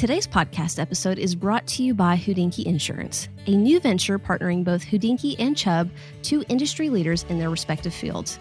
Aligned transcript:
Today's 0.00 0.26
podcast 0.26 0.78
episode 0.78 1.18
is 1.18 1.34
brought 1.34 1.66
to 1.66 1.82
you 1.82 1.92
by 1.92 2.16
Hodinkee 2.16 2.64
Insurance, 2.64 3.28
a 3.46 3.54
new 3.54 3.78
venture 3.80 4.18
partnering 4.18 4.64
both 4.64 4.82
Hodinkee 4.82 5.36
and 5.38 5.54
Chubb, 5.54 5.90
two 6.22 6.42
industry 6.48 6.88
leaders 6.88 7.26
in 7.28 7.38
their 7.38 7.50
respective 7.50 7.92
fields. 7.92 8.38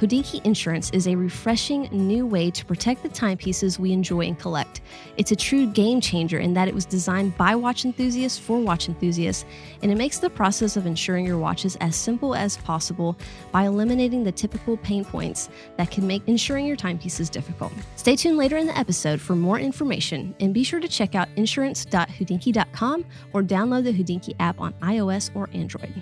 Hodinkee 0.00 0.42
Insurance 0.46 0.88
is 0.92 1.06
a 1.06 1.14
refreshing 1.14 1.86
new 1.92 2.24
way 2.24 2.50
to 2.52 2.64
protect 2.64 3.02
the 3.02 3.10
timepieces 3.10 3.78
we 3.78 3.92
enjoy 3.92 4.22
and 4.22 4.38
collect. 4.38 4.80
It's 5.18 5.30
a 5.30 5.36
true 5.36 5.66
game 5.66 6.00
changer 6.00 6.38
in 6.38 6.54
that 6.54 6.68
it 6.68 6.74
was 6.74 6.86
designed 6.86 7.36
by 7.36 7.54
watch 7.54 7.84
enthusiasts 7.84 8.38
for 8.38 8.58
watch 8.58 8.88
enthusiasts, 8.88 9.44
and 9.82 9.92
it 9.92 9.98
makes 9.98 10.18
the 10.18 10.30
process 10.30 10.78
of 10.78 10.86
insuring 10.86 11.26
your 11.26 11.36
watches 11.36 11.76
as 11.82 11.96
simple 11.96 12.34
as 12.34 12.56
possible 12.56 13.14
by 13.52 13.64
eliminating 13.64 14.24
the 14.24 14.32
typical 14.32 14.78
pain 14.78 15.04
points 15.04 15.50
that 15.76 15.90
can 15.90 16.06
make 16.06 16.26
insuring 16.26 16.64
your 16.64 16.76
timepieces 16.76 17.28
difficult. 17.28 17.74
Stay 17.96 18.16
tuned 18.16 18.38
later 18.38 18.56
in 18.56 18.66
the 18.66 18.78
episode 18.78 19.20
for 19.20 19.36
more 19.36 19.58
information, 19.58 20.34
and 20.40 20.54
be 20.54 20.64
sure 20.64 20.80
to 20.80 20.88
check 20.88 21.14
out 21.14 21.28
insurance.hodinkee.com 21.36 23.04
or 23.34 23.42
download 23.42 23.84
the 23.84 23.92
Hodinkee 23.92 24.36
app 24.40 24.62
on 24.62 24.72
iOS 24.80 25.30
or 25.36 25.50
Android. 25.52 25.92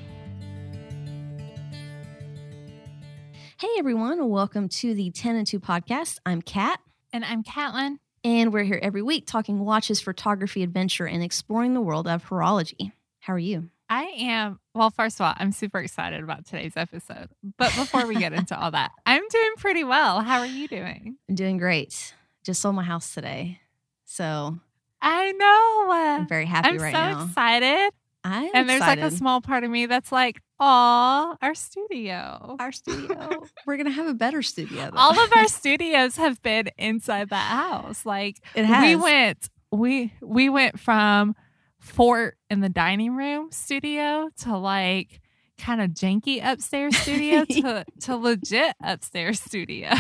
Hey 3.60 3.66
everyone, 3.76 4.28
welcome 4.28 4.68
to 4.68 4.94
the 4.94 5.10
10 5.10 5.34
and 5.34 5.44
2 5.44 5.58
podcast. 5.58 6.20
I'm 6.24 6.42
Kat. 6.42 6.78
And 7.12 7.24
I'm 7.24 7.42
Catlin. 7.42 7.98
And 8.22 8.52
we're 8.52 8.62
here 8.62 8.78
every 8.80 9.02
week 9.02 9.26
talking 9.26 9.58
watches, 9.58 10.00
photography, 10.00 10.62
adventure, 10.62 11.08
and 11.08 11.24
exploring 11.24 11.74
the 11.74 11.80
world 11.80 12.06
of 12.06 12.24
horology. 12.24 12.92
How 13.18 13.32
are 13.32 13.38
you? 13.40 13.68
I 13.90 14.04
am, 14.16 14.60
well, 14.76 14.90
first 14.90 15.18
of 15.18 15.26
all, 15.26 15.34
I'm 15.36 15.50
super 15.50 15.80
excited 15.80 16.22
about 16.22 16.46
today's 16.46 16.74
episode. 16.76 17.30
But 17.56 17.74
before 17.74 18.06
we 18.06 18.14
get 18.14 18.32
into 18.32 18.56
all 18.56 18.70
that, 18.70 18.92
I'm 19.04 19.26
doing 19.28 19.52
pretty 19.56 19.82
well. 19.82 20.20
How 20.20 20.38
are 20.38 20.46
you 20.46 20.68
doing? 20.68 21.16
I'm 21.28 21.34
doing 21.34 21.58
great. 21.58 22.14
Just 22.44 22.60
sold 22.60 22.76
my 22.76 22.84
house 22.84 23.12
today. 23.12 23.58
So 24.04 24.56
I 25.02 25.32
know. 25.32 25.90
I'm 25.90 26.28
very 26.28 26.46
happy 26.46 26.68
I'm 26.68 26.78
right 26.78 26.94
so 26.94 27.00
now. 27.00 27.24
excited. 27.24 27.90
I'm 28.28 28.50
and 28.54 28.68
there's 28.68 28.80
like 28.80 29.00
a 29.00 29.10
small 29.10 29.40
part 29.40 29.64
of 29.64 29.70
me 29.70 29.86
that's 29.86 30.12
like, 30.12 30.40
aw, 30.60 31.36
our 31.40 31.54
studio. 31.54 32.56
our 32.58 32.72
studio. 32.72 33.44
We're 33.66 33.76
gonna 33.76 33.90
have 33.90 34.06
a 34.06 34.14
better 34.14 34.42
studio. 34.42 34.90
Though. 34.90 34.98
all 34.98 35.18
of 35.18 35.32
our 35.36 35.48
studios 35.48 36.16
have 36.16 36.40
been 36.42 36.70
inside 36.76 37.30
that 37.30 37.50
house. 37.50 38.04
Like 38.04 38.40
it 38.54 38.64
has. 38.64 38.84
we 38.84 38.96
went 38.96 39.48
we 39.70 40.12
we 40.20 40.48
went 40.48 40.78
from 40.78 41.34
fort 41.80 42.36
in 42.50 42.60
the 42.60 42.68
dining 42.68 43.16
room 43.16 43.50
studio 43.52 44.28
to 44.42 44.56
like 44.56 45.20
kind 45.58 45.80
of 45.80 45.90
janky 45.90 46.40
upstairs 46.42 46.96
studio 46.96 47.44
to 47.50 47.84
to 48.00 48.16
legit 48.16 48.74
upstairs 48.82 49.40
studio. 49.40 49.90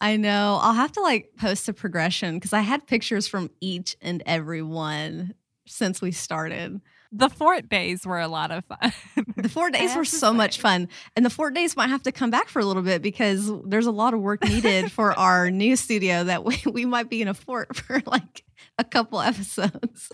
I 0.00 0.16
know. 0.16 0.58
I'll 0.60 0.74
have 0.74 0.92
to 0.92 1.00
like 1.00 1.30
post 1.38 1.68
a 1.68 1.72
progression 1.72 2.34
because 2.36 2.52
I 2.52 2.60
had 2.60 2.86
pictures 2.86 3.26
from 3.26 3.50
each 3.60 3.96
and 4.00 4.22
every 4.26 4.62
one 4.62 5.34
since 5.66 6.00
we 6.02 6.12
started. 6.12 6.80
The 7.16 7.28
fort 7.28 7.68
days 7.68 8.04
were 8.04 8.18
a 8.20 8.26
lot 8.28 8.50
of 8.50 8.64
fun. 8.64 8.92
The 9.36 9.48
fort 9.48 9.72
days 9.72 9.94
were 9.96 10.04
so 10.04 10.32
much 10.32 10.58
fun. 10.58 10.88
And 11.14 11.24
the 11.24 11.30
fort 11.30 11.54
days 11.54 11.76
might 11.76 11.90
have 11.90 12.02
to 12.02 12.12
come 12.12 12.30
back 12.30 12.48
for 12.48 12.58
a 12.58 12.64
little 12.64 12.82
bit 12.82 13.02
because 13.02 13.50
there's 13.64 13.86
a 13.86 13.92
lot 13.92 14.14
of 14.14 14.20
work 14.20 14.42
needed 14.44 14.90
for 14.90 15.12
our 15.18 15.48
new 15.50 15.76
studio 15.76 16.24
that 16.24 16.44
we, 16.44 16.56
we 16.70 16.84
might 16.84 17.08
be 17.08 17.22
in 17.22 17.28
a 17.28 17.34
fort 17.34 17.76
for 17.76 18.02
like 18.06 18.42
a 18.78 18.84
couple 18.84 19.20
episodes. 19.20 20.10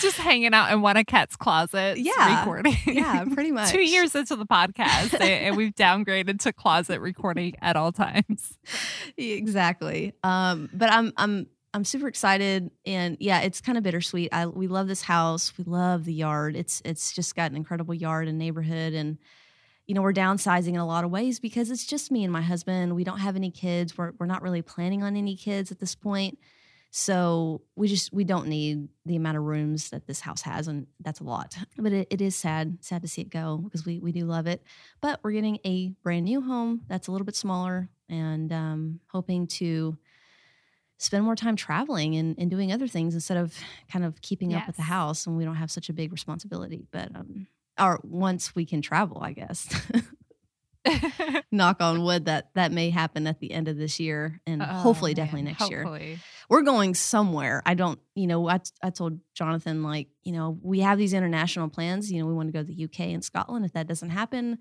Just 0.00 0.18
hanging 0.18 0.52
out 0.52 0.70
in 0.72 0.82
one 0.82 0.96
of 0.98 1.06
Kat's 1.06 1.36
closets, 1.36 1.98
Yeah. 1.98 2.40
recording. 2.40 2.76
yeah, 2.86 3.24
pretty 3.32 3.50
much. 3.50 3.70
Two 3.70 3.80
years 3.80 4.14
into 4.14 4.36
the 4.36 4.44
podcast, 4.46 5.18
and 5.18 5.56
we've 5.56 5.74
downgraded 5.74 6.40
to 6.40 6.52
closet 6.52 7.00
recording 7.00 7.54
at 7.62 7.74
all 7.74 7.90
times. 7.90 8.58
exactly. 9.16 10.12
Um, 10.22 10.68
but 10.72 10.92
I'm 10.92 11.12
I'm 11.16 11.46
I'm 11.74 11.84
super 11.84 12.06
excited, 12.06 12.70
and 12.86 13.16
yeah, 13.18 13.40
it's 13.40 13.60
kind 13.60 13.76
of 13.76 13.82
bittersweet. 13.82 14.32
I 14.32 14.46
we 14.46 14.68
love 14.68 14.86
this 14.86 15.02
house. 15.02 15.52
We 15.58 15.64
love 15.64 16.04
the 16.04 16.14
yard. 16.14 16.54
It's 16.54 16.80
it's 16.84 17.12
just 17.12 17.34
got 17.34 17.50
an 17.50 17.56
incredible 17.56 17.94
yard 17.94 18.28
and 18.28 18.38
neighborhood, 18.38 18.92
and 18.92 19.18
you 19.88 19.94
know 19.94 20.00
we're 20.00 20.12
downsizing 20.12 20.68
in 20.68 20.76
a 20.76 20.86
lot 20.86 21.04
of 21.04 21.10
ways 21.10 21.40
because 21.40 21.72
it's 21.72 21.84
just 21.84 22.12
me 22.12 22.22
and 22.22 22.32
my 22.32 22.42
husband. 22.42 22.94
We 22.94 23.02
don't 23.02 23.18
have 23.18 23.34
any 23.34 23.50
kids. 23.50 23.98
We're 23.98 24.12
we're 24.20 24.26
not 24.26 24.40
really 24.40 24.62
planning 24.62 25.02
on 25.02 25.16
any 25.16 25.34
kids 25.34 25.72
at 25.72 25.80
this 25.80 25.96
point. 25.96 26.38
So 26.92 27.62
we 27.74 27.88
just 27.88 28.12
we 28.12 28.22
don't 28.22 28.46
need 28.46 28.88
the 29.04 29.16
amount 29.16 29.36
of 29.36 29.42
rooms 29.42 29.90
that 29.90 30.06
this 30.06 30.20
house 30.20 30.42
has, 30.42 30.68
and 30.68 30.86
that's 31.00 31.18
a 31.18 31.24
lot. 31.24 31.56
But 31.76 31.92
it, 31.92 32.06
it 32.08 32.20
is 32.22 32.36
sad, 32.36 32.78
sad 32.82 33.02
to 33.02 33.08
see 33.08 33.22
it 33.22 33.30
go 33.30 33.56
because 33.56 33.84
we 33.84 33.98
we 33.98 34.12
do 34.12 34.26
love 34.26 34.46
it. 34.46 34.62
But 35.00 35.18
we're 35.24 35.32
getting 35.32 35.58
a 35.66 35.88
brand 36.04 36.26
new 36.26 36.40
home 36.40 36.82
that's 36.86 37.08
a 37.08 37.10
little 37.10 37.24
bit 37.24 37.34
smaller, 37.34 37.88
and 38.08 38.52
um, 38.52 39.00
hoping 39.08 39.48
to 39.58 39.98
spend 40.98 41.24
more 41.24 41.36
time 41.36 41.56
traveling 41.56 42.14
and, 42.16 42.34
and 42.38 42.50
doing 42.50 42.72
other 42.72 42.86
things 42.86 43.14
instead 43.14 43.36
of 43.36 43.54
kind 43.90 44.04
of 44.04 44.20
keeping 44.22 44.54
up 44.54 44.66
with 44.66 44.76
the 44.76 44.82
house, 44.82 45.26
and 45.26 45.36
we 45.36 45.44
don't 45.44 45.56
have 45.56 45.70
such 45.70 45.88
a 45.88 45.92
big 45.92 46.12
responsibility. 46.12 46.86
But 46.90 47.14
um, 47.14 47.46
or 47.78 48.00
once 48.02 48.54
we 48.54 48.64
can 48.66 48.82
travel, 48.82 49.18
I 49.22 49.32
guess. 49.32 49.68
Knock 51.50 51.80
on 51.80 52.02
wood 52.04 52.26
that 52.26 52.50
that 52.54 52.70
may 52.70 52.90
happen 52.90 53.26
at 53.26 53.40
the 53.40 53.52
end 53.52 53.68
of 53.68 53.76
this 53.78 53.98
year, 53.98 54.40
and 54.46 54.60
Oh, 54.60 54.66
hopefully, 54.66 55.12
man, 55.12 55.16
definitely 55.26 55.42
next 55.50 55.70
year 55.70 56.18
we're 56.50 56.62
going 56.62 56.94
somewhere. 56.94 57.62
I 57.64 57.72
don't, 57.72 57.98
you 58.14 58.26
know, 58.26 58.46
I, 58.48 58.60
I 58.82 58.90
told 58.90 59.18
Jonathan, 59.32 59.82
like, 59.82 60.08
you 60.24 60.32
know, 60.32 60.58
we 60.62 60.80
have 60.80 60.98
these 60.98 61.14
international 61.14 61.70
plans. 61.70 62.12
You 62.12 62.20
know, 62.20 62.26
we 62.26 62.34
want 62.34 62.48
to 62.48 62.52
go 62.52 62.62
to 62.62 62.64
the 62.66 62.84
UK 62.84 63.00
and 63.14 63.24
Scotland. 63.24 63.64
If 63.64 63.72
that 63.72 63.86
doesn't 63.86 64.10
happen, 64.10 64.58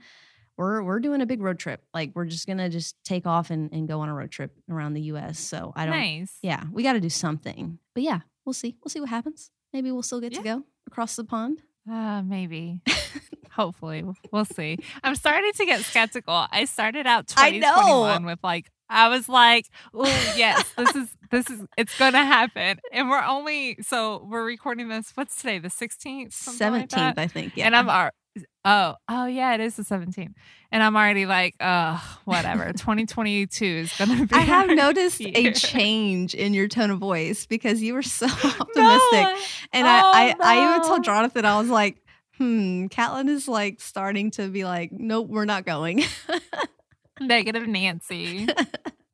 we're 0.58 0.84
we're 0.84 1.00
doing 1.00 1.22
a 1.22 1.26
big 1.26 1.42
road 1.42 1.60
trip. 1.60 1.84
Like, 1.94 2.12
we're 2.14 2.26
just 2.26 2.48
gonna 2.48 2.70
just 2.70 2.96
take 3.04 3.26
off 3.26 3.50
and, 3.50 3.72
and 3.72 3.88
go 3.88 4.00
on 4.02 4.10
a 4.10 4.14
road 4.14 4.32
trip 4.32 4.52
around 4.70 4.94
the 4.94 5.02
US. 5.02 5.40
So 5.40 5.74
I 5.76 5.86
don't, 5.86 5.96
nice. 5.96 6.38
yeah, 6.42 6.64
we 6.72 6.84
got 6.84 6.94
to 6.94 7.00
do 7.00 7.10
something. 7.10 7.80
But 7.94 8.04
yeah, 8.04 8.20
we'll 8.46 8.54
see. 8.54 8.76
We'll 8.84 8.90
see 8.90 9.00
what 9.00 9.10
happens. 9.10 9.52
Maybe 9.72 9.92
we'll 9.92 10.04
still 10.04 10.22
get 10.22 10.34
to 10.34 10.42
go 10.44 10.64
across 10.88 11.16
the 11.16 11.24
pond. 11.24 11.62
Uh, 11.90 12.22
maybe. 12.22 12.82
Hopefully. 13.52 14.04
We'll 14.32 14.46
see. 14.46 14.78
I'm 15.04 15.16
starting 15.16 15.52
to 15.54 15.66
get 15.66 15.82
skeptical. 15.82 16.48
I 16.52 16.66
started 16.66 17.06
out 17.06 17.32
I 17.38 17.52
2021 17.52 18.26
with 18.26 18.40
like 18.44 18.70
I 18.90 19.10
was 19.10 19.28
like, 19.30 19.68
"Oh, 19.94 20.06
yes, 20.36 20.72
this 20.78 20.96
is 20.96 21.18
this 21.32 21.50
is 21.50 21.62
it's 21.78 21.98
going 21.98 22.14
to 22.14 22.20
happen." 22.24 22.80
And 22.92 23.10
we're 23.10 23.24
only 23.24 23.78
so 23.82 24.26
we're 24.30 24.46
recording 24.46 24.88
this 24.90 25.12
what's 25.16 25.36
today? 25.36 25.60
The 25.60 25.70
16th, 25.70 26.34
something 26.34 26.72
like 26.72 26.92
Seventeenth. 26.92 27.18
I 27.18 27.28
think. 27.28 27.58
Yeah, 27.58 27.66
And 27.66 27.76
I'm 27.76 27.90
Oh, 28.66 28.96
oh 29.10 29.26
yeah, 29.26 29.54
it 29.54 29.60
is 29.60 29.76
the 29.76 29.84
17th. 29.84 30.34
And 30.72 30.82
I'm 30.82 30.96
already 30.96 31.26
like, 31.26 31.56
"Oh, 31.60 32.02
whatever. 32.26 32.66
2022 32.74 33.66
is 33.66 33.98
to 33.98 34.08
be 34.08 34.28
I 34.32 34.40
have 34.40 34.70
noticed 34.70 35.22
a 35.26 35.52
change 35.52 36.34
in 36.34 36.54
your 36.54 36.68
tone 36.68 36.90
of 36.90 37.00
voice 37.00 37.46
because 37.46 37.82
you 37.82 37.94
were 37.94 38.02
so 38.02 38.26
optimistic. 38.32 38.76
No. 38.76 39.38
And 39.74 39.86
Oh, 39.86 40.12
I, 40.14 40.36
I, 40.40 40.56
I 40.56 40.76
even 40.76 40.88
told 40.88 41.04
Jonathan, 41.04 41.46
I 41.46 41.60
was 41.60 41.70
like, 41.70 41.98
hmm, 42.38 42.88
Catlin 42.88 43.30
is 43.30 43.48
like 43.48 43.82
starting 43.82 44.32
to 44.32 44.48
be 44.48 44.64
like, 44.66 44.92
nope, 44.92 45.28
we're 45.28 45.46
not 45.46 45.66
going. 45.66 46.04
Negative 47.20 47.68
Nancy. 47.68 48.48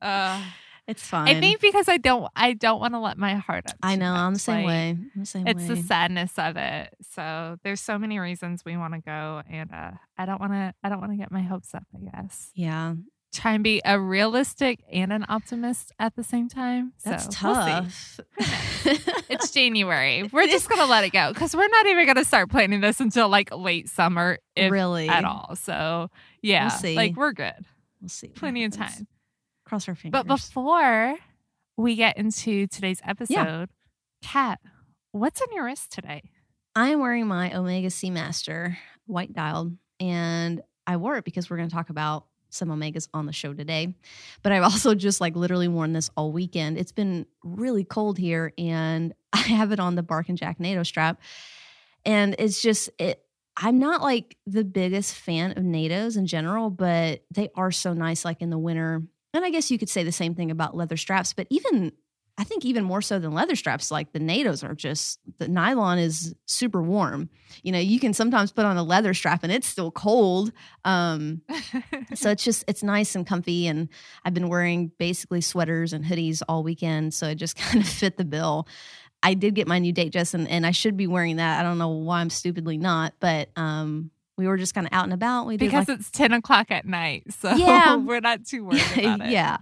Uh 0.00 0.42
it's 0.90 1.02
fine. 1.06 1.28
I 1.28 1.40
think 1.40 1.60
because 1.60 1.88
I 1.88 1.96
don't 1.96 2.30
I 2.36 2.52
don't 2.52 2.80
want 2.80 2.94
to 2.94 2.98
let 2.98 3.16
my 3.16 3.34
heart 3.36 3.66
up. 3.68 3.76
I 3.82 3.96
know. 3.96 4.12
I'm 4.12 4.34
the 4.34 4.38
same 4.40 4.56
Like, 4.64 4.66
way. 4.66 4.90
I'm 4.90 5.10
the 5.16 5.26
same 5.26 5.46
It's 5.46 5.60
way. 5.62 5.74
the 5.74 5.76
sadness 5.82 6.32
of 6.38 6.56
it. 6.56 6.94
So 7.14 7.56
there's 7.62 7.80
so 7.80 7.98
many 7.98 8.18
reasons 8.18 8.64
we 8.64 8.76
want 8.76 8.94
to 8.94 9.00
go 9.00 9.42
and 9.50 9.70
uh 9.72 9.92
I 10.18 10.26
don't 10.26 10.40
want 10.40 10.52
to 10.52 10.74
I 10.82 10.88
don't 10.88 11.00
want 11.00 11.12
to 11.12 11.16
get 11.18 11.30
my 11.32 11.42
hopes 11.42 11.74
up, 11.74 11.84
I 11.94 11.98
guess. 12.22 12.50
yeah, 12.54 12.94
Try 13.32 13.52
and 13.52 13.62
be 13.62 13.80
a 13.84 13.98
realistic 14.00 14.80
and 14.92 15.12
an 15.12 15.24
optimist 15.28 15.92
at 16.00 16.16
the 16.16 16.24
same 16.24 16.48
time. 16.48 16.92
that's 17.04 17.24
so 17.38 17.46
we'll 17.48 17.54
tough. 17.54 18.20
It's 19.28 19.50
January. 19.52 20.28
We're 20.32 20.46
just 20.48 20.68
going 20.68 20.80
to 20.80 20.86
let 20.86 21.04
it 21.04 21.10
go 21.12 21.32
cuz 21.34 21.54
we're 21.54 21.68
not 21.68 21.86
even 21.86 22.06
going 22.06 22.16
to 22.16 22.24
start 22.24 22.50
planning 22.50 22.80
this 22.80 22.98
until 23.00 23.28
like 23.28 23.54
late 23.54 23.88
summer 23.88 24.38
if 24.56 24.72
really 24.72 25.08
at 25.08 25.24
all. 25.24 25.54
So, 25.56 26.10
yeah. 26.42 26.68
see. 26.68 26.96
Like 26.96 27.16
we're 27.16 27.32
good. 27.32 27.54
We'll 28.00 28.08
see. 28.08 28.28
Plenty 28.28 28.64
of 28.64 28.72
time. 28.72 29.06
Cross 29.70 29.86
our 29.86 29.94
fingers. 29.94 30.18
But 30.18 30.26
before 30.26 31.14
we 31.76 31.94
get 31.94 32.18
into 32.18 32.66
today's 32.66 33.00
episode, 33.04 33.68
Kat, 34.20 34.58
what's 35.12 35.40
on 35.40 35.46
your 35.52 35.64
wrist 35.64 35.92
today? 35.92 36.24
I 36.74 36.88
am 36.88 36.98
wearing 36.98 37.28
my 37.28 37.56
Omega 37.56 37.86
Seamaster 37.86 38.76
white 39.06 39.32
dialed, 39.32 39.76
and 40.00 40.60
I 40.88 40.96
wore 40.96 41.18
it 41.18 41.24
because 41.24 41.48
we're 41.48 41.56
going 41.56 41.68
to 41.68 41.74
talk 41.74 41.88
about 41.88 42.26
some 42.48 42.68
Omegas 42.68 43.06
on 43.14 43.26
the 43.26 43.32
show 43.32 43.54
today. 43.54 43.94
But 44.42 44.50
I've 44.50 44.64
also 44.64 44.96
just 44.96 45.20
like 45.20 45.36
literally 45.36 45.68
worn 45.68 45.92
this 45.92 46.10
all 46.16 46.32
weekend. 46.32 46.76
It's 46.76 46.90
been 46.90 47.26
really 47.44 47.84
cold 47.84 48.18
here, 48.18 48.52
and 48.58 49.14
I 49.32 49.38
have 49.38 49.70
it 49.70 49.78
on 49.78 49.94
the 49.94 50.02
Bark 50.02 50.28
and 50.28 50.36
Jack 50.36 50.58
NATO 50.58 50.82
strap, 50.82 51.20
and 52.04 52.34
it's 52.40 52.60
just 52.60 52.90
it. 52.98 53.22
I'm 53.56 53.78
not 53.78 54.02
like 54.02 54.36
the 54.48 54.64
biggest 54.64 55.14
fan 55.14 55.52
of 55.52 55.62
NATOs 55.62 56.16
in 56.16 56.26
general, 56.26 56.70
but 56.70 57.22
they 57.30 57.50
are 57.54 57.70
so 57.70 57.92
nice 57.92 58.24
like 58.24 58.42
in 58.42 58.50
the 58.50 58.58
winter. 58.58 59.04
And 59.32 59.44
I 59.44 59.50
guess 59.50 59.70
you 59.70 59.78
could 59.78 59.88
say 59.88 60.02
the 60.02 60.12
same 60.12 60.34
thing 60.34 60.50
about 60.50 60.76
leather 60.76 60.96
straps, 60.96 61.32
but 61.32 61.46
even 61.50 61.92
I 62.40 62.44
think 62.44 62.64
even 62.64 62.84
more 62.84 63.02
so 63.02 63.18
than 63.18 63.34
leather 63.34 63.54
straps, 63.54 63.90
like 63.90 64.12
the 64.12 64.18
NATOs 64.18 64.66
are 64.66 64.74
just 64.74 65.20
the 65.38 65.46
nylon 65.46 65.98
is 65.98 66.34
super 66.46 66.82
warm. 66.82 67.28
You 67.62 67.70
know, 67.70 67.78
you 67.78 68.00
can 68.00 68.14
sometimes 68.14 68.50
put 68.50 68.64
on 68.64 68.78
a 68.78 68.82
leather 68.82 69.12
strap 69.12 69.42
and 69.42 69.52
it's 69.52 69.66
still 69.66 69.90
cold. 69.90 70.50
Um, 70.86 71.42
so 72.14 72.30
it's 72.30 72.42
just 72.42 72.64
it's 72.66 72.82
nice 72.82 73.14
and 73.14 73.26
comfy. 73.26 73.66
And 73.66 73.90
I've 74.24 74.32
been 74.32 74.48
wearing 74.48 74.90
basically 74.98 75.42
sweaters 75.42 75.92
and 75.92 76.02
hoodies 76.02 76.40
all 76.48 76.62
weekend, 76.62 77.12
so 77.12 77.28
it 77.28 77.34
just 77.34 77.56
kind 77.58 77.84
of 77.84 77.88
fit 77.88 78.16
the 78.16 78.24
bill. 78.24 78.66
I 79.22 79.34
did 79.34 79.54
get 79.54 79.68
my 79.68 79.78
new 79.78 79.92
Datejust, 79.92 80.32
and, 80.32 80.48
and 80.48 80.64
I 80.64 80.70
should 80.70 80.96
be 80.96 81.06
wearing 81.06 81.36
that. 81.36 81.60
I 81.60 81.62
don't 81.62 81.76
know 81.76 81.90
why 81.90 82.20
I'm 82.20 82.30
stupidly 82.30 82.78
not, 82.78 83.12
but 83.20 83.50
um, 83.54 84.10
we 84.40 84.48
were 84.48 84.56
just 84.56 84.74
kind 84.74 84.86
of 84.86 84.92
out 84.92 85.04
and 85.04 85.12
about. 85.12 85.46
We 85.46 85.56
because 85.58 85.86
like, 85.88 85.98
it's 86.00 86.10
ten 86.10 86.32
o'clock 86.32 86.70
at 86.70 86.86
night, 86.86 87.24
so 87.32 87.50
Yeah. 87.54 87.96
we're 87.96 88.20
not 88.20 88.44
too 88.46 88.64
worried 88.64 88.82
about 88.96 89.20
it. 89.20 89.30
yeah. 89.30 89.58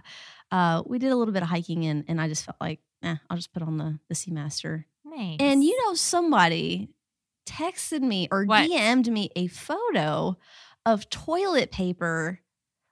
Uh, 0.51 0.81
we 0.85 0.97
did 0.97 1.11
a 1.11 1.15
little 1.15 1.33
bit 1.33 1.43
of 1.43 1.49
hiking, 1.49 1.85
and 1.85 2.05
and 2.07 2.19
I 2.19 2.27
just 2.27 2.45
felt 2.45 2.57
like, 2.61 2.79
eh, 3.03 3.15
I'll 3.29 3.37
just 3.37 3.51
put 3.53 3.61
on 3.61 3.77
the 3.77 3.99
the 4.07 4.15
Seamaster. 4.15 4.85
nice. 5.05 5.37
And 5.39 5.63
you 5.63 5.77
know, 5.85 5.93
somebody 5.93 6.89
texted 7.45 8.01
me 8.01 8.27
or 8.31 8.45
What? 8.45 8.69
DM'd 8.69 9.11
me 9.11 9.29
a 9.35 9.47
photo 9.47 10.37
of 10.85 11.09
toilet 11.09 11.71
paper, 11.71 12.39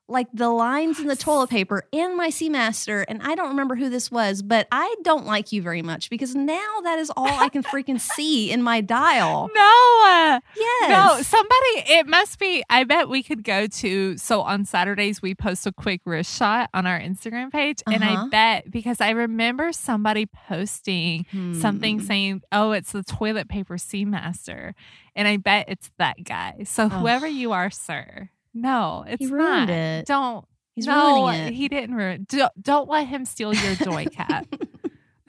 like 0.09 0.27
the 0.33 0.49
lines 0.49 0.99
in 0.99 1.07
the 1.07 1.15
toilet 1.15 1.49
paper 1.49 1.83
and 1.91 2.15
my 2.15 2.29
Seamaster. 2.29 3.03
And 3.07 3.21
I 3.21 3.35
don't 3.35 3.49
remember 3.49 3.75
who 3.75 3.89
this 3.89 4.09
was, 4.09 4.41
but 4.41 4.67
I 4.71 4.95
don't 5.03 5.25
like 5.25 5.51
you 5.51 5.61
very 5.61 5.81
much 5.81 6.09
because 6.09 6.33
now 6.35 6.79
that 6.83 6.97
is 6.99 7.11
all 7.17 7.27
I 7.39 7.49
can 7.49 7.61
freaking 7.63 7.99
see 8.15 8.49
in 8.51 8.63
my 8.63 8.81
dial. 8.81 9.49
no, 9.53 10.39
Yes. 10.55 10.89
no, 10.89 11.21
somebody. 11.21 11.91
It 11.99 12.07
must 12.07 12.39
be. 12.39 12.63
I 12.69 12.83
bet 12.85 13.09
we 13.09 13.21
could 13.23 13.43
go 13.43 13.67
to. 13.67 14.17
So 14.17 14.41
on 14.41 14.65
Saturdays 14.65 15.21
we 15.21 15.35
post 15.35 15.67
a 15.67 15.71
quick 15.71 16.01
wrist 16.05 16.35
shot 16.37 16.69
on 16.73 16.85
our 16.87 16.99
Instagram 16.99 17.51
page, 17.51 17.81
and 17.87 18.03
I 18.03 18.13
Uh-huh. 18.13 18.27
bet 18.27 18.71
because 18.71 19.01
I 19.01 19.09
remember 19.11 19.71
somebody 19.73 20.25
posting 20.25 21.25
something 21.53 21.99
Hmm. 21.99 22.05
saying, 22.05 22.41
"Oh, 22.51 22.71
it's 22.71 22.91
the 22.91 23.03
toilet 23.03 23.49
paper 23.49 23.75
Seamaster," 23.75 24.73
and 25.15 25.27
I 25.27 25.37
bet 25.37 25.65
it's 25.67 25.91
that 25.97 26.23
guy. 26.23 26.63
So 26.65 26.85
Ugh. 26.85 26.91
whoever 26.93 27.27
you 27.27 27.51
are, 27.51 27.69
sir, 27.69 28.29
no, 28.61 29.05
it's 29.07 29.19
He 29.25 29.31
ruined 29.31 29.67
not. 29.67 29.69
it. 29.69 30.05
Don't. 30.05 30.45
He's 30.75 30.85
no, 30.85 31.25
ruining 31.25 31.47
it. 31.47 31.53
he 31.53 31.67
didn't 31.67 31.95
ruin. 31.95 32.25
Don't, 32.29 32.51
don't 32.61 32.89
let 32.89 33.07
him 33.07 33.25
steal 33.25 33.53
your 33.53 33.75
joy 33.75 34.05
cat. 34.05 34.47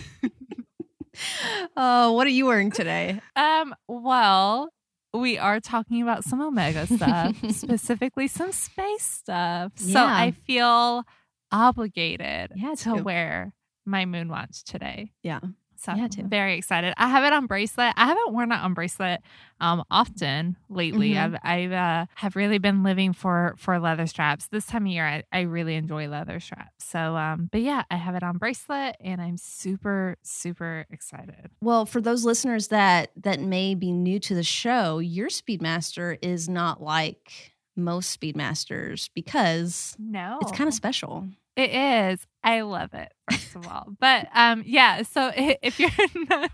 Oh, 1.77 2.13
what 2.13 2.27
are 2.27 2.31
you 2.31 2.47
wearing 2.47 2.71
today? 2.71 3.21
um. 3.37 3.75
Well, 3.87 4.71
we 5.13 5.39
are 5.39 5.61
talking 5.61 6.03
about 6.03 6.25
some 6.25 6.41
Omega 6.41 6.87
stuff, 6.97 7.37
specifically 7.51 8.29
some 8.29 8.51
space 8.53 9.03
stuff. 9.05 9.73
So 9.77 10.01
I 10.03 10.33
feel 10.47 11.05
obligated 11.53 12.53
Yeah, 12.57 12.75
to 12.79 12.95
wear 13.03 13.53
my 13.85 14.07
moon 14.07 14.29
watch 14.29 14.65
today. 14.65 15.13
Yeah. 15.23 15.41
So 15.83 15.95
Yeah, 15.97 16.07
too. 16.09 16.23
very 16.29 16.57
excited. 16.57 16.95
I 16.97 17.09
have 17.09 17.25
it 17.25 17.33
on 17.33 17.47
bracelet. 17.47 17.93
I 17.97 18.07
haven't 18.07 18.33
worn 18.33 18.53
it 18.53 18.57
on 18.61 18.75
bracelet 18.75 19.21
um 19.61 19.83
often 19.91 20.57
lately. 20.69 21.11
Mhm. 21.11 21.19
I've 21.19 21.37
I've 21.43 21.73
uh, 21.73 22.07
have 22.17 22.37
really 22.37 22.59
been 22.59 22.83
living 22.83 23.13
for 23.13 23.55
for 23.59 23.79
leather 23.81 24.07
straps. 24.07 24.49
This 24.49 24.67
time 24.67 24.87
of 24.87 24.93
year 24.93 25.07
I, 25.07 25.23
I 25.33 25.41
really 25.43 25.75
enjoy 25.75 26.09
leather 26.09 26.39
straps. 26.41 26.85
So 26.85 27.17
um 27.17 27.49
but 27.51 27.63
yeah, 27.63 27.83
I 27.91 27.97
have 27.97 28.15
it 28.15 28.23
on 28.23 28.39
bracelet 28.39 28.97
and 29.01 29.21
I'm 29.21 29.37
super 29.37 30.17
super 30.23 30.87
excited. 30.91 31.51
Well, 31.61 31.87
for 31.87 32.01
those 32.01 32.25
listeners 32.25 32.69
that 32.69 33.11
that 33.17 33.41
may 33.41 33.75
be 33.75 33.91
new 33.93 34.19
to 34.21 34.35
the 34.35 34.43
show, 34.45 34.99
your 34.99 35.29
Speedmaster 35.29 36.19
is 36.23 36.49
not 36.49 36.83
like 36.83 37.55
most 37.77 38.19
Speedmasters 38.21 39.09
because 39.15 39.97
No. 39.99 40.39
it's 40.43 40.53
kind 40.53 40.69
of 40.69 40.75
special. 40.75 41.29
It 41.55 41.71
is. 41.71 42.27
I 42.43 42.63
love 42.63 42.95
it, 42.95 43.13
first 43.31 43.55
of 43.57 43.69
all. 43.69 43.89
But 44.01 44.27
um, 44.35 44.65
yeah, 44.67 45.03
so 45.03 45.31
if 45.37 45.79
you're 45.79 45.91
not 46.31 46.51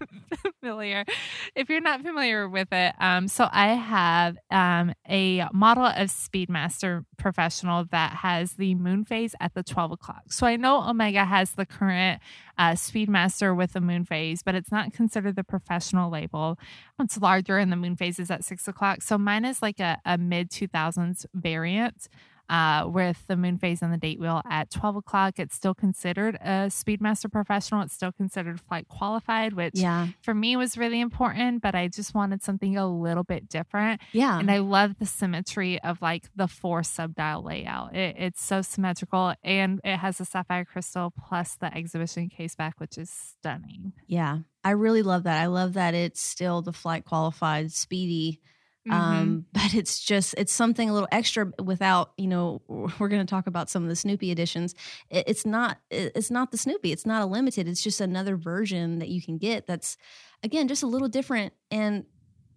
familiar, 0.61 1.05
if 1.55 1.71
you're 1.71 1.81
not 1.81 2.03
familiar 2.03 2.49
with 2.49 2.69
it, 2.73 2.95
um, 2.99 3.29
so 3.29 3.49
I 3.51 3.69
have 3.75 4.37
um, 4.51 4.93
a 5.09 5.47
model 5.53 5.87
of 5.87 6.09
Speedmaster 6.09 7.05
Professional 7.17 7.85
that 7.93 8.15
has 8.15 8.55
the 8.55 8.75
moon 8.75 9.05
phase 9.05 9.37
at 9.41 9.55
the 9.55 9.63
12 9.63 9.93
o'clock. 9.93 10.33
So 10.33 10.49
I 10.49 10.57
know 10.57 10.83
Omega 10.83 11.25
has 11.25 11.53
the 11.53 11.65
current 11.65 12.21
uh, 12.59 12.73
Speedmaster 12.73 13.57
with 13.57 13.75
the 13.75 13.81
moon 13.81 14.05
phase, 14.05 14.43
but 14.43 14.57
it's 14.57 14.73
not 14.73 14.93
considered 14.93 15.37
the 15.37 15.45
professional 15.45 16.11
label. 16.11 16.59
It's 16.99 17.17
larger 17.17 17.59
and 17.59 17.71
the 17.71 17.77
moon 17.77 17.95
phase 17.95 18.19
is 18.19 18.33
at 18.33 18.45
six 18.45 18.67
o'clock. 18.67 19.03
So 19.03 19.17
mine 19.17 19.45
is 19.45 19.63
like 19.63 19.79
a, 19.79 19.99
a 20.05 20.19
mid 20.19 20.51
2000s 20.51 21.25
variant 21.35 22.09
uh, 22.49 22.85
with 22.89 23.27
the 23.27 23.37
moon 23.37 23.59
phase 23.59 23.83
and 23.83 23.93
the 23.93 23.97
date 23.99 24.19
wheel 24.19 24.41
at 24.49 24.71
12 24.71 24.97
o'clock. 24.97 25.39
It's 25.39 25.55
still 25.55 25.75
considered 25.75 26.37
a 26.37 26.69
Speedmaster 26.69 27.31
professional. 27.31 27.83
It's 27.83 27.95
still 27.95 28.13
considered 28.13 28.61
flight 28.61 28.89
qualified, 28.89 29.53
which 29.53 29.75
Yeah. 29.79 30.09
for 30.23 30.35
me 30.35 30.57
was 30.57 30.79
really 30.79 31.01
important, 31.01 31.63
but 31.63 31.75
I 31.75 31.89
just 31.89 32.15
wanted 32.15 32.43
something 32.43 32.77
a 32.77 32.87
little 32.89 33.25
bit 33.25 33.49
different. 33.49 34.01
Yeah. 34.13 34.39
And 34.39 34.51
I 34.51 34.59
love 34.59 34.99
the 34.99 35.07
symmetry 35.07 35.81
of 35.83 36.01
like 36.03 36.25
the 36.37 36.49
four 36.49 36.83
subdial 36.83 37.43
layout. 37.45 37.95
It, 37.95 38.17
it's 38.19 38.43
so 38.43 38.63
symmetrical 38.63 39.35
and 39.45 39.81
it 39.85 39.97
has 39.99 40.21
a 40.21 40.25
sapphire 40.25 40.65
crystal 40.65 41.13
plus 41.27 41.57
the 41.57 41.75
exhibition 41.77 42.29
case 42.29 42.55
back, 42.55 42.81
which 42.81 42.97
is 42.99 43.11
stunning. 43.11 43.93
yeah. 44.07 44.39
I 44.65 44.73
really 44.73 45.03
love 45.03 45.23
that. 45.23 45.41
I 45.41 45.47
love 45.47 45.75
that 45.75 45.95
it's 45.95 46.21
still 46.21 46.61
the 46.63 46.73
flight 46.73 47.05
qualified 47.05 47.73
speedy. 47.73 48.41
Mm-hmm. 48.89 48.93
Um, 48.93 49.47
but 49.53 49.75
it's 49.75 50.01
just 50.01 50.35
it's 50.39 50.53
something 50.53 50.89
a 50.89 50.93
little 50.93 51.09
extra 51.13 51.53
without, 51.63 52.13
you 52.17 52.27
know, 52.27 52.63
we're 52.69 53.09
going 53.09 53.25
to 53.25 53.31
talk 53.31 53.47
about 53.47 53.71
some 53.71 53.83
of 53.83 53.89
the 53.89 53.97
Snoopy 53.97 54.31
editions. 54.31 54.75
It, 55.11 55.25
it's 55.27 55.47
not 55.47 55.79
it- 55.91 56.13
it's 56.15 56.31
not 56.31 56.51
the 56.51 56.59
Snoopy. 56.59 56.93
It's 56.93 57.07
not 57.07 57.23
a 57.23 57.27
limited. 57.27 57.69
It's 57.69 57.83
just 57.83 58.01
another 58.01 58.37
version 58.37 58.99
that 58.99 59.09
you 59.09 59.23
can 59.23 59.39
get 59.39 59.67
that's 59.67 59.97
again 60.43 60.69
just 60.69 60.83
a 60.83 60.87
little 60.87 61.09
different 61.09 61.53
and 61.71 62.05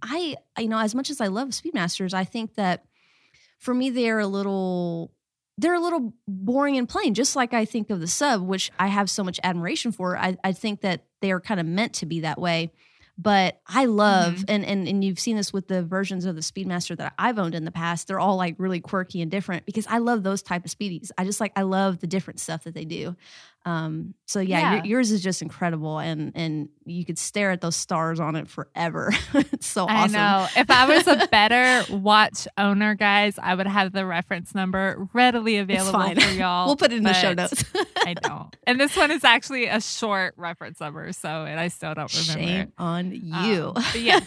I 0.01 0.36
you 0.57 0.68
know, 0.68 0.80
as 0.80 0.95
much 0.95 1.10
as 1.10 1.22
I 1.22 1.28
love 1.28 1.50
Speedmasters, 1.50 2.13
I 2.13 2.24
think 2.24 2.56
that 2.56 2.86
for 3.60 3.74
me 3.74 3.89
they're 3.89 4.19
a 4.19 4.27
little 4.27 5.12
they're 5.57 5.75
a 5.75 5.80
little 5.80 6.13
boring 6.27 6.77
and 6.77 6.89
plain, 6.89 7.13
just 7.13 7.36
like 7.36 7.54
I 7.54 7.66
think 7.66 7.89
of 7.92 8.00
the 8.00 8.07
sub, 8.07 8.42
which 8.42 8.72
I 8.80 8.88
have 8.88 9.10
so 9.10 9.24
much 9.24 9.39
admiration 9.44 9.92
for. 9.92 10.18
I, 10.18 10.38
I 10.44 10.54
think 10.54 10.81
that 10.81 11.06
they 11.22 11.31
are 11.31 11.39
kind 11.39 11.60
of 11.60 11.68
meant 11.68 11.94
to 11.95 12.07
be 12.07 12.22
that 12.22 12.39
way. 12.39 12.72
But 13.18 13.60
I 13.68 13.86
love, 13.86 14.36
Mhm. 14.36 14.46
and, 14.48 14.66
and 14.66 14.88
and 14.88 15.04
you've 15.04 15.19
seen 15.19 15.36
this 15.38 15.54
with 15.54 15.68
the 15.68 15.84
versions 15.84 16.25
of 16.25 16.36
the 16.36 16.42
Speedmaster 16.42 16.98
that 16.98 17.13
I've 17.19 17.38
owned 17.38 17.54
in 17.54 17.66
the 17.66 17.72
past. 17.72 18.08
They're 18.08 18.19
all 18.19 18.36
like 18.38 18.56
really 18.58 18.80
quirky 18.80 19.22
and 19.22 19.30
different 19.30 19.66
because 19.66 19.86
I 19.88 20.00
love 20.00 20.24
those 20.24 20.42
type 20.42 20.66
of 20.66 20.72
speedies. 20.72 21.12
I 21.18 21.24
just 21.25 21.40
like 21.40 21.52
I 21.56 21.62
love 21.63 22.00
the 22.00 22.08
different 22.08 22.40
stuff 22.40 22.63
that 22.63 22.74
they 22.74 22.86
do. 22.86 23.16
Um, 23.66 24.16
so 24.25 24.40
yeah, 24.40 24.60
Yeah. 24.60 24.75
Your, 24.78 24.86
yours 24.86 25.12
is 25.12 25.22
just 25.22 25.42
incredible, 25.42 26.00
and 26.00 26.31
and 26.36 26.69
you 26.86 27.06
could 27.06 27.19
stare 27.19 27.52
at 27.52 27.62
those 27.62 27.75
stars 27.75 28.20
on 28.20 28.36
it 28.36 28.48
forever. 28.50 29.13
it's 29.34 29.68
so 29.68 29.86
awesome. 29.88 30.15
I 30.15 30.39
know. 30.41 30.48
If 30.56 30.72
I 30.72 30.88
was 30.88 31.06
a 31.08 31.27
better 31.27 31.84
watch 31.94 32.48
owner, 32.58 32.96
guys, 32.96 33.38
I 33.41 33.53
would 33.53 33.68
have 33.68 33.91
the 33.91 34.06
reference 34.06 34.56
number 34.56 35.08
readily 35.13 35.58
available 35.58 36.15
for 36.15 36.30
y'all. 36.32 36.65
We'll 36.68 36.75
put 36.75 36.91
it 36.91 36.98
in 36.98 37.03
the 37.03 37.13
show 37.13 37.34
notes. 37.34 37.63
I 37.98 38.15
don't. 38.15 38.56
And 38.65 38.80
this 38.80 38.96
one 38.98 39.12
is 39.12 39.24
actually 39.24 39.68
a 39.68 39.80
short 39.80 40.34
reference 40.38 40.80
number, 40.80 41.12
so 41.13 41.30
and 41.30 41.60
I 41.60 41.68
still 41.68 41.94
don't 41.94 42.12
remember. 42.13 42.41
Shame 42.41 42.62
it. 42.62 42.72
on 42.80 43.06
Um, 43.34 43.46
you. 43.46 43.72
but 43.75 44.00
yeah, 44.01 44.22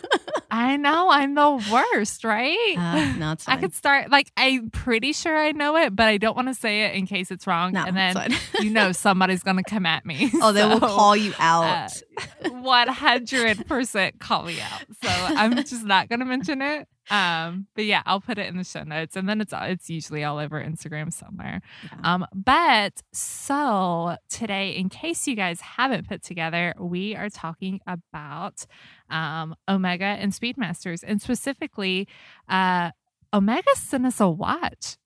I 0.51 0.77
know 0.77 1.11
I'm 1.11 1.35
the 1.35 1.51
worst, 1.73 2.23
right? 2.25 2.75
Uh, 2.79 3.17
no, 3.19 3.35
I 3.49 3.57
could 3.57 3.75
start 3.75 4.11
like 4.11 4.31
I'm 4.37 4.71
pretty 4.71 5.13
sure 5.13 5.37
I 5.37 5.51
know 5.53 5.77
it, 5.77 5.97
but 5.97 6.07
I 6.07 6.19
don't 6.19 6.37
want 6.37 6.49
to 6.49 6.55
say 6.55 6.83
it 6.85 6.95
in 6.95 7.07
case 7.07 7.31
it's 7.33 7.47
wrong, 7.49 7.73
no, 7.73 7.83
and 7.85 7.97
then 7.97 8.33
you 8.61 8.71
know 8.71 8.93
somebody's 9.25 9.43
gonna 9.43 9.63
come 9.63 9.87
at 9.87 10.05
me. 10.05 10.31
oh, 10.43 10.53
they 10.53 10.65
will 10.65 10.81
call 10.81 11.17
you 11.17 11.33
uh, 11.39 11.43
out. 11.43 12.03
One 12.51 12.89
hundred 12.89 13.67
percent 13.67 14.21
call 14.21 14.45
me 14.45 14.61
out. 14.61 14.83
So 15.03 15.09
I'm 15.09 15.57
just 15.57 15.85
not 15.85 16.09
gonna 16.09 16.25
mention 16.25 16.61
it. 16.61 16.89
Um, 17.11 17.67
but 17.75 17.85
yeah, 17.85 18.03
I'll 18.07 18.21
put 18.21 18.39
it 18.39 18.47
in 18.47 18.57
the 18.57 18.65
show 18.65 18.83
notes, 18.83 19.17
and 19.17 19.29
then 19.29 19.41
it's 19.41 19.53
it's 19.55 19.91
usually 19.91 20.25
all 20.25 20.39
over 20.39 20.63
Instagram 20.63 21.13
somewhere. 21.13 21.61
Yeah. 21.85 22.15
Um, 22.15 22.27
but 22.35 23.03
so 23.13 24.17
today, 24.29 24.71
in 24.71 24.89
case 24.89 25.27
you 25.27 25.37
guys 25.37 25.61
haven't 25.61 26.09
put 26.09 26.23
together, 26.23 26.75
we 26.79 27.17
are 27.17 27.31
talking 27.31 27.81
about 27.87 28.67
um, 29.11 29.55
Omega 29.69 30.05
and 30.05 30.33
Speedmasters, 30.33 31.03
and 31.07 31.21
specifically, 31.21 32.09
uh, 32.49 32.91
Omega 33.33 33.75
sent 33.75 34.07
us 34.07 34.21
a 34.21 34.29
watch, 34.29 34.97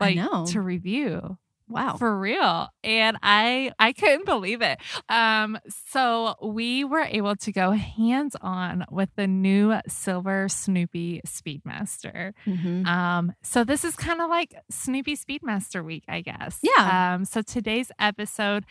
like 0.00 0.18
to 0.46 0.60
review 0.60 1.38
wow. 1.68 1.96
for 1.96 2.18
real 2.18 2.68
and 2.82 3.16
i 3.22 3.72
i 3.78 3.92
couldn't 3.92 4.26
believe 4.26 4.60
it 4.62 4.78
um 5.08 5.58
so 5.92 6.34
we 6.42 6.84
were 6.84 7.00
able 7.08 7.34
to 7.36 7.52
go 7.52 7.70
hands 7.72 8.36
on 8.40 8.84
with 8.90 9.08
the 9.16 9.26
new 9.26 9.74
silver 9.88 10.48
snoopy 10.48 11.20
speedmaster 11.26 12.32
Mhm. 12.46 12.86
um 12.86 13.32
so 13.42 13.64
this 13.64 13.84
is 13.84 13.96
kind 13.96 14.20
of 14.20 14.28
like 14.30 14.54
snoopy 14.70 15.16
speedmaster 15.16 15.84
week 15.84 16.04
i 16.08 16.20
guess 16.20 16.58
Yeah. 16.62 17.14
um 17.14 17.24
so 17.24 17.42
today's 17.42 17.90
episode 17.98 18.64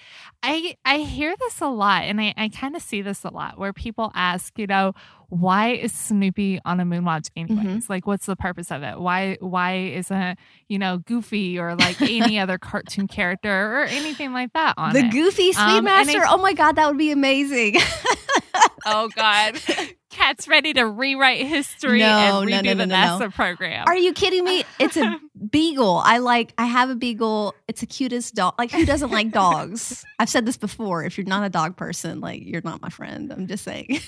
i 0.44 0.76
i 0.86 0.98
hear 1.00 1.34
this 1.40 1.62
a 1.62 1.68
lot 1.68 2.04
and 2.04 2.22
i 2.22 2.34
i 2.38 2.50
kind 2.50 2.76
of 2.76 2.82
see 2.82 3.02
this 3.02 3.24
a 3.24 3.30
lot 3.30 3.58
where 3.58 3.74
people 3.74 4.12
ask 4.16 4.58
you 4.60 4.68
know 4.68 4.94
why 5.34 5.70
is 5.72 5.92
Snoopy 5.92 6.60
on 6.64 6.80
a 6.80 6.84
moonwatch 6.86 7.30
anyways? 7.36 7.86
Mhm. 7.86 7.90
Like 7.90 8.06
what's 8.06 8.26
the 8.28 8.36
purpose 8.36 8.72
of 8.72 8.84
it? 8.84 9.00
Why 9.00 9.38
why 9.40 9.76
isn't, 9.76 10.38
you 10.68 10.78
know, 10.78 11.00
Goofy 11.00 11.58
or 11.60 11.76
like 11.76 12.00
any 12.02 12.40
other 12.44 12.58
cartoon 12.58 13.08
character 13.08 13.82
or 13.82 13.84
anything 13.86 14.32
like 14.34 14.54
that 14.54 14.76
on 14.78 14.94
the 14.94 15.00
it? 15.06 15.12
Goofy 15.12 15.50
Um, 15.56 15.86
Speedmaster. 15.86 16.10
it's- 16.10 16.28
oh 16.30 16.38
my 16.38 16.54
god, 16.54 16.76
that 16.76 16.88
would 16.88 16.98
be 16.98 17.12
amazing. 17.12 17.76
oh 18.86 19.10
god. 19.16 19.60
Kat's 20.10 20.48
ready 20.48 20.74
to 20.74 20.86
rewrite 20.86 21.44
history 21.48 21.98
No, 22.00 22.42
and 22.42 22.50
redo 22.52 22.64
no, 22.66 22.74
the 22.76 22.86
no, 22.86 23.18
no. 23.18 23.26
NASA 23.26 23.34
program. 23.34 23.86
Are 23.88 23.96
you 23.96 24.14
kidding 24.14 24.44
me? 24.46 24.64
It's 24.80 24.96
a 24.96 25.20
beagle. 25.50 25.98
I 26.06 26.20
like. 26.20 26.54
I 26.60 26.66
have 26.66 26.92
a 26.92 26.96
beagle. 26.96 27.56
It's 27.68 27.82
the 27.82 27.88
cutest 27.88 28.36
dog. 28.36 28.54
Like 28.60 28.70
who 28.72 28.86
doesn't 28.86 29.10
like 29.10 29.32
dogs? 29.32 30.06
I've 30.20 30.30
said 30.30 30.46
this 30.46 30.58
before. 30.58 31.04
If 31.04 31.18
you're 31.18 31.26
not 31.26 31.44
a 31.44 31.50
dog 31.50 31.76
person, 31.78 32.20
like 32.22 32.44
you're 32.46 32.62
not 32.64 32.80
my 32.84 32.90
friend. 32.90 33.34
I'm 33.34 33.48
just 33.48 33.64
saying. 33.64 34.00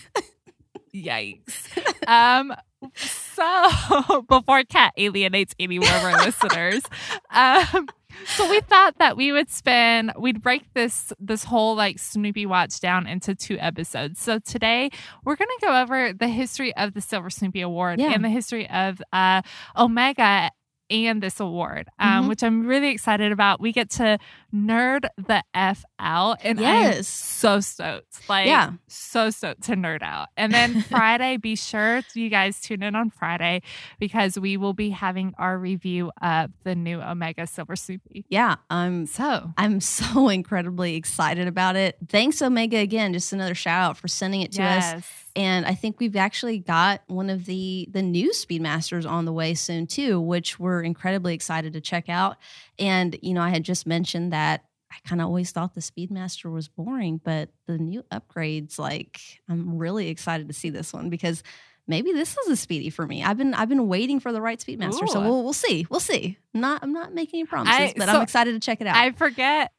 Yikes. 0.96 1.68
um 2.08 2.54
so 2.96 4.22
before 4.30 4.64
Kat 4.64 4.94
alienates 4.98 5.54
any 5.60 5.80
more 5.80 5.90
of 5.90 6.04
our 6.04 6.18
listeners, 6.26 6.84
um 7.32 7.88
so 8.28 8.50
we 8.50 8.62
thought 8.62 8.98
that 9.00 9.18
we 9.18 9.32
would 9.34 9.50
spend 9.50 10.14
we'd 10.18 10.42
break 10.42 10.64
this 10.74 11.12
this 11.20 11.44
whole 11.44 11.76
like 11.76 12.00
Snoopy 12.00 12.46
watch 12.46 12.80
down 12.80 13.08
into 13.08 13.36
two 13.36 13.58
episodes. 13.60 14.20
So 14.22 14.40
today 14.40 14.90
we're 15.26 15.36
gonna 15.36 15.52
go 15.62 15.82
over 15.82 16.14
the 16.14 16.28
history 16.30 16.76
of 16.78 16.94
the 16.94 17.02
Silver 17.02 17.30
Snoopy 17.30 17.62
Award 17.62 18.00
Yeah. 18.00 18.14
and 18.14 18.24
the 18.24 18.30
history 18.30 18.70
of 18.70 19.02
uh 19.12 19.42
Omega 19.78 20.50
and 20.90 21.22
this 21.22 21.40
award, 21.40 21.88
um, 22.00 22.26
Mhm. 22.26 22.30
which 22.30 22.44
I'm 22.44 22.66
really 22.66 22.90
excited 22.90 23.32
about. 23.32 23.60
We 23.60 23.72
get 23.72 23.90
to 23.92 24.18
nerd 24.54 25.06
the 25.18 25.44
F 25.54 25.84
out 26.00 26.38
and 26.44 26.60
I'm 26.60 27.04
so 27.04 27.60
stoked. 27.60 28.30
Like 28.30 28.48
Yeah. 28.48 28.72
so 28.88 29.30
stoked 29.30 29.64
to 29.64 29.74
nerd 29.76 30.02
out. 30.02 30.28
And 30.38 30.54
then 30.54 30.82
Friday, 30.90 31.38
be 31.38 31.56
sure 31.56 32.02
to 32.02 32.20
you 32.22 32.30
guys 32.30 32.62
tune 32.62 32.84
in 32.84 32.96
on 32.96 33.10
Friday 33.10 33.62
because 34.00 34.38
we 34.40 34.58
will 34.58 34.74
be 34.74 34.92
having 34.92 35.34
our 35.38 35.58
review 35.58 36.12
of 36.22 36.52
the 36.64 36.76
new 36.76 37.02
Omega 37.02 37.48
Silver 37.48 37.76
Snoopy. 37.76 38.26
Yeah. 38.30 38.56
I'm. 38.70 39.06
So 39.08 39.52
I'm 39.58 39.80
so 39.82 40.30
incredibly 40.30 40.96
excited 40.96 41.48
about 41.48 41.76
it. 41.76 41.98
Thanks, 42.08 42.42
Omega, 42.42 42.78
again. 42.78 43.14
Just 43.14 43.34
another 43.34 43.56
shout 43.56 43.90
out 43.92 43.98
for 43.98 44.08
sending 44.08 44.42
it 44.42 44.52
to 44.54 44.64
us. 44.64 45.04
And 45.36 45.66
I 45.66 45.74
think 45.76 46.00
we've 46.00 46.16
actually 46.16 46.60
got 46.60 47.02
one 47.08 47.30
of 47.30 47.46
the 47.46 47.88
the 47.92 48.02
new 48.02 48.32
Speedmasters 48.32 49.10
on 49.10 49.26
the 49.26 49.34
way 49.34 49.54
soon 49.54 49.88
too, 49.88 50.20
which 50.22 50.60
we're 50.60 50.82
incredibly 50.82 51.34
excited 51.34 51.74
to 51.74 51.82
check 51.82 52.10
out. 52.10 52.38
And 52.80 53.18
you 53.22 53.34
know, 53.34 53.42
I 53.42 53.50
had 53.50 53.64
just 53.64 53.86
mentioned 53.86 54.32
that 54.34 54.64
I 54.92 54.96
kind 55.08 55.20
of 55.22 55.28
always 55.28 55.52
thought 55.52 55.74
the 55.74 55.82
Speedmaster 55.82 56.52
was 56.52 56.68
boring, 56.70 57.20
but 57.24 57.50
the 57.68 57.78
new 57.78 58.04
upgrades, 58.12 58.80
like, 58.80 59.20
I'm 59.50 59.78
really 59.78 60.08
excited 60.10 60.48
to 60.48 60.54
see 60.54 60.70
this 60.70 60.94
one 60.94 61.10
because 61.10 61.44
maybe 61.88 62.14
this 62.14 62.38
is 62.38 62.48
a 62.50 62.56
speedy 62.56 62.90
for 62.90 63.06
me. 63.06 63.22
I've 63.24 63.38
been 63.38 63.54
I've 63.54 63.68
been 63.70 63.88
waiting 63.88 64.20
for 64.22 64.32
the 64.32 64.42
right 64.42 64.60
Speedmaster, 64.60 65.08
so 65.10 65.20
we'll 65.22 65.44
we'll 65.44 65.54
see, 65.54 65.86
we'll 65.90 66.00
see. 66.00 66.38
I'm 66.54 66.62
not 66.62 66.82
I'm 66.84 66.94
not 66.94 67.14
making 67.14 67.40
any 67.42 67.48
promises, 67.48 67.76
I- 67.78 67.94
but 67.98 68.06
so 68.06 68.16
I'm 68.18 68.22
excited 68.22 68.54
to 68.54 68.60
check 68.60 68.80
it 68.80 68.88
out. 68.88 68.96
I 68.96 69.12
forget 69.12 69.72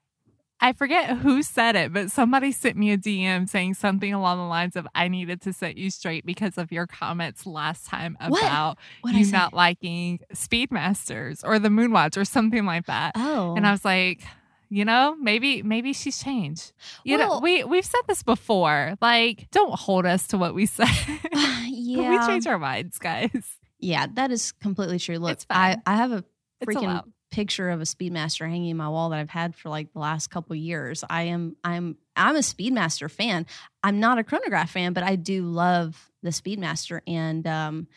I 0.60 0.72
forget 0.72 1.18
who 1.18 1.42
said 1.42 1.76
it, 1.76 1.92
but 1.92 2.10
somebody 2.10 2.50
sent 2.50 2.76
me 2.76 2.90
a 2.92 2.96
DM 2.98 3.48
saying 3.48 3.74
something 3.74 4.14
along 4.14 4.38
the 4.38 4.44
lines 4.44 4.74
of 4.74 4.86
I 4.94 5.08
needed 5.08 5.42
to 5.42 5.52
set 5.52 5.76
you 5.76 5.90
straight 5.90 6.24
because 6.24 6.56
of 6.56 6.72
your 6.72 6.86
comments 6.86 7.44
last 7.46 7.86
time 7.86 8.16
about 8.20 8.78
What'd 9.02 9.18
I 9.18 9.22
you 9.22 9.30
not 9.32 9.52
liking 9.52 10.20
Speedmasters 10.34 11.42
or 11.44 11.58
the 11.58 11.68
Moonwatch 11.68 12.16
or 12.16 12.24
something 12.24 12.64
like 12.64 12.86
that. 12.86 13.12
oh, 13.16 13.54
And 13.54 13.66
I 13.66 13.70
was 13.72 13.84
like, 13.84 14.22
you 14.68 14.84
know, 14.84 15.14
maybe 15.20 15.62
maybe 15.62 15.92
she's 15.92 16.20
changed. 16.22 16.72
You 17.04 17.18
know, 17.18 17.38
we 17.40 17.62
we've 17.62 17.84
said 17.84 18.00
this 18.08 18.22
before. 18.22 18.96
Like, 19.00 19.48
don't 19.52 19.78
hold 19.78 20.06
us 20.06 20.26
to 20.28 20.38
what 20.38 20.54
we 20.54 20.66
say. 20.66 20.84
yeah, 21.66 22.10
we 22.10 22.26
change 22.26 22.46
our 22.46 22.58
minds, 22.58 22.98
guys. 22.98 23.58
Yeah, 23.78 24.06
that 24.14 24.30
is 24.30 24.52
completely 24.52 24.98
true. 24.98 25.18
Look, 25.18 25.38
I. 25.50 25.76
I 25.86 25.96
have 25.96 26.12
a 26.12 26.24
freaking. 26.64 27.04
Picture 27.30 27.70
of 27.70 27.80
a 27.80 27.84
Speedmaster 27.84 28.48
hanging 28.48 28.70
in 28.70 28.76
my 28.76 28.88
wall 28.88 29.10
that 29.10 29.18
I've 29.18 29.30
had 29.30 29.54
for 29.54 29.68
like 29.68 29.92
the 29.92 29.98
last 29.98 30.28
couple 30.30 30.54
years. 30.56 31.04
I 31.08 31.22
am 31.24 31.56
I'm 31.64 31.96
I'm 32.14 32.36
a 32.36 32.40
Speedmaster 32.40 33.10
fan. 33.10 33.46
I'm 33.82 34.00
not 34.00 34.18
a 34.18 34.24
chronograph 34.24 34.70
fan, 34.70 34.92
but 34.92 35.02
I 35.02 35.16
do 35.16 35.42
love 35.44 36.10
the 36.22 36.30
Speedmaster. 36.30 37.00
And 37.06 37.46
um, 37.46 37.88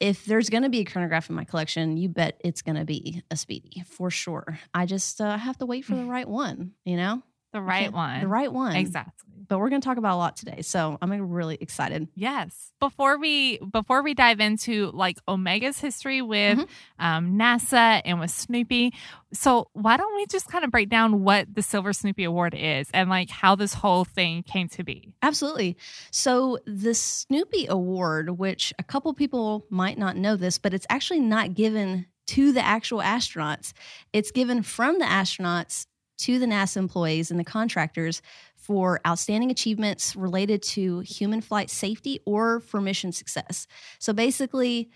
if 0.00 0.24
there's 0.24 0.50
going 0.50 0.64
to 0.64 0.68
be 0.68 0.80
a 0.80 0.84
chronograph 0.84 1.28
in 1.30 1.36
my 1.36 1.44
collection, 1.44 1.96
you 1.96 2.08
bet 2.08 2.40
it's 2.44 2.62
going 2.62 2.76
to 2.76 2.84
be 2.84 3.22
a 3.30 3.36
Speedy 3.36 3.84
for 3.86 4.10
sure. 4.10 4.58
I 4.72 4.86
just 4.86 5.20
uh, 5.20 5.36
have 5.36 5.58
to 5.58 5.66
wait 5.66 5.84
for 5.84 5.94
the 5.94 6.04
right 6.06 6.28
one. 6.28 6.72
You 6.84 6.96
know, 6.96 7.22
The 7.52 7.60
right 7.60 7.92
one. 7.92 8.20
the 8.20 8.28
right 8.28 8.52
one. 8.52 8.74
Exactly. 8.76 9.33
But 9.48 9.58
we're 9.58 9.68
going 9.68 9.80
to 9.80 9.84
talk 9.86 9.98
about 9.98 10.14
a 10.14 10.16
lot 10.16 10.36
today, 10.36 10.62
so 10.62 10.98
I'm 11.02 11.12
really 11.30 11.56
excited. 11.60 12.08
Yes. 12.14 12.72
Before 12.80 13.18
we 13.18 13.58
before 13.58 14.02
we 14.02 14.14
dive 14.14 14.40
into 14.40 14.90
like 14.92 15.18
Omega's 15.28 15.78
history 15.78 16.22
with 16.22 16.58
Mhm. 16.58 16.68
um, 16.98 17.38
NASA 17.38 18.00
and 18.04 18.20
with 18.20 18.30
Snoopy, 18.30 18.92
so 19.32 19.68
why 19.72 19.96
don't 19.96 20.14
we 20.16 20.26
just 20.26 20.48
kind 20.48 20.64
of 20.64 20.70
break 20.70 20.88
down 20.88 21.22
what 21.24 21.52
the 21.54 21.62
Silver 21.62 21.92
Snoopy 21.92 22.24
Award 22.24 22.54
is 22.54 22.88
and 22.94 23.10
like 23.10 23.30
how 23.30 23.54
this 23.54 23.74
whole 23.74 24.04
thing 24.04 24.42
came 24.42 24.68
to 24.70 24.84
be? 24.84 25.12
Absolutely. 25.22 25.76
So, 26.10 26.58
the 26.66 26.94
Snoopy 26.94 27.66
Award, 27.68 28.38
which 28.38 28.72
a 28.78 28.82
couple 28.82 29.12
people 29.14 29.66
might 29.70 29.98
not 29.98 30.16
know 30.16 30.36
this, 30.36 30.58
but 30.58 30.72
it's 30.74 30.86
actually 30.88 31.20
not 31.20 31.54
given 31.54 32.06
to 32.26 32.52
the 32.52 32.64
actual 32.64 33.00
astronauts, 33.00 33.72
it's 34.12 34.30
given 34.30 34.62
from 34.62 34.98
the 34.98 35.04
astronauts 35.04 35.86
to 36.16 36.38
the 36.38 36.46
NASA 36.46 36.76
employees 36.76 37.30
and 37.30 37.40
the 37.40 37.44
contractors 37.44 38.22
for 38.64 39.00
outstanding 39.06 39.50
achievements 39.50 40.16
related 40.16 40.62
to 40.62 41.00
human 41.00 41.42
flight 41.42 41.68
safety 41.68 42.20
or 42.24 42.60
for 42.60 42.80
mission 42.80 43.12
success. 43.12 43.66
So, 43.98 44.12
basically, 44.12 44.90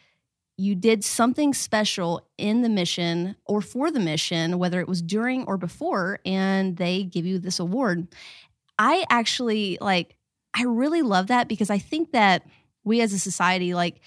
you 0.56 0.75
did 0.75 1.04
something 1.04 1.54
special 1.54 2.26
in 2.37 2.62
the 2.62 2.68
mission 2.68 3.37
or 3.46 3.60
for 3.60 3.90
the 3.90 4.00
mission, 4.00 4.58
whether 4.58 4.80
it 4.80 4.88
was 4.88 5.02
during 5.02 5.44
or 5.44 5.56
before, 5.56 6.18
and 6.25 6.76
they 6.76 7.04
give 7.04 7.26
you 7.26 7.38
this 7.38 7.60
award. 7.60 8.08
I 8.78 9.04
actually 9.10 9.78
like 9.80 10.16
I 10.54 10.64
really 10.64 11.02
love 11.02 11.26
that 11.26 11.48
because 11.48 11.70
I 11.70 11.78
think 11.78 12.12
that 12.12 12.44
we 12.84 13.00
as 13.00 13.12
a 13.12 13.18
society 13.18 13.75
like 13.75 14.00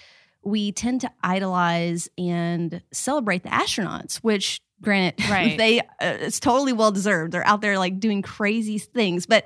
we 0.44 0.72
tend 0.72 1.02
to 1.02 1.12
idolize 1.24 2.10
and 2.18 2.82
celebrate 2.92 3.44
the 3.44 3.50
astronauts, 3.50 4.18
which 4.18 4.60
granted 4.82 5.24
Right. 5.30 5.58
they 5.58 5.80
uh, 5.80 5.84
it's 6.00 6.40
totally 6.40 6.74
well 6.74 6.92
deserved. 6.92 7.32
They're 7.32 7.46
out 7.48 7.62
there 7.62 7.78
like 7.78 8.00
doing 8.00 8.22
crazy 8.22 8.78
things, 8.80 9.26
but 9.26 9.46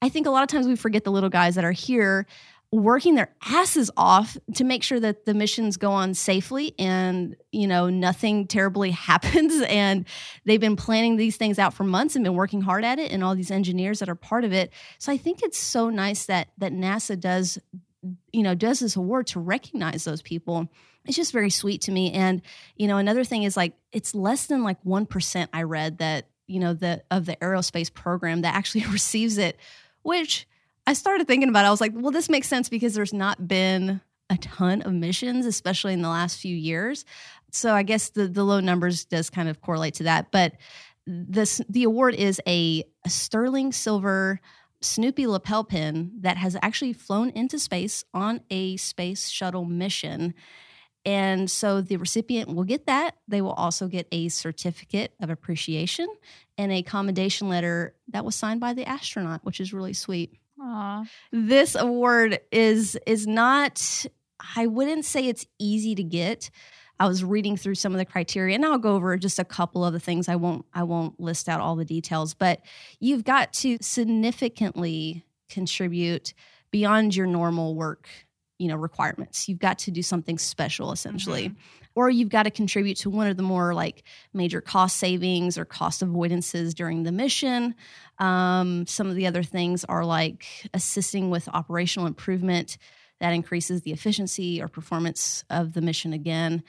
I 0.00 0.08
think 0.08 0.26
a 0.26 0.30
lot 0.30 0.42
of 0.42 0.48
times 0.48 0.66
we 0.66 0.76
forget 0.76 1.04
the 1.04 1.10
little 1.10 1.28
guys 1.30 1.56
that 1.56 1.64
are 1.64 1.72
here 1.72 2.26
working 2.70 3.14
their 3.14 3.34
asses 3.46 3.90
off 3.96 4.36
to 4.54 4.62
make 4.62 4.82
sure 4.82 5.00
that 5.00 5.24
the 5.24 5.32
missions 5.32 5.78
go 5.78 5.90
on 5.90 6.12
safely 6.12 6.74
and 6.78 7.34
you 7.50 7.66
know 7.66 7.88
nothing 7.88 8.46
terribly 8.46 8.90
happens 9.08 9.62
and 9.68 10.04
they've 10.44 10.60
been 10.60 10.76
planning 10.76 11.16
these 11.16 11.38
things 11.38 11.58
out 11.58 11.72
for 11.72 11.84
months 11.84 12.14
and 12.14 12.24
been 12.24 12.34
working 12.34 12.60
hard 12.60 12.84
at 12.84 12.98
it 12.98 13.10
and 13.10 13.24
all 13.24 13.34
these 13.34 13.50
engineers 13.50 14.00
that 14.00 14.08
are 14.10 14.14
part 14.14 14.44
of 14.44 14.52
it 14.52 14.70
so 14.98 15.10
i 15.10 15.16
think 15.16 15.42
it's 15.42 15.58
so 15.58 15.88
nice 15.88 16.26
that 16.26 16.48
that 16.58 16.70
nasa 16.70 17.18
does 17.18 17.58
you 18.32 18.42
know 18.42 18.54
does 18.54 18.80
this 18.80 18.96
award 18.96 19.26
to 19.26 19.40
recognize 19.40 20.04
those 20.04 20.20
people 20.20 20.68
it's 21.08 21.16
just 21.16 21.32
very 21.32 21.50
sweet 21.50 21.80
to 21.80 21.90
me 21.90 22.12
and 22.12 22.42
you 22.76 22.86
know 22.86 22.98
another 22.98 23.24
thing 23.24 23.42
is 23.42 23.56
like 23.56 23.72
it's 23.90 24.14
less 24.14 24.46
than 24.46 24.62
like 24.62 24.80
1% 24.84 25.48
i 25.52 25.62
read 25.62 25.98
that 25.98 26.26
you 26.46 26.60
know 26.60 26.74
the 26.74 27.02
of 27.10 27.26
the 27.26 27.34
aerospace 27.36 27.92
program 27.92 28.42
that 28.42 28.54
actually 28.54 28.84
receives 28.90 29.38
it 29.38 29.56
which 30.02 30.46
I 30.88 30.94
started 30.94 31.26
thinking 31.26 31.50
about 31.50 31.66
it. 31.66 31.68
I 31.68 31.70
was 31.70 31.82
like, 31.82 31.92
well, 31.94 32.10
this 32.10 32.30
makes 32.30 32.48
sense 32.48 32.70
because 32.70 32.94
there's 32.94 33.12
not 33.12 33.46
been 33.46 34.00
a 34.30 34.38
ton 34.38 34.80
of 34.80 34.94
missions, 34.94 35.44
especially 35.44 35.92
in 35.92 36.00
the 36.00 36.08
last 36.08 36.38
few 36.40 36.56
years. 36.56 37.04
So 37.50 37.74
I 37.74 37.82
guess 37.82 38.08
the 38.08 38.26
the 38.26 38.42
low 38.42 38.60
numbers 38.60 39.04
does 39.04 39.28
kind 39.28 39.50
of 39.50 39.60
correlate 39.60 39.92
to 39.94 40.04
that. 40.04 40.30
But 40.32 40.54
this 41.06 41.60
the 41.68 41.84
award 41.84 42.14
is 42.14 42.40
a, 42.46 42.84
a 43.04 43.10
sterling 43.10 43.72
silver 43.72 44.40
Snoopy 44.80 45.26
lapel 45.26 45.62
pin 45.62 46.12
that 46.20 46.38
has 46.38 46.56
actually 46.62 46.94
flown 46.94 47.30
into 47.30 47.58
space 47.58 48.04
on 48.14 48.40
a 48.48 48.78
space 48.78 49.28
shuttle 49.28 49.66
mission. 49.66 50.32
And 51.08 51.50
so 51.50 51.80
the 51.80 51.96
recipient 51.96 52.54
will 52.54 52.64
get 52.64 52.84
that. 52.84 53.16
They 53.28 53.40
will 53.40 53.54
also 53.54 53.88
get 53.88 54.06
a 54.12 54.28
certificate 54.28 55.14
of 55.22 55.30
appreciation 55.30 56.06
and 56.58 56.70
a 56.70 56.82
commendation 56.82 57.48
letter 57.48 57.94
that 58.08 58.26
was 58.26 58.36
signed 58.36 58.60
by 58.60 58.74
the 58.74 58.86
astronaut, 58.86 59.42
which 59.42 59.58
is 59.58 59.72
really 59.72 59.94
sweet 59.94 60.38
Aw. 60.60 61.06
this 61.32 61.74
award 61.76 62.40
is 62.52 62.98
is 63.06 63.26
not 63.26 64.06
i 64.56 64.66
wouldn't 64.66 65.04
say 65.04 65.28
it's 65.28 65.46
easy 65.60 65.94
to 65.94 66.02
get 66.02 66.50
i 66.98 67.06
was 67.06 67.22
reading 67.22 67.56
through 67.56 67.76
some 67.76 67.92
of 67.92 67.98
the 67.98 68.04
criteria 68.04 68.56
and 68.56 68.64
i'll 68.64 68.76
go 68.76 68.96
over 68.96 69.16
just 69.16 69.38
a 69.38 69.44
couple 69.44 69.84
of 69.84 69.92
the 69.92 70.00
things 70.00 70.28
i 70.28 70.34
won't 70.34 70.64
i 70.74 70.82
won't 70.82 71.20
list 71.20 71.48
out 71.48 71.60
all 71.60 71.76
the 71.76 71.84
details 71.84 72.34
but 72.34 72.60
you've 72.98 73.22
got 73.22 73.52
to 73.52 73.78
significantly 73.80 75.24
contribute 75.48 76.34
beyond 76.72 77.14
your 77.14 77.26
normal 77.26 77.76
work 77.76 78.08
you 78.58 78.68
know 78.68 78.76
requirements 78.76 79.48
you've 79.48 79.58
got 79.58 79.78
to 79.78 79.90
do 79.90 80.02
something 80.02 80.38
special 80.38 80.92
essentially 80.92 81.54
or 81.94 82.10
you've 82.10 82.28
got 82.28 82.44
to 82.44 82.50
contribute 82.50 82.96
to 82.96 83.10
one 83.10 83.26
of 83.26 83.36
the 83.36 83.42
more 83.42 83.74
like 83.74 84.04
major 84.32 84.60
cost 84.60 84.96
savings 84.96 85.56
or 85.56 85.64
cost 85.64 86.04
avoidances 86.04 86.74
during 86.74 87.04
the 87.04 87.12
mission 87.12 87.74
um, 88.18 88.86
some 88.86 89.08
of 89.08 89.14
the 89.14 89.26
other 89.26 89.42
things 89.42 89.84
are 89.84 90.04
like 90.04 90.46
assisting 90.74 91.30
with 91.30 91.48
operational 91.48 92.06
improvement 92.06 92.78
that 93.20 93.32
increases 93.32 93.82
the 93.82 93.92
efficiency 93.92 94.62
or 94.62 94.68
performance 94.68 95.44
of 95.50 95.72
the 95.72 95.80
mission 95.80 96.12
again. 96.12 96.62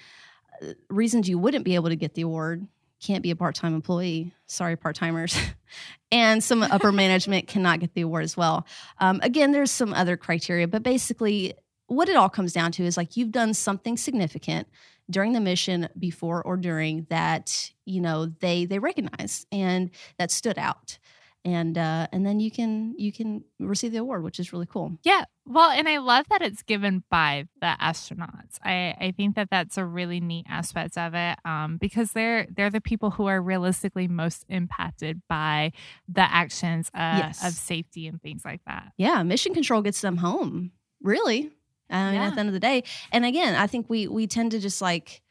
Uh, 0.62 0.74
reasons 0.90 1.30
you 1.30 1.38
wouldn't 1.38 1.66
be 1.66 1.76
able 1.76 1.90
to 1.90 1.96
get 1.96 2.16
the 2.16 2.22
award 2.22 2.68
can't 3.02 3.24
be 3.24 3.32
a 3.32 3.36
part 3.36 3.56
time 3.56 3.74
employee. 3.74 4.34
Sorry, 4.48 4.76
part 4.76 4.96
timers. 4.96 5.38
and 6.12 6.44
some 6.44 6.64
upper 6.64 6.92
management 6.92 7.48
cannot 7.48 7.80
get 7.80 7.94
the 7.94 8.02
award 8.02 8.26
as 8.26 8.36
well. 8.36 8.68
Um, 9.00 9.22
again, 9.24 9.54
there's 9.54 9.72
some 9.72 9.94
other 9.94 10.18
criteria, 10.18 10.68
but 10.68 10.84
basically, 10.84 11.54
what 11.90 12.10
it 12.10 12.16
all 12.16 12.30
comes 12.30 12.54
down 12.54 12.72
to 12.74 12.84
is 12.84 12.98
like 12.98 13.18
you've 13.18 13.32
done 13.32 13.54
something 13.54 13.98
significant 13.98 14.68
during 15.10 15.34
the 15.34 15.40
mission 15.40 15.90
before 15.98 16.42
or 16.44 16.56
during 16.56 17.06
that 17.10 17.72
you 17.86 18.00
know 18.00 18.28
they 18.40 18.66
they 18.66 18.80
recognize 18.80 19.46
and 19.52 19.90
that 20.18 20.32
stood 20.32 20.58
out 20.58 20.98
and 21.46 21.78
uh, 21.78 22.08
and 22.12 22.26
then 22.26 22.40
you 22.40 22.52
can 22.52 22.96
you 22.98 23.12
can 23.12 23.44
receive 23.60 23.92
the 23.92 23.98
award, 23.98 24.24
which 24.24 24.40
is 24.40 24.52
really 24.52 24.66
cool. 24.66 24.98
Yeah, 25.04 25.24
well, 25.46 25.72
and 25.72 25.88
I 25.88 25.98
love 25.98 26.26
that 26.30 26.42
it's 26.42 26.64
given 26.64 27.04
by 27.10 27.48
the 27.62 27.76
astronauts. 27.82 28.60
I 28.64 28.96
I 29.00 29.14
think 29.16 29.36
that 29.36 29.50
that's 29.50 29.78
a 29.78 29.86
really 29.86 30.20
neat 30.20 30.46
aspect 30.50 30.98
of 30.98 31.14
it 31.16 31.40
um, 31.46 31.78
because 31.78 32.12
they're 32.12 32.48
they're 32.56 32.70
the 32.70 32.82
people 32.82 33.12
who 33.12 33.28
are 33.28 33.42
realistically 33.42 34.08
most 34.08 34.46
impacted 34.50 35.22
by 35.30 35.72
the 36.08 36.22
actions 36.22 36.90
uh, 36.94 37.20
yes. 37.20 37.46
of 37.46 37.54
safety 37.54 38.08
and 38.08 38.22
things 38.22 38.44
like 38.44 38.62
that. 38.68 38.92
Yeah, 38.98 39.24
mission 39.24 39.54
control 39.54 39.82
gets 39.82 40.02
them 40.02 40.18
home. 40.18 40.72
Really, 41.02 41.52
I 41.90 42.12
mean, 42.12 42.16
yeah. 42.16 42.28
at 42.28 42.34
the 42.36 42.40
end 42.40 42.50
of 42.50 42.54
the 42.54 42.60
day, 42.60 42.84
and 43.12 43.26
again, 43.26 43.56
I 43.56 43.68
think 43.68 43.90
we 43.90 44.08
we 44.08 44.28
tend 44.28 44.52
to 44.52 44.60
just 44.60 44.82
like 44.82 45.22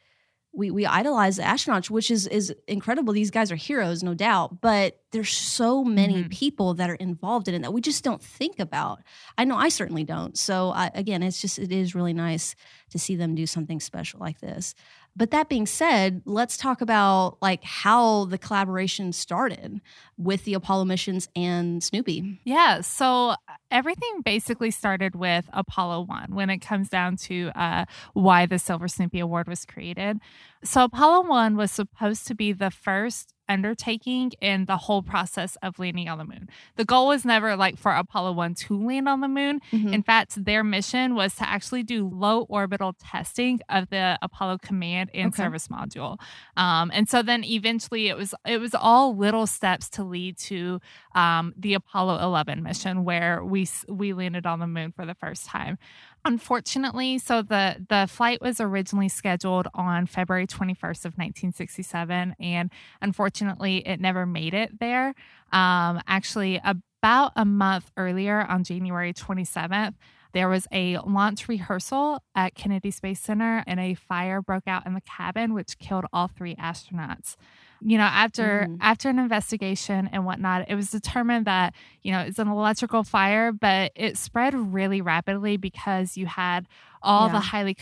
we 0.51 0.71
we 0.71 0.85
idolize 0.85 1.37
the 1.37 1.43
astronauts, 1.43 1.89
which 1.89 2.09
is 2.09 2.25
is 2.27 2.53
incredible. 2.67 3.13
These 3.13 3.31
guys 3.31 3.51
are 3.51 3.55
heroes, 3.55 4.03
no 4.03 4.13
doubt. 4.13 4.61
But 4.61 4.99
there's 5.11 5.31
so 5.31 5.83
many 5.83 6.21
mm-hmm. 6.21 6.29
people 6.29 6.73
that 6.75 6.89
are 6.89 6.95
involved 6.95 7.47
in 7.47 7.53
it 7.53 7.61
that 7.61 7.71
we 7.71 7.81
just 7.81 8.03
don't 8.03 8.21
think 8.21 8.59
about. 8.59 8.99
I 9.37 9.45
know 9.45 9.55
I 9.55 9.69
certainly 9.69 10.03
don't. 10.03 10.37
So 10.37 10.71
I, 10.71 10.91
again, 10.93 11.21
it's 11.23 11.39
just 11.39 11.59
it 11.59 11.71
is 11.71 11.95
really 11.95 12.13
nice 12.13 12.55
to 12.89 12.99
see 12.99 13.15
them 13.15 13.35
do 13.35 13.45
something 13.45 13.79
special 13.79 14.19
like 14.19 14.39
this. 14.39 14.73
But 15.15 15.31
that 15.31 15.49
being 15.49 15.65
said, 15.65 16.21
let's 16.25 16.55
talk 16.55 16.81
about 16.81 17.37
like 17.41 17.63
how 17.63 18.25
the 18.25 18.37
collaboration 18.37 19.11
started 19.11 19.81
with 20.17 20.45
the 20.45 20.53
Apollo 20.53 20.85
missions 20.85 21.27
and 21.35 21.83
Snoopy. 21.83 22.39
Yeah, 22.45 22.81
so 22.81 23.35
everything 23.69 24.21
basically 24.23 24.71
started 24.71 25.15
with 25.15 25.49
Apollo 25.51 26.05
1 26.05 26.33
when 26.33 26.49
it 26.49 26.59
comes 26.59 26.89
down 26.89 27.17
to 27.17 27.51
uh, 27.55 27.85
why 28.13 28.45
the 28.45 28.59
Silver 28.59 28.87
Snoopy 28.87 29.19
Award 29.19 29.47
was 29.47 29.65
created. 29.65 30.19
So 30.63 30.83
Apollo 30.83 31.27
1 31.27 31.57
was 31.57 31.71
supposed 31.71 32.27
to 32.27 32.35
be 32.35 32.53
the 32.53 32.71
first 32.71 33.33
undertaking 33.49 34.31
in 34.39 34.65
the 34.65 34.77
whole 34.77 35.01
process 35.01 35.57
of 35.61 35.79
landing 35.79 36.07
on 36.07 36.17
the 36.17 36.23
moon. 36.23 36.47
The 36.75 36.85
goal 36.85 37.07
was 37.07 37.25
never 37.25 37.55
like 37.55 37.77
for 37.77 37.91
Apollo 37.91 38.33
1 38.33 38.53
to 38.53 38.85
land 38.85 39.09
on 39.09 39.21
the 39.21 39.27
moon. 39.27 39.59
Mm-hmm. 39.71 39.93
In 39.93 40.03
fact, 40.03 40.45
their 40.45 40.63
mission 40.63 41.15
was 41.15 41.35
to 41.35 41.49
actually 41.49 41.83
do 41.83 42.07
low 42.07 42.43
orbital 42.43 42.93
testing 42.93 43.59
of 43.69 43.89
the 43.89 44.17
Apollo 44.21 44.59
command 44.59 45.09
and 45.13 45.33
okay. 45.33 45.43
service 45.43 45.67
module. 45.67 46.19
Um, 46.55 46.91
and 46.93 47.09
so 47.09 47.21
then 47.21 47.43
eventually 47.43 48.07
it 48.07 48.15
was 48.15 48.33
it 48.45 48.59
was 48.59 48.75
all 48.75 49.15
little 49.15 49.47
steps 49.47 49.89
to 49.89 50.03
lead 50.03 50.37
to 50.37 50.79
um, 51.15 51.53
the 51.57 51.73
Apollo 51.73 52.23
11 52.23 52.63
mission 52.63 53.03
where 53.03 53.43
we 53.43 53.67
we 53.87 54.13
landed 54.13 54.45
on 54.45 54.59
the 54.59 54.67
moon 54.67 54.91
for 54.91 55.05
the 55.05 55.15
first 55.15 55.45
time. 55.45 55.77
Unfortunately, 56.25 57.17
so 57.17 57.41
the 57.41 57.85
the 57.87 58.07
flight 58.09 58.41
was 58.41 58.59
originally 58.59 59.09
scheduled 59.09 59.67
on 59.73 60.05
February 60.05 60.47
21st 60.47 61.05
of 61.05 61.17
1967 61.17 62.35
and 62.39 62.69
unfortunately 63.01 63.77
it 63.87 64.01
never 64.01 64.25
made 64.25 64.53
it 64.53 64.79
there. 64.79 65.15
Um, 65.51 66.01
actually 66.07 66.61
about 66.63 67.31
a 67.35 67.45
month 67.45 67.91
earlier 67.95 68.41
on 68.41 68.63
January 68.65 69.13
27th, 69.13 69.95
there 70.33 70.49
was 70.49 70.67
a 70.71 70.97
launch 70.99 71.47
rehearsal 71.47 72.21
at 72.35 72.53
Kennedy 72.53 72.91
Space 72.91 73.21
Center 73.21 73.63
and 73.65 73.79
a 73.79 73.93
fire 73.93 74.41
broke 74.41 74.67
out 74.67 74.85
in 74.85 74.93
the 74.93 75.01
cabin 75.01 75.53
which 75.53 75.79
killed 75.79 76.05
all 76.11 76.27
three 76.27 76.55
astronauts 76.55 77.35
you 77.81 77.97
know 77.97 78.03
after 78.03 78.65
mm-hmm. 78.67 78.75
after 78.81 79.09
an 79.09 79.19
investigation 79.19 80.09
and 80.11 80.25
whatnot 80.25 80.69
it 80.69 80.75
was 80.75 80.91
determined 80.91 81.45
that 81.45 81.73
you 82.01 82.11
know 82.11 82.19
it's 82.19 82.39
an 82.39 82.47
electrical 82.47 83.03
fire 83.03 83.51
but 83.51 83.91
it 83.95 84.17
spread 84.17 84.53
really 84.53 85.01
rapidly 85.01 85.57
because 85.57 86.17
you 86.17 86.25
had 86.25 86.67
all 87.01 87.27
yeah. 87.27 87.33
the 87.33 87.39
highly 87.39 87.75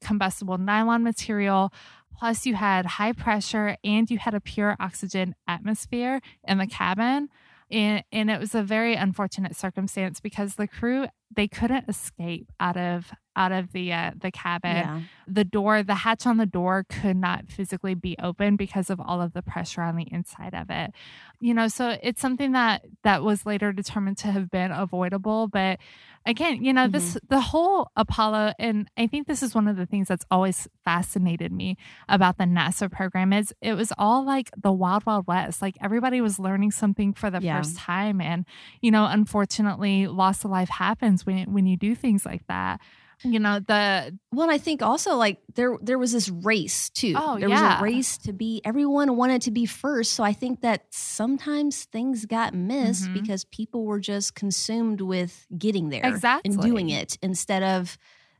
combustible 0.00 0.58
nylon 0.58 1.02
material 1.02 1.72
plus 2.16 2.46
you 2.46 2.54
had 2.54 2.86
high 2.86 3.12
pressure 3.12 3.76
and 3.84 4.10
you 4.10 4.18
had 4.18 4.34
a 4.34 4.40
pure 4.40 4.76
oxygen 4.80 5.34
atmosphere 5.46 6.20
in 6.46 6.58
the 6.58 6.66
cabin 6.66 7.28
and, 7.70 8.04
and 8.12 8.30
it 8.30 8.38
was 8.38 8.54
a 8.54 8.62
very 8.62 8.94
unfortunate 8.94 9.56
circumstance 9.56 10.20
because 10.20 10.56
the 10.56 10.68
crew 10.68 11.06
they 11.34 11.48
couldn't 11.48 11.88
escape 11.88 12.52
out 12.60 12.76
of 12.76 13.12
out 13.36 13.52
of 13.52 13.72
the 13.72 13.92
uh, 13.92 14.12
the 14.16 14.30
cabin. 14.30 14.76
Yeah. 14.76 15.00
The 15.26 15.44
door, 15.44 15.82
the 15.82 15.94
hatch 15.94 16.26
on 16.26 16.36
the 16.36 16.46
door 16.46 16.84
could 16.88 17.16
not 17.16 17.48
physically 17.48 17.94
be 17.94 18.14
open 18.22 18.56
because 18.56 18.90
of 18.90 19.00
all 19.00 19.22
of 19.22 19.32
the 19.32 19.42
pressure 19.42 19.80
on 19.80 19.96
the 19.96 20.06
inside 20.10 20.54
of 20.54 20.68
it. 20.68 20.92
You 21.40 21.54
know, 21.54 21.68
so 21.68 21.96
it's 22.02 22.20
something 22.20 22.52
that 22.52 22.84
that 23.04 23.22
was 23.22 23.46
later 23.46 23.72
determined 23.72 24.18
to 24.18 24.28
have 24.28 24.50
been 24.50 24.70
avoidable, 24.70 25.48
but 25.48 25.78
again, 26.26 26.64
you 26.64 26.72
know, 26.72 26.84
mm-hmm. 26.84 26.92
this 26.92 27.18
the 27.28 27.40
whole 27.40 27.90
Apollo 27.96 28.52
and 28.58 28.88
I 28.96 29.06
think 29.06 29.26
this 29.26 29.42
is 29.42 29.54
one 29.54 29.68
of 29.68 29.76
the 29.76 29.86
things 29.86 30.08
that's 30.08 30.24
always 30.30 30.68
fascinated 30.84 31.52
me 31.52 31.76
about 32.08 32.38
the 32.38 32.44
NASA 32.44 32.90
program 32.90 33.32
is 33.32 33.52
it 33.60 33.74
was 33.74 33.92
all 33.98 34.24
like 34.24 34.50
the 34.56 34.72
wild 34.72 35.06
wild 35.06 35.26
west. 35.26 35.60
Like 35.62 35.76
everybody 35.80 36.20
was 36.20 36.38
learning 36.38 36.70
something 36.70 37.12
for 37.12 37.30
the 37.30 37.40
yeah. 37.40 37.58
first 37.58 37.76
time 37.76 38.20
and 38.20 38.44
you 38.80 38.90
know, 38.90 39.06
unfortunately 39.06 40.06
loss 40.06 40.44
of 40.44 40.50
life 40.50 40.68
happens 40.68 41.26
when 41.26 41.52
when 41.52 41.66
you 41.66 41.76
do 41.76 41.94
things 41.94 42.24
like 42.24 42.46
that 42.48 42.80
you 43.24 43.38
know 43.38 43.58
the 43.58 44.16
well 44.32 44.50
i 44.50 44.58
think 44.58 44.82
also 44.82 45.16
like 45.16 45.38
there 45.54 45.76
there 45.80 45.98
was 45.98 46.12
this 46.12 46.28
race 46.28 46.90
too 46.90 47.14
oh 47.16 47.38
there 47.38 47.48
yeah. 47.48 47.74
was 47.74 47.80
a 47.80 47.82
race 47.82 48.18
to 48.18 48.32
be 48.32 48.60
everyone 48.64 49.16
wanted 49.16 49.42
to 49.42 49.50
be 49.50 49.66
first 49.66 50.12
so 50.12 50.22
i 50.22 50.32
think 50.32 50.60
that 50.60 50.84
sometimes 50.90 51.84
things 51.86 52.26
got 52.26 52.54
missed 52.54 53.04
mm-hmm. 53.04 53.14
because 53.14 53.44
people 53.46 53.84
were 53.84 54.00
just 54.00 54.34
consumed 54.34 55.00
with 55.00 55.46
getting 55.56 55.88
there 55.88 56.04
exactly. 56.04 56.52
and 56.52 56.62
doing 56.62 56.90
it 56.90 57.16
instead 57.22 57.62
of 57.62 57.98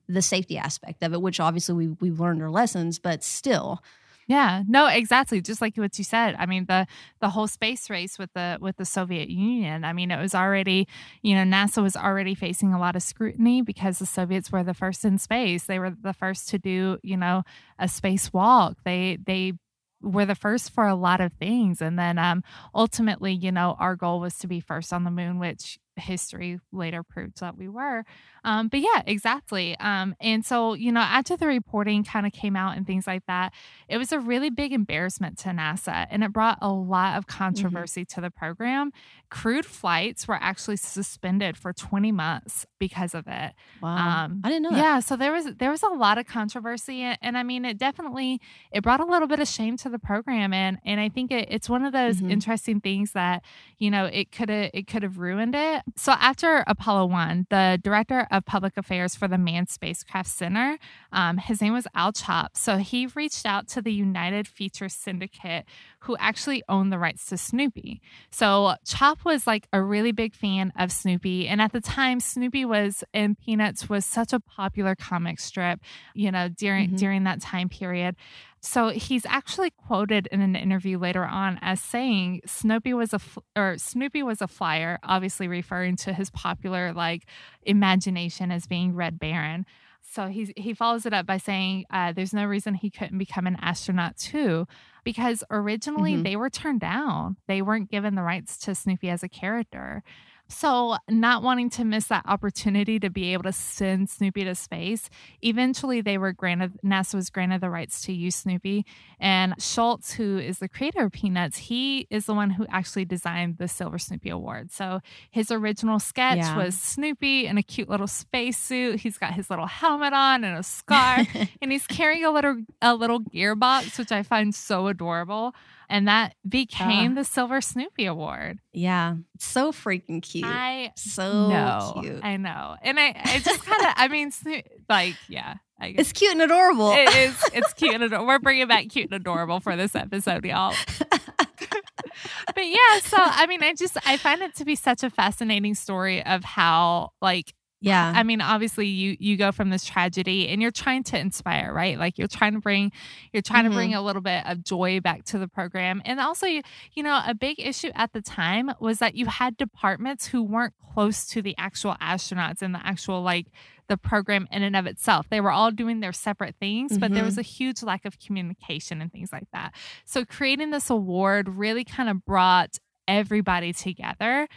the 0.09 0.21
safety 0.21 0.59
aspect 0.59 1.03
of 1.03 1.15
it 1.15 1.23
which 1.23 1.41
obviously 1.41 1.75
we, 1.75 1.89
we've 2.01 2.21
learned 2.21 2.43
our 2.43 2.51
lessons 2.51 2.99
but 2.99 3.25
still 3.25 3.83
yeah, 4.27 4.63
no, 4.67 4.87
exactly. 4.87 5.41
Just 5.41 5.61
like 5.61 5.77
what 5.77 5.99
you 5.99 6.05
said. 6.05 6.35
I 6.39 6.47
mean, 6.47 6.65
the 6.67 6.87
the 7.21 7.31
whole 7.31 7.47
space 7.47 7.91
race 7.91 8.19
with 8.19 8.33
the 8.35 8.59
with 8.61 8.77
the 8.77 8.85
Soviet 8.85 9.29
Union. 9.29 9.85
I 9.85 9.93
mean, 9.93 10.11
it 10.11 10.21
was 10.21 10.35
already, 10.35 10.89
you 11.23 11.35
know, 11.35 11.43
NASA 11.43 11.83
was 11.83 11.97
already 11.97 12.35
facing 12.35 12.73
a 12.73 12.79
lot 12.79 12.97
of 12.97 13.03
scrutiny 13.03 13.63
because 13.63 13.99
the 13.99 14.07
Soviets 14.07 14.51
were 14.51 14.63
the 14.65 14.75
first 14.75 15.05
in 15.05 15.19
space. 15.19 15.65
They 15.65 15.79
were 15.79 15.91
the 15.91 16.13
first 16.15 16.49
to 16.51 16.59
do, 16.59 16.99
you 17.03 17.17
know, 17.17 17.43
a 17.79 17.85
spacewalk. 17.85 18.77
They 18.85 19.19
they 19.25 19.55
were 20.03 20.27
the 20.27 20.35
first 20.35 20.71
for 20.71 20.87
a 20.87 20.95
lot 20.95 21.21
of 21.23 21.33
things 21.35 21.81
and 21.81 21.99
then 21.99 22.19
um 22.19 22.43
ultimately 22.75 23.33
you 23.33 23.51
know 23.51 23.75
our 23.79 23.97
goal 23.97 24.21
was 24.21 24.37
to 24.37 24.47
be 24.47 24.61
first 24.61 24.93
on 24.93 25.05
the 25.05 25.11
moon 25.11 25.39
which 25.39 25.79
history 25.97 26.59
later 26.73 27.03
proved 27.03 27.41
that 27.41 27.57
we 27.57 27.69
were. 27.69 28.05
Um, 28.45 28.69
but 28.69 28.81
yeah, 28.81 29.03
exactly. 29.07 29.77
Um, 29.79 30.15
and 30.21 30.45
so, 30.45 30.75
you 30.75 30.93
know, 30.93 31.01
after 31.01 31.37
the 31.37 31.47
reporting 31.47 32.05
kind 32.05 32.27
of 32.27 32.33
came 32.33 32.57
out 32.57 32.77
and 32.77 32.87
things 32.87 33.07
like 33.07 33.25
that, 33.27 33.53
it 33.89 33.97
was 33.97 34.13
a 34.13 34.19
really 34.19 34.51
big 34.51 34.73
embarrassment 34.73 35.39
to 35.39 35.51
NASA 35.51 36.07
and 36.11 36.23
it 36.23 36.33
brought 36.33 36.59
a 36.61 36.71
lot 36.71 37.17
of 37.17 37.27
mm-hmm. 37.27 37.39
controversy 37.39 38.03
mm-hmm. 38.03 38.15
to 38.15 38.21
the 38.21 38.31
program. 38.31 38.91
Crewed 39.31 39.65
flights 39.65 40.29
were 40.29 40.39
actually 40.41 40.77
suspended 40.77 41.57
for 41.57 41.73
20 41.73 42.13
months 42.13 42.67
because 42.79 43.15
of 43.15 43.25
it. 43.27 43.53
Wow. 43.83 44.25
Um, 44.25 44.43
I 44.45 44.49
didn't 44.49 44.63
know 44.65 44.71
that. 44.71 44.77
Yeah. 44.77 45.01
So 45.01 45.17
there 45.17 45.33
was, 45.33 45.47
there 45.57 45.71
was 45.71 45.83
a 45.83 45.89
lot 45.89 46.19
of 46.19 46.27
controversy 46.27 47.01
and, 47.01 47.19
and, 47.23 47.39
I 47.39 47.43
mean, 47.43 47.65
it 47.65 47.79
definitely, 47.79 48.41
it 48.73 48.83
brought 48.83 49.01
a 49.01 49.07
little 49.07 49.27
bit 49.27 49.41
of 49.41 49.49
shame 49.49 49.77
to 49.79 49.89
the 49.89 49.99
program. 49.99 50.53
And, 50.53 50.79
and 50.85 51.01
I 51.01 51.09
think 51.09 51.31
it, 51.33 51.49
it's 51.51 51.69
one 51.69 51.85
of 51.85 51.93
those 51.93 52.17
mm-hmm. 52.17 52.31
interesting 52.31 52.81
things 52.81 53.13
that, 53.13 53.43
you 53.79 53.91
know, 53.91 54.05
it 54.05 54.31
could 54.31 54.51
have, 54.51 54.71
it 54.75 54.87
could 54.87 55.03
have 55.03 55.19
ruined 55.19 55.55
it 55.55 55.84
so 55.97 56.13
after 56.13 56.65
Apollo 56.67 57.07
1, 57.07 57.47
the 57.51 57.79
director 57.83 58.27
of 58.31 58.45
public 58.45 58.77
affairs 58.77 59.15
for 59.15 59.29
the 59.29 59.39
Manned 59.39 59.69
Spacecraft 59.69 60.29
Center, 60.29 60.79
um, 61.13 61.37
his 61.37 61.61
name 61.61 61.73
was 61.73 61.87
Al 61.95 62.13
Chop. 62.13 62.57
So 62.57 62.79
he 62.79 63.07
reached 63.09 63.45
out 63.45 63.69
to 63.69 63.83
the 63.83 63.93
United 63.93 64.49
Feature 64.49 64.89
Syndicate, 64.89 65.67
who 66.01 66.17
actually 66.19 66.63
owned 66.69 66.93
the 66.93 66.99
rights 66.99 67.27
to 67.27 67.37
Snoopy. 67.37 68.01
So 68.31 68.75
Chop 68.85 69.25
was 69.25 69.47
like 69.47 69.69
a 69.73 69.83
really 69.83 70.13
big 70.13 70.35
fan 70.35 70.73
of 70.79 70.91
Snoopy. 70.91 71.49
And 71.49 71.61
at 71.61 71.73
the 71.73 71.81
time, 71.81 72.21
Snoopy 72.21 72.65
was 72.65 73.05
and 73.13 73.39
Peanuts 73.39 73.89
was 73.89 74.05
such 74.05 74.33
a 74.33 74.41
popular 74.41 74.95
comic 74.95 75.39
strip, 75.39 75.81
you 76.15 76.31
know, 76.31 76.49
during 76.49 76.89
mm-hmm. 76.89 76.97
during 76.97 77.25
that 77.25 77.41
time 77.41 77.69
period. 77.69 78.17
So 78.65 78.89
he's 78.89 79.27
actually 79.27 79.71
quoted 79.71 80.27
in 80.33 80.41
an 80.41 80.57
interview 80.57 80.99
later 80.99 81.23
on 81.23 81.59
as 81.61 81.83
saying 81.83 82.41
Snoopy 82.47 82.95
was 82.95 83.13
a 83.13 83.21
or 83.55 83.77
Snoopy 83.77 84.23
was 84.23 84.41
a 84.41 84.49
flyer, 84.49 84.99
obviously 85.03 85.49
referring 85.49 85.97
to 85.97 86.15
his 86.15 86.31
popular 86.31 86.95
like 86.95 87.27
imagination 87.63 88.51
as 88.51 88.67
being 88.67 88.95
Red 88.95 89.19
Baron. 89.19 89.67
So 90.01 90.29
he 90.29 90.55
he 90.57 90.73
follows 90.73 91.05
it 91.05 91.13
up 91.13 91.27
by 91.27 91.37
saying 91.37 91.85
uh, 91.91 92.13
there's 92.13 92.33
no 92.33 92.47
reason 92.47 92.73
he 92.73 92.91
couldn't 92.91 93.19
become 93.19 93.47
an 93.47 93.59
astronaut 93.61 94.17
too, 94.17 94.67
because 95.05 95.45
originally 95.51 96.15
mm-hmm. 96.15 96.23
they 96.23 96.37
were 96.37 96.49
turned 96.49 96.81
down. 96.81 97.37
They 97.47 97.61
weren't 97.61 97.91
given 97.91 98.15
the 98.15 98.23
rights 98.23 98.57
to 98.61 98.75
Snoopy 98.75 99.11
as 99.11 99.23
a 99.23 99.29
character. 99.29 100.03
So, 100.49 100.97
not 101.09 101.43
wanting 101.43 101.71
to 101.71 101.85
miss 101.85 102.07
that 102.09 102.25
opportunity 102.27 103.01
to 103.01 103.09
be 103.09 103.33
able 103.33 103.45
to 103.45 103.53
send 103.53 104.11
Snoopy 104.11 104.45
to 104.45 104.55
space, 104.55 105.09
eventually 105.41 106.03
they 106.03 106.19
were 106.19 106.33
granted, 106.33 106.79
NASA 106.85 107.15
was 107.15 107.31
granted 107.31 107.63
the 107.63 107.71
rights 107.71 108.03
to 108.03 108.13
use 108.13 108.37
Snoopy. 108.37 108.85
And 109.19 109.55
Schulz, 109.59 110.13
who 110.13 110.39
is 110.39 110.59
the 110.59 110.69
creator 110.69 111.05
of 111.05 111.13
Peanuts, 111.13 111.57
he 111.57 112.07
is 112.11 112.27
the 112.27 112.35
one 112.35 112.51
who 112.51 112.67
actually 112.69 113.07
designed 113.07 113.57
the 113.57 113.69
Silver 113.69 113.99
Snoopy 113.99 114.29
Award. 114.29 114.71
So, 114.71 115.01
his 115.31 115.51
original 115.51 115.99
sketch 115.99 116.39
yeah. 116.39 116.57
was 116.57 116.79
Snoopy 116.79 117.47
in 117.47 117.57
a 117.57 117.63
cute 117.63 117.89
little 117.89 118.07
spacesuit. 118.07 119.01
He's 119.01 119.17
got 119.17 119.33
his 119.33 119.49
little 119.49 119.67
helmet 119.67 120.13
on 120.13 120.45
and 120.45 120.59
a 120.59 120.63
scarf, 120.63 121.27
and 121.63 121.73
he's 121.73 121.87
carrying 121.87 122.25
a 122.25 122.31
little, 122.31 122.63
a 122.83 122.95
little 122.95 123.21
gearbox, 123.21 123.99
which 123.99 124.13
I 124.13 124.23
find 124.23 124.55
so 124.55 124.89
adorable 124.89 125.55
and 125.89 126.09
that 126.09 126.35
became 126.49 127.13
uh, 127.13 127.15
the 127.17 127.25
Silver 127.25 127.61
Snoopy 127.61 128.07
Award. 128.07 128.61
Yeah, 128.73 129.17
so 129.39 129.73
freaking 129.73 130.23
cute. 130.23 130.45
I 130.47 130.93
so 130.97 131.49
know, 131.49 132.01
cute. 132.01 132.25
I 132.25 132.37
know, 132.37 132.77
and 132.83 132.99
I, 132.99 133.15
I 133.25 133.39
just 133.41 133.65
kind 133.65 133.83
of, 133.83 133.95
I 133.97 134.09
mean, 134.09 134.31
Snoop, 134.31 134.65
like, 134.89 135.17
yeah, 135.29 135.55
it's 135.81 136.13
cute 136.13 136.33
and 136.33 136.43
adorable. 136.43 136.93
It 136.93 137.15
is. 137.15 137.35
It's 137.55 137.73
cute 137.75 137.95
and 137.95 138.03
adorable. 138.03 138.27
We're 138.27 138.39
bringing 138.39 138.67
back 138.67 138.89
cute 138.89 139.11
and 139.11 139.15
adorable 139.15 139.61
for 139.61 139.77
this 139.77 139.95
episode, 139.95 140.45
y'all. 140.45 140.75
but 141.09 142.67
yeah, 142.67 142.99
so 143.03 143.17
I 143.19 143.47
mean, 143.47 143.63
I 143.63 143.75
just 143.75 143.97
I 144.07 144.17
find 144.17 144.43
it 144.43 144.55
to 144.57 144.65
be 144.65 144.75
such 144.75 145.03
a 145.03 145.11
fascinating 145.11 145.75
story 145.75 146.25
of 146.25 146.45
how 146.45 147.13
like 147.21 147.55
yeah. 147.85 148.13
I 148.15 148.23
mean, 148.23 148.41
obviously 148.41 148.87
you 148.87 149.17
you 149.21 149.37
go 149.37 149.53
from 149.53 149.71
this 149.71 149.85
tragedy 149.85 150.49
and 150.49 150.63
you're 150.63 150.71
trying 150.71 151.03
to 151.05 151.19
inspire, 151.19 151.73
right? 151.73 151.99
Like 151.99 152.19
you're 152.19 152.29
trying 152.29 152.55
to 152.55 152.61
bring 152.61 152.93
you're 153.33 153.43
trying 153.43 153.65
mm-hmm. 153.65 153.73
to 153.73 153.77
bring 153.77 153.91
mm-hmm. 153.91 153.99
a 153.99 154.03
little 154.03 154.23
bit 154.23 154.47
of 154.47 154.65
joy 154.65 155.01
back 155.01 155.25
to 155.27 155.39
the 155.39 155.49
program. 155.49 156.01
And 156.05 156.19
also, 156.19 156.47
you, 156.47 156.63
you 156.95 157.03
know, 157.03 157.21
a 157.27 157.35
big 157.35 157.61
issue 157.61 157.91
at 157.95 158.13
the 158.13 158.23
time 158.23 158.73
was 158.81 159.01
that 159.01 159.15
you 159.15 159.27
had 159.27 159.57
departments 159.57 160.27
who 160.27 160.43
weren't 160.43 160.75
close 160.95 161.27
to 161.27 161.43
the 161.43 161.55
actual 161.59 161.95
astronauts 162.01 162.63
and 162.63 162.75
the 162.75 162.85
actual 162.85 163.21
like 163.21 163.49
the 163.89 163.99
program 163.99 164.49
in 164.51 164.63
and 164.63 164.77
of 164.77 164.87
itself. 164.87 165.29
They 165.29 165.43
were 165.43 165.53
all 165.53 165.71
doing 165.71 166.01
their 166.01 166.13
separate 166.13 166.57
things, 166.59 166.93
mm-hmm. 166.93 167.01
but 167.01 167.13
there 167.13 167.25
was 167.25 167.35
mm-hmm. 167.35 167.41
a 167.41 167.43
huge 167.43 167.83
lack 167.83 168.07
of 168.07 168.19
communication 168.19 169.03
and 169.03 169.13
things 169.13 169.31
like 169.31 169.49
that. 169.53 169.75
So 170.07 170.25
creating 170.25 170.71
this 170.71 170.89
award 170.89 171.51
really 171.51 171.85
kind 171.85 172.09
of 172.09 172.25
brought 172.25 172.79
everybody 173.07 173.73
together 173.73 174.49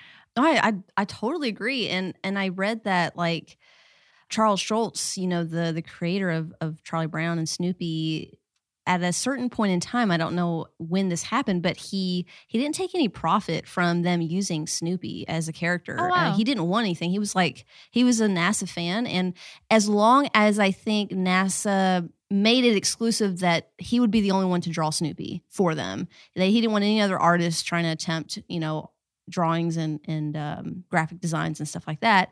I, 0.44 0.68
I 0.68 0.74
I 0.98 1.06
totally 1.06 1.50
agree, 1.50 1.90
and 1.90 2.16
and 2.24 2.38
I 2.38 2.50
read 2.50 2.84
that 2.84 3.16
like 3.18 3.58
Charles 4.30 4.60
Schulz, 4.60 5.18
you 5.18 5.28
know 5.28 5.44
the 5.44 5.72
the 5.72 5.82
creator 5.82 6.30
of 6.30 6.54
of 6.62 6.84
Charlie 6.84 7.08
Brown 7.08 7.38
and 7.38 7.48
Snoopy, 7.48 8.40
at 8.88 9.04
a 9.04 9.12
certain 9.12 9.50
point 9.50 9.74
in 9.74 9.80
time, 9.80 10.10
I 10.10 10.18
don't 10.18 10.34
know 10.34 10.68
when 10.78 11.10
this 11.10 11.22
happened, 11.22 11.62
but 11.62 11.78
he 11.78 12.26
he 12.48 12.58
didn't 12.58 12.76
take 12.76 12.96
any 12.96 13.10
profit 13.10 13.68
from 13.68 14.02
them 14.02 14.22
using 14.22 14.66
Snoopy 14.66 15.28
as 15.28 15.48
a 15.48 15.54
character. 15.54 15.98
Oh, 16.00 16.08
wow. 16.08 16.32
uh, 16.32 16.36
he 16.36 16.44
didn't 16.44 16.68
want 16.68 16.86
anything. 16.86 17.12
He 17.12 17.20
was 17.20 17.36
like 17.36 17.66
he 17.92 18.04
was 18.04 18.22
a 18.22 18.28
NASA 18.28 18.68
fan, 18.68 19.06
and 19.06 19.34
as 19.70 19.90
long 19.90 20.30
as 20.34 20.58
I 20.58 20.72
think 20.72 21.12
NASA 21.12 22.10
made 22.30 22.66
it 22.66 22.76
exclusive 22.76 23.40
that 23.40 23.70
he 23.78 24.00
would 24.00 24.12
be 24.12 24.22
the 24.22 24.32
only 24.32 24.46
one 24.46 24.62
to 24.62 24.70
draw 24.70 24.90
Snoopy 24.90 25.44
for 25.50 25.76
them. 25.76 26.08
That 26.36 26.46
he 26.46 26.62
didn't 26.62 26.74
want 26.74 26.84
any 26.84 27.02
other 27.02 27.20
artists 27.20 27.64
trying 27.64 27.84
to 27.84 27.92
attempt, 27.92 28.40
you 28.48 28.60
know, 28.60 28.92
drawings 29.30 29.78
and 29.78 30.00
and 30.06 30.36
um, 30.38 30.84
graphic 30.90 31.20
designs 31.20 31.60
and 31.60 31.68
stuff 31.68 31.88
like 31.88 32.02
that. 32.02 32.32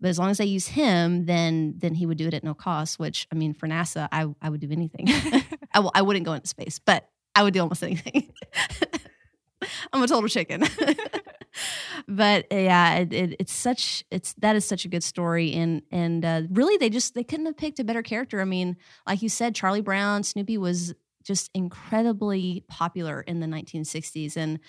But 0.00 0.08
as 0.08 0.18
long 0.18 0.30
as 0.30 0.38
they 0.38 0.44
use 0.44 0.68
him, 0.68 1.26
then 1.26 1.74
then 1.76 1.94
he 1.94 2.06
would 2.06 2.18
do 2.18 2.28
it 2.28 2.34
at 2.34 2.44
no 2.44 2.54
cost. 2.54 2.98
Which 2.98 3.26
I 3.32 3.34
mean, 3.34 3.54
for 3.54 3.66
NASA, 3.66 4.08
I 4.12 4.26
I 4.40 4.48
would 4.48 4.60
do 4.60 4.70
anything. 4.70 5.06
I 5.72 5.78
w- 5.78 5.90
I 5.94 6.02
wouldn't 6.02 6.24
go 6.24 6.32
into 6.32 6.48
space, 6.48 6.78
but 6.78 7.08
I 7.34 7.42
would 7.42 7.54
do 7.54 7.60
almost 7.60 7.82
anything. 7.82 8.32
I'm 9.92 10.02
a 10.02 10.06
total 10.06 10.28
chicken. 10.28 10.64
but 12.08 12.46
yeah, 12.50 12.96
it, 12.96 13.12
it, 13.12 13.36
it's 13.40 13.52
such 13.52 14.04
it's 14.10 14.34
that 14.34 14.54
is 14.56 14.64
such 14.64 14.84
a 14.84 14.88
good 14.88 15.02
story, 15.02 15.52
and 15.52 15.82
and 15.90 16.24
uh, 16.24 16.42
really 16.50 16.76
they 16.76 16.90
just 16.90 17.14
they 17.14 17.24
couldn't 17.24 17.46
have 17.46 17.56
picked 17.56 17.80
a 17.80 17.84
better 17.84 18.02
character. 18.02 18.40
I 18.40 18.44
mean, 18.44 18.76
like 19.06 19.20
you 19.22 19.28
said, 19.28 19.54
Charlie 19.54 19.80
Brown, 19.80 20.22
Snoopy 20.22 20.58
was 20.58 20.94
just 21.24 21.50
incredibly 21.54 22.64
popular 22.68 23.20
in 23.22 23.40
the 23.40 23.46
1960s, 23.46 24.36
and 24.36 24.60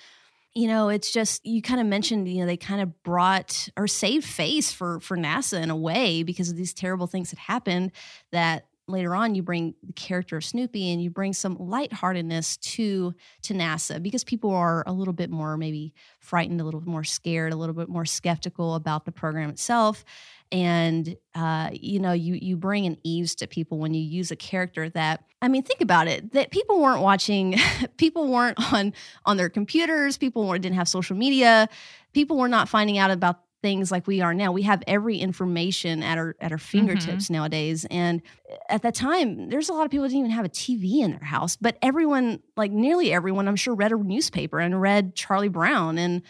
you 0.53 0.67
know 0.67 0.89
it's 0.89 1.11
just 1.11 1.45
you 1.45 1.61
kind 1.61 1.79
of 1.79 1.87
mentioned 1.87 2.27
you 2.27 2.39
know 2.39 2.45
they 2.45 2.57
kind 2.57 2.81
of 2.81 3.03
brought 3.03 3.69
or 3.77 3.87
saved 3.87 4.25
face 4.25 4.71
for 4.71 4.99
for 4.99 5.17
nasa 5.17 5.61
in 5.61 5.69
a 5.69 5.75
way 5.75 6.23
because 6.23 6.49
of 6.49 6.57
these 6.57 6.73
terrible 6.73 7.07
things 7.07 7.29
that 7.29 7.39
happened 7.39 7.91
that 8.31 8.65
later 8.87 9.15
on 9.15 9.35
you 9.35 9.43
bring 9.43 9.75
the 9.83 9.93
character 9.93 10.37
of 10.37 10.43
snoopy 10.43 10.91
and 10.91 11.01
you 11.01 11.09
bring 11.09 11.31
some 11.31 11.55
lightheartedness 11.57 12.57
to 12.57 13.13
to 13.43 13.53
nasa 13.53 14.01
because 14.01 14.23
people 14.23 14.49
are 14.49 14.83
a 14.87 14.91
little 14.91 15.13
bit 15.13 15.29
more 15.29 15.55
maybe 15.57 15.93
frightened 16.19 16.59
a 16.59 16.63
little 16.63 16.79
bit 16.79 16.89
more 16.89 17.03
scared 17.03 17.53
a 17.53 17.55
little 17.55 17.75
bit 17.75 17.87
more 17.87 18.05
skeptical 18.05 18.75
about 18.75 19.05
the 19.05 19.11
program 19.11 19.49
itself 19.49 20.03
and 20.51 21.15
uh, 21.35 21.69
you 21.73 21.99
know 21.99 22.11
you 22.11 22.35
you 22.35 22.57
bring 22.57 22.85
an 22.85 22.97
ease 23.03 23.35
to 23.35 23.47
people 23.47 23.77
when 23.77 23.93
you 23.93 24.01
use 24.01 24.31
a 24.31 24.35
character 24.35 24.89
that 24.89 25.23
i 25.41 25.47
mean 25.47 25.63
think 25.63 25.81
about 25.81 26.07
it 26.07 26.31
that 26.33 26.51
people 26.51 26.81
weren't 26.81 27.01
watching 27.01 27.55
people 27.97 28.27
weren't 28.27 28.73
on 28.73 28.93
on 29.25 29.37
their 29.37 29.49
computers 29.49 30.17
people 30.17 30.47
weren't, 30.47 30.61
didn't 30.61 30.75
have 30.75 30.87
social 30.87 31.15
media 31.15 31.67
people 32.13 32.37
were 32.37 32.47
not 32.47 32.67
finding 32.67 32.97
out 32.97 33.11
about 33.11 33.41
things 33.61 33.91
like 33.91 34.07
we 34.07 34.21
are 34.21 34.33
now 34.33 34.51
we 34.51 34.61
have 34.61 34.81
every 34.87 35.17
information 35.17 36.01
at 36.01 36.17
our 36.17 36.35
at 36.39 36.51
our 36.51 36.57
fingertips 36.57 37.25
mm-hmm. 37.25 37.33
nowadays 37.33 37.85
and 37.91 38.21
at 38.69 38.81
that 38.81 38.95
time 38.95 39.49
there's 39.49 39.69
a 39.69 39.73
lot 39.73 39.83
of 39.85 39.91
people 39.91 40.07
didn't 40.07 40.19
even 40.19 40.31
have 40.31 40.45
a 40.45 40.49
tv 40.49 41.01
in 41.01 41.11
their 41.11 41.19
house 41.19 41.57
but 41.57 41.77
everyone 41.81 42.39
like 42.55 42.71
nearly 42.71 43.11
everyone 43.11 43.47
i'm 43.47 43.57
sure 43.57 43.75
read 43.75 43.91
a 43.91 43.97
newspaper 43.97 44.59
and 44.59 44.81
read 44.81 45.13
charlie 45.13 45.49
brown 45.49 45.97
and 45.97 46.21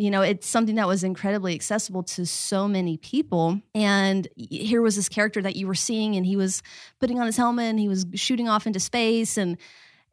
you 0.00 0.10
know 0.10 0.22
it's 0.22 0.46
something 0.46 0.76
that 0.76 0.88
was 0.88 1.04
incredibly 1.04 1.54
accessible 1.54 2.02
to 2.02 2.24
so 2.24 2.66
many 2.66 2.96
people 2.96 3.60
and 3.74 4.26
here 4.36 4.80
was 4.80 4.96
this 4.96 5.08
character 5.08 5.42
that 5.42 5.56
you 5.56 5.66
were 5.66 5.74
seeing 5.74 6.16
and 6.16 6.24
he 6.24 6.36
was 6.36 6.62
putting 6.98 7.20
on 7.20 7.26
his 7.26 7.36
helmet 7.36 7.66
and 7.66 7.78
he 7.78 7.88
was 7.88 8.06
shooting 8.14 8.48
off 8.48 8.66
into 8.66 8.80
space 8.80 9.36
and 9.36 9.58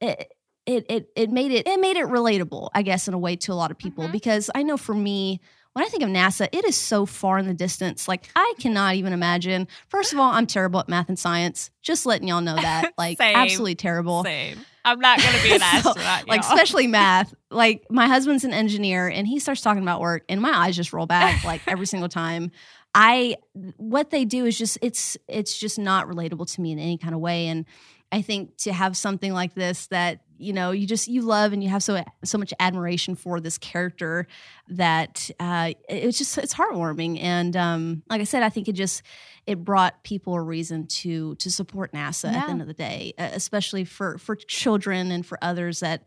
it 0.02 0.34
it 0.66 0.86
it, 0.90 1.10
it 1.16 1.30
made 1.30 1.52
it 1.52 1.68
it 1.68 1.80
made 1.80 1.96
it 1.96 2.06
relatable 2.08 2.70
i 2.74 2.82
guess 2.82 3.08
in 3.08 3.14
a 3.14 3.18
way 3.18 3.36
to 3.36 3.52
a 3.52 3.56
lot 3.56 3.72
of 3.72 3.78
people 3.78 4.04
mm-hmm. 4.04 4.12
because 4.12 4.50
i 4.54 4.62
know 4.62 4.78
for 4.78 4.94
me 4.94 5.40
when 5.74 5.86
I 5.86 5.90
think 5.90 6.02
of 6.02 6.10
NASA, 6.10 6.50
it 6.52 6.66
is 6.66 6.76
so 6.76 7.06
far 7.06 7.38
in 7.38 7.46
the 7.46 7.54
distance. 7.54 8.08
Like 8.08 8.32
I 8.36 8.56
cannot 8.58 8.96
even 8.96 9.14
imagine. 9.14 9.68
First 9.90 10.12
of 10.12 10.18
all, 10.18 10.32
I'm 10.32 10.48
terrible 10.48 10.80
at 10.80 10.90
math 10.90 11.08
and 11.08 11.20
science. 11.20 11.70
Just 11.84 12.08
letting 12.08 12.28
y'all 12.28 12.42
know 12.42 12.56
that. 12.56 12.94
Like 12.98 13.20
absolutely 13.22 13.76
terrible. 13.76 14.24
Same. 14.24 14.58
I'm 14.88 15.00
not 15.00 15.20
going 15.20 15.36
to 15.36 15.44
be 15.44 15.54
an 15.54 15.62
astronaut. 15.64 16.22
so, 16.22 16.26
like 16.28 16.42
especially 16.42 16.88
math. 16.88 17.34
Like 17.52 17.86
my 17.90 18.08
husband's 18.08 18.46
an 18.46 18.54
engineer 18.54 19.08
and 19.08 19.28
he 19.28 19.40
starts 19.40 19.62
talking 19.62 19.84
about 19.84 20.00
work 20.00 20.24
and 20.30 20.42
my 20.42 20.52
eyes 20.52 20.76
just 20.76 20.94
roll 20.94 21.06
back 21.06 21.44
like 21.46 21.62
every 21.68 21.86
single 21.86 22.10
time. 22.10 22.52
I 22.96 23.36
what 23.76 24.10
they 24.12 24.24
do 24.24 24.46
is 24.46 24.58
just 24.58 24.78
it's 24.82 25.18
it's 25.28 25.58
just 25.58 25.78
not 25.78 26.08
relatable 26.08 26.52
to 26.56 26.62
me 26.62 26.72
in 26.72 26.80
any 26.80 26.98
kind 26.98 27.14
of 27.14 27.20
way 27.20 27.48
and 27.48 27.66
I 28.12 28.22
think 28.22 28.56
to 28.60 28.72
have 28.72 28.96
something 28.96 29.34
like 29.34 29.54
this 29.54 29.88
that 29.88 30.22
you 30.40 30.54
know 30.54 30.72
you 30.72 30.88
just 30.88 31.08
you 31.08 31.22
love 31.22 31.54
and 31.54 31.64
you 31.64 31.70
have 31.70 31.84
so 31.84 32.04
so 32.24 32.38
much 32.38 32.54
admiration 32.60 33.16
for 33.16 33.40
this 33.40 33.58
character 33.58 34.28
that 34.70 35.30
uh, 35.40 35.74
it's 35.90 36.18
just 36.18 36.38
it's 36.38 36.54
heartwarming 36.54 37.22
and 37.22 37.56
um, 37.56 38.04
like 38.10 38.22
I 38.22 38.24
said 38.24 38.44
I 38.44 38.50
think 38.50 38.68
it 38.68 38.74
just 38.74 39.02
it 39.46 39.64
brought 39.64 40.04
people 40.04 40.34
a 40.34 40.42
reason 40.42 40.88
to 40.88 41.36
to 41.36 41.52
support 41.52 41.94
NASA 41.94 42.32
yeah. 42.32 42.40
at 42.40 42.46
the 42.46 42.52
end 42.52 42.62
of 42.62 42.68
the 42.68 42.74
day 42.74 43.14
especially 43.18 43.86
for 43.86 44.18
for 44.18 44.36
children 44.36 45.12
and 45.12 45.26
for 45.26 45.38
others 45.42 45.80
that 45.80 46.04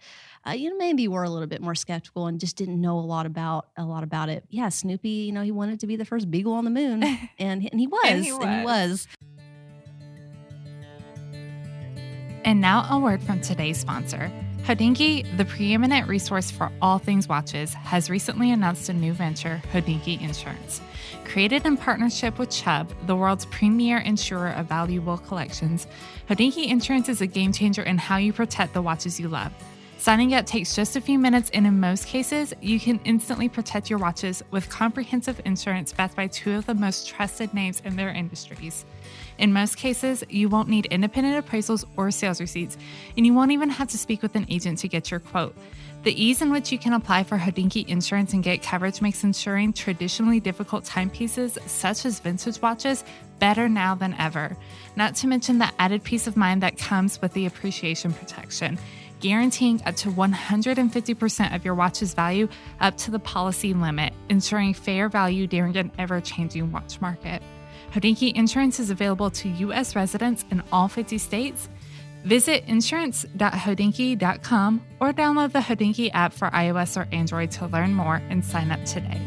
uh, 0.46 0.52
you 0.52 0.70
know 0.70 0.76
maybe 0.76 1.08
were 1.08 1.24
a 1.24 1.30
little 1.30 1.48
bit 1.48 1.60
more 1.60 1.74
skeptical 1.74 2.26
and 2.26 2.40
just 2.40 2.56
didn't 2.56 2.80
know 2.80 2.98
a 2.98 3.00
lot 3.00 3.26
about 3.26 3.68
a 3.76 3.84
lot 3.84 4.02
about 4.02 4.28
it 4.28 4.44
yeah 4.50 4.68
Snoopy 4.68 5.08
you 5.08 5.32
know 5.32 5.42
he 5.42 5.50
wanted 5.50 5.80
to 5.80 5.86
be 5.86 5.96
the 5.96 6.04
first 6.04 6.30
beagle 6.30 6.52
on 6.52 6.64
the 6.64 6.70
moon 6.70 7.02
and 7.38 7.68
and 7.70 7.80
he 7.80 7.86
was 7.86 8.00
and 8.04 8.24
he 8.24 8.32
was. 8.32 8.42
And 8.42 8.60
he 8.60 8.64
was. 8.64 9.08
And 12.44 12.60
now 12.60 12.86
a 12.90 12.98
word 12.98 13.22
from 13.22 13.40
today's 13.40 13.78
sponsor. 13.78 14.30
Hodinkee, 14.62 15.36
the 15.36 15.44
preeminent 15.44 16.08
resource 16.08 16.50
for 16.50 16.70
all 16.80 16.98
things 16.98 17.28
watches, 17.28 17.74
has 17.74 18.08
recently 18.08 18.50
announced 18.50 18.88
a 18.88 18.92
new 18.92 19.12
venture, 19.12 19.60
Hodinkee 19.72 20.20
Insurance. 20.22 20.80
Created 21.24 21.66
in 21.66 21.76
partnership 21.76 22.38
with 22.38 22.50
Chubb, 22.50 22.92
the 23.06 23.16
world's 23.16 23.46
premier 23.46 23.98
insurer 23.98 24.50
of 24.50 24.66
valuable 24.66 25.18
collections, 25.18 25.86
Hodinkee 26.28 26.68
Insurance 26.68 27.08
is 27.08 27.20
a 27.20 27.26
game 27.26 27.52
changer 27.52 27.82
in 27.82 27.98
how 27.98 28.16
you 28.16 28.32
protect 28.32 28.74
the 28.74 28.82
watches 28.82 29.18
you 29.18 29.28
love. 29.28 29.52
Signing 30.00 30.32
up 30.32 30.46
takes 30.46 30.74
just 30.74 30.96
a 30.96 31.00
few 31.00 31.18
minutes, 31.18 31.50
and 31.52 31.66
in 31.66 31.78
most 31.78 32.06
cases, 32.06 32.54
you 32.62 32.80
can 32.80 32.98
instantly 33.04 33.50
protect 33.50 33.90
your 33.90 33.98
watches 33.98 34.42
with 34.50 34.66
comprehensive 34.70 35.42
insurance 35.44 35.92
backed 35.92 36.16
by 36.16 36.26
two 36.26 36.54
of 36.54 36.64
the 36.64 36.72
most 36.72 37.06
trusted 37.06 37.52
names 37.52 37.82
in 37.84 37.96
their 37.96 38.08
industries. 38.08 38.86
In 39.36 39.52
most 39.52 39.76
cases, 39.76 40.24
you 40.30 40.48
won't 40.48 40.70
need 40.70 40.86
independent 40.86 41.44
appraisals 41.44 41.84
or 41.98 42.10
sales 42.10 42.40
receipts, 42.40 42.78
and 43.14 43.26
you 43.26 43.34
won't 43.34 43.50
even 43.50 43.68
have 43.68 43.88
to 43.88 43.98
speak 43.98 44.22
with 44.22 44.34
an 44.36 44.46
agent 44.48 44.78
to 44.78 44.88
get 44.88 45.10
your 45.10 45.20
quote. 45.20 45.54
The 46.02 46.18
ease 46.18 46.40
in 46.40 46.50
which 46.50 46.72
you 46.72 46.78
can 46.78 46.94
apply 46.94 47.24
for 47.24 47.36
Hodinkee 47.36 47.86
insurance 47.86 48.32
and 48.32 48.42
get 48.42 48.62
coverage 48.62 49.02
makes 49.02 49.22
insuring 49.22 49.74
traditionally 49.74 50.40
difficult 50.40 50.86
timepieces, 50.86 51.58
such 51.66 52.06
as 52.06 52.20
vintage 52.20 52.62
watches, 52.62 53.04
better 53.38 53.68
now 53.68 53.94
than 53.94 54.14
ever. 54.14 54.56
Not 54.96 55.14
to 55.16 55.26
mention 55.26 55.58
the 55.58 55.70
added 55.78 56.02
peace 56.02 56.26
of 56.26 56.38
mind 56.38 56.62
that 56.62 56.78
comes 56.78 57.20
with 57.20 57.34
the 57.34 57.44
appreciation 57.44 58.14
protection. 58.14 58.78
Guaranteeing 59.20 59.82
up 59.84 59.96
to 59.96 60.08
150% 60.08 61.54
of 61.54 61.62
your 61.64 61.74
watch's 61.74 62.14
value 62.14 62.48
up 62.80 62.96
to 62.98 63.10
the 63.10 63.18
policy 63.18 63.74
limit, 63.74 64.12
ensuring 64.28 64.74
fair 64.74 65.08
value 65.08 65.46
during 65.46 65.76
an 65.76 65.90
ever 65.98 66.20
changing 66.20 66.72
watch 66.72 67.00
market. 67.00 67.42
Hodinkee 67.92 68.34
Insurance 68.34 68.80
is 68.80 68.90
available 68.90 69.30
to 69.30 69.48
U.S. 69.48 69.96
residents 69.96 70.44
in 70.50 70.62
all 70.72 70.88
50 70.88 71.18
states. 71.18 71.68
Visit 72.24 72.64
insurance.hodinkee.com 72.66 74.82
or 75.00 75.12
download 75.12 75.52
the 75.52 75.60
Hodinkee 75.60 76.10
app 76.12 76.32
for 76.32 76.50
iOS 76.50 76.96
or 76.96 77.06
Android 77.12 77.52
to 77.52 77.66
learn 77.66 77.94
more 77.94 78.20
and 78.28 78.44
sign 78.44 78.70
up 78.70 78.84
today. 78.84 79.20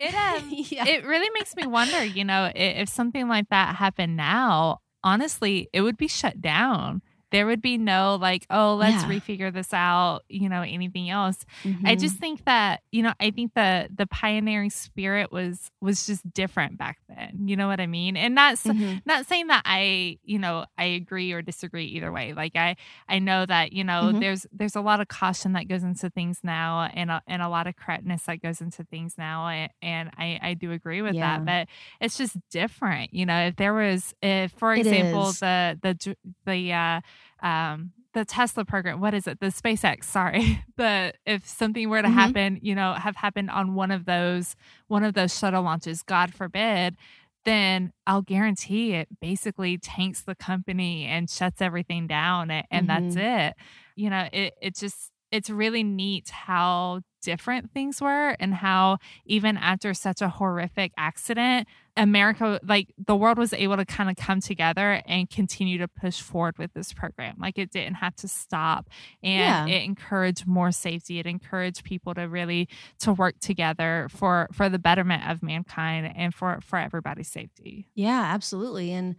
It, 0.00 0.14
um, 0.14 0.48
yeah. 0.50 0.88
it 0.88 1.06
really 1.06 1.30
makes 1.34 1.54
me 1.54 1.66
wonder, 1.66 2.02
you 2.04 2.24
know, 2.24 2.50
if 2.54 2.88
something 2.88 3.28
like 3.28 3.50
that 3.50 3.76
happened 3.76 4.16
now, 4.16 4.78
honestly, 5.04 5.68
it 5.72 5.82
would 5.82 5.96
be 5.96 6.08
shut 6.08 6.40
down. 6.40 7.02
There 7.32 7.46
would 7.46 7.62
be 7.62 7.78
no 7.78 8.16
like, 8.20 8.46
oh, 8.50 8.76
let's 8.76 9.04
Yeah. 9.04 9.08
refigure 9.08 9.52
this 9.52 9.72
out, 9.72 10.20
you 10.28 10.48
know, 10.48 10.62
anything 10.62 11.10
else. 11.10 11.44
I 11.84 11.96
Mhm. 11.96 11.98
just 11.98 12.16
think 12.18 12.44
that, 12.44 12.82
you 12.92 13.02
know, 13.02 13.14
I 13.18 13.30
think 13.32 13.54
the 13.54 13.88
the 13.92 14.06
pioneering 14.06 14.70
spirit 14.70 15.32
was 15.32 15.70
was 15.80 16.06
just 16.06 16.30
different 16.32 16.78
back 16.78 16.98
then. 17.08 17.48
You 17.48 17.56
know 17.56 17.68
what 17.68 17.80
I 17.80 17.86
mean? 17.86 18.16
And 18.16 18.34
not 18.34 18.58
Mhm. 18.66 19.02
not 19.06 19.26
saying 19.26 19.48
that 19.48 19.62
I, 19.64 20.18
you 20.24 20.38
know, 20.38 20.66
I 20.78 20.84
agree 20.84 21.32
or 21.32 21.42
disagree 21.42 21.86
either 21.86 22.12
way. 22.12 22.34
Like 22.34 22.54
I 22.54 22.76
I 23.08 23.18
know 23.18 23.46
that, 23.46 23.72
you 23.72 23.82
know, 23.82 24.12
Mhm. 24.12 24.20
there's 24.20 24.46
there's 24.52 24.76
a 24.76 24.82
lot 24.82 25.00
of 25.00 25.08
caution 25.08 25.54
that 25.54 25.68
goes 25.68 25.82
into 25.82 26.10
things 26.10 26.40
now 26.44 26.82
and 26.94 27.10
a, 27.10 27.22
and 27.26 27.42
a 27.42 27.48
lot 27.48 27.66
of 27.66 27.76
correctness 27.76 28.24
that 28.24 28.42
goes 28.42 28.60
into 28.60 28.84
things 28.84 29.14
now 29.16 29.48
and, 29.48 29.72
and 29.80 30.10
I 30.18 30.38
I 30.42 30.54
do 30.54 30.70
agree 30.72 31.00
with 31.02 31.16
Yeah. 31.16 31.38
that, 31.38 31.46
but 31.46 31.68
it's 32.00 32.18
just 32.18 32.36
different. 32.50 33.14
You 33.14 33.24
know, 33.26 33.46
if 33.46 33.56
there 33.56 33.72
was 33.74 34.14
if 34.22 34.52
for 34.52 34.74
example 34.74 35.32
the 35.40 35.78
the 35.82 36.16
the 36.44 36.72
uh 36.72 37.00
um 37.42 37.92
the 38.14 38.24
Tesla 38.26 38.64
program, 38.64 39.00
what 39.00 39.14
is 39.14 39.26
it? 39.26 39.40
The 39.40 39.46
SpaceX, 39.46 40.04
sorry. 40.04 40.62
The 40.76 41.14
if 41.24 41.46
something 41.46 41.88
were 41.88 42.02
to 42.02 42.08
Mhm. 42.08 42.12
happen, 42.12 42.58
you 42.60 42.74
know, 42.74 42.92
have 42.94 43.16
happened 43.16 43.50
on 43.50 43.74
one 43.74 43.90
of 43.90 44.04
those 44.04 44.56
one 44.88 45.04
of 45.04 45.14
those 45.14 45.36
shuttle 45.38 45.62
launches, 45.62 46.02
God 46.02 46.34
forbid, 46.34 46.96
then 47.44 47.92
I'll 48.06 48.22
guarantee 48.22 48.92
it 48.94 49.08
basically 49.20 49.78
tanks 49.78 50.22
the 50.22 50.34
company 50.34 51.06
and 51.06 51.30
shuts 51.30 51.60
everything 51.62 52.06
down 52.06 52.50
and, 52.50 52.66
and 52.70 52.88
that's 52.88 53.16
it. 53.16 53.54
You 53.96 54.10
know, 54.10 54.28
it 54.32 54.54
it 54.60 54.76
just 54.76 55.11
it's 55.32 55.50
really 55.50 55.82
neat 55.82 56.28
how 56.30 57.00
different 57.22 57.72
things 57.72 58.00
were 58.00 58.30
and 58.40 58.52
how 58.52 58.98
even 59.24 59.56
after 59.56 59.94
such 59.94 60.20
a 60.20 60.28
horrific 60.28 60.90
accident 60.96 61.68
america 61.96 62.58
like 62.64 62.92
the 63.06 63.14
world 63.14 63.38
was 63.38 63.52
able 63.52 63.76
to 63.76 63.84
kind 63.84 64.10
of 64.10 64.16
come 64.16 64.40
together 64.40 65.00
and 65.06 65.30
continue 65.30 65.78
to 65.78 65.86
push 65.86 66.20
forward 66.20 66.58
with 66.58 66.72
this 66.74 66.92
program 66.92 67.36
like 67.38 67.58
it 67.58 67.70
didn't 67.70 67.94
have 67.94 68.16
to 68.16 68.26
stop 68.26 68.88
and 69.22 69.68
Yeah. 69.70 69.76
it 69.76 69.84
encouraged 69.84 70.48
more 70.48 70.72
safety 70.72 71.20
it 71.20 71.26
encouraged 71.26 71.84
people 71.84 72.12
to 72.14 72.22
really 72.22 72.68
to 73.00 73.12
work 73.12 73.38
together 73.40 74.08
for 74.10 74.48
for 74.52 74.68
the 74.68 74.80
betterment 74.80 75.30
of 75.30 75.44
mankind 75.44 76.12
and 76.16 76.34
for 76.34 76.58
for 76.60 76.76
everybody's 76.78 77.28
safety 77.30 77.86
Yeah, 77.94 78.20
absolutely. 78.34 78.92
And 78.92 79.14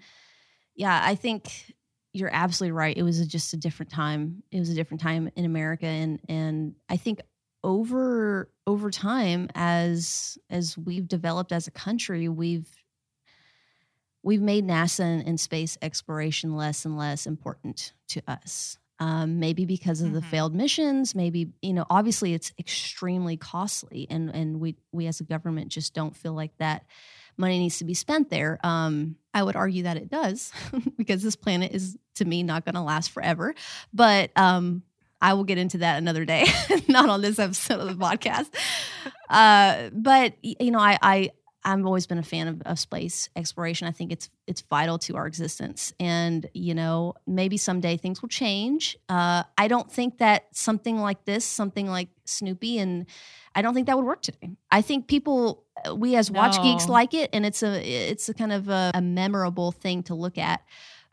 yeah, 0.75 1.01
I 1.05 1.15
think 1.15 1.73
you're 2.13 2.33
absolutely 2.33 2.73
right. 2.73 2.95
It 2.95 3.03
was 3.03 3.19
a, 3.19 3.25
just 3.27 3.53
a 3.53 3.57
different 3.57 3.91
time. 3.91 4.43
It 4.51 4.59
was 4.59 4.69
a 4.69 4.75
different 4.75 5.01
time 5.01 5.29
in 5.35 5.45
America 5.45 5.85
and 5.87 6.19
and 6.29 6.75
I 6.89 6.97
think 6.97 7.21
over 7.63 8.51
over 8.67 8.91
time 8.91 9.49
as 9.55 10.37
as 10.49 10.77
we've 10.77 11.07
developed 11.07 11.51
as 11.51 11.67
a 11.67 11.71
country, 11.71 12.29
we've 12.29 12.69
we've 14.23 14.41
made 14.41 14.65
NASA 14.65 15.01
and, 15.01 15.27
and 15.27 15.39
space 15.39 15.77
exploration 15.81 16.55
less 16.55 16.85
and 16.85 16.97
less 16.97 17.25
important 17.27 17.93
to 18.09 18.21
us. 18.27 18.77
Um, 18.99 19.39
maybe 19.39 19.65
because 19.65 20.01
of 20.01 20.13
the 20.13 20.21
Mhm. 20.21 20.29
failed 20.29 20.53
missions, 20.55 21.15
maybe 21.15 21.51
you 21.61 21.73
know, 21.73 21.85
obviously 21.89 22.33
it's 22.33 22.53
extremely 22.59 23.35
costly, 23.37 24.07
and 24.09 24.29
and 24.29 24.59
we 24.59 24.77
we 24.91 25.07
as 25.07 25.19
a 25.19 25.23
government 25.23 25.71
just 25.71 25.93
don't 25.93 26.15
feel 26.15 26.33
like 26.33 26.55
that 26.57 26.85
money 27.37 27.59
needs 27.59 27.79
to 27.79 27.85
be 27.85 27.93
spent 27.93 28.29
there. 28.29 28.59
Um, 28.63 29.15
I 29.33 29.43
would 29.43 29.55
argue 29.55 29.83
that 29.83 29.97
it 29.97 30.09
does 30.09 30.51
because 30.97 31.23
this 31.23 31.35
planet 31.35 31.71
is, 31.73 31.97
to 32.15 32.25
me, 32.25 32.43
not 32.43 32.65
going 32.65 32.75
to 32.75 32.81
last 32.81 33.11
forever. 33.11 33.55
But 33.93 34.31
um, 34.35 34.83
I 35.21 35.33
will 35.33 35.43
get 35.43 35.57
into 35.57 35.79
that 35.79 35.97
another 35.97 36.25
day, 36.25 36.45
not 36.87 37.09
on 37.09 37.21
this 37.21 37.39
episode 37.39 37.79
of 37.79 37.87
the 37.87 38.05
podcast. 38.05 38.49
Uh, 39.29 39.89
but 39.93 40.33
you 40.41 40.71
know, 40.71 40.79
I, 40.79 40.97
I 41.01 41.31
I've 41.65 41.85
always 41.85 42.07
been 42.07 42.17
a 42.17 42.23
fan 42.23 42.47
of, 42.47 42.61
of 42.63 42.79
space 42.79 43.29
exploration. 43.35 43.87
I 43.87 43.91
think 43.91 44.11
it's 44.11 44.29
it's 44.47 44.61
vital 44.61 44.97
to 44.99 45.15
our 45.15 45.27
existence, 45.27 45.93
and 45.99 46.45
you 46.53 46.75
know, 46.75 47.15
maybe 47.25 47.57
someday 47.57 47.97
things 47.97 48.21
will 48.21 48.29
change. 48.29 48.97
Uh, 49.07 49.43
I 49.57 49.67
don't 49.67 49.91
think 49.91 50.17
that 50.17 50.47
something 50.51 50.97
like 50.97 51.25
this, 51.25 51.45
something 51.45 51.87
like 51.87 52.09
Snoopy, 52.25 52.79
and 52.79 53.05
I 53.55 53.61
don't 53.61 53.73
think 53.73 53.87
that 53.87 53.97
would 53.97 54.05
work 54.05 54.21
today. 54.21 54.51
I 54.71 54.81
think 54.81 55.07
people, 55.07 55.63
uh, 55.87 55.95
we 55.95 56.15
as 56.15 56.29
watch 56.29 56.61
geeks, 56.61 56.87
like 56.89 57.13
it, 57.13 57.29
and 57.33 57.45
it's 57.45 57.63
a 57.63 57.81
it's 57.81 58.29
a 58.29 58.33
kind 58.33 58.51
of 58.51 58.69
a, 58.69 58.91
a 58.93 59.01
memorable 59.01 59.71
thing 59.71 60.03
to 60.03 60.15
look 60.15 60.37
at. 60.37 60.61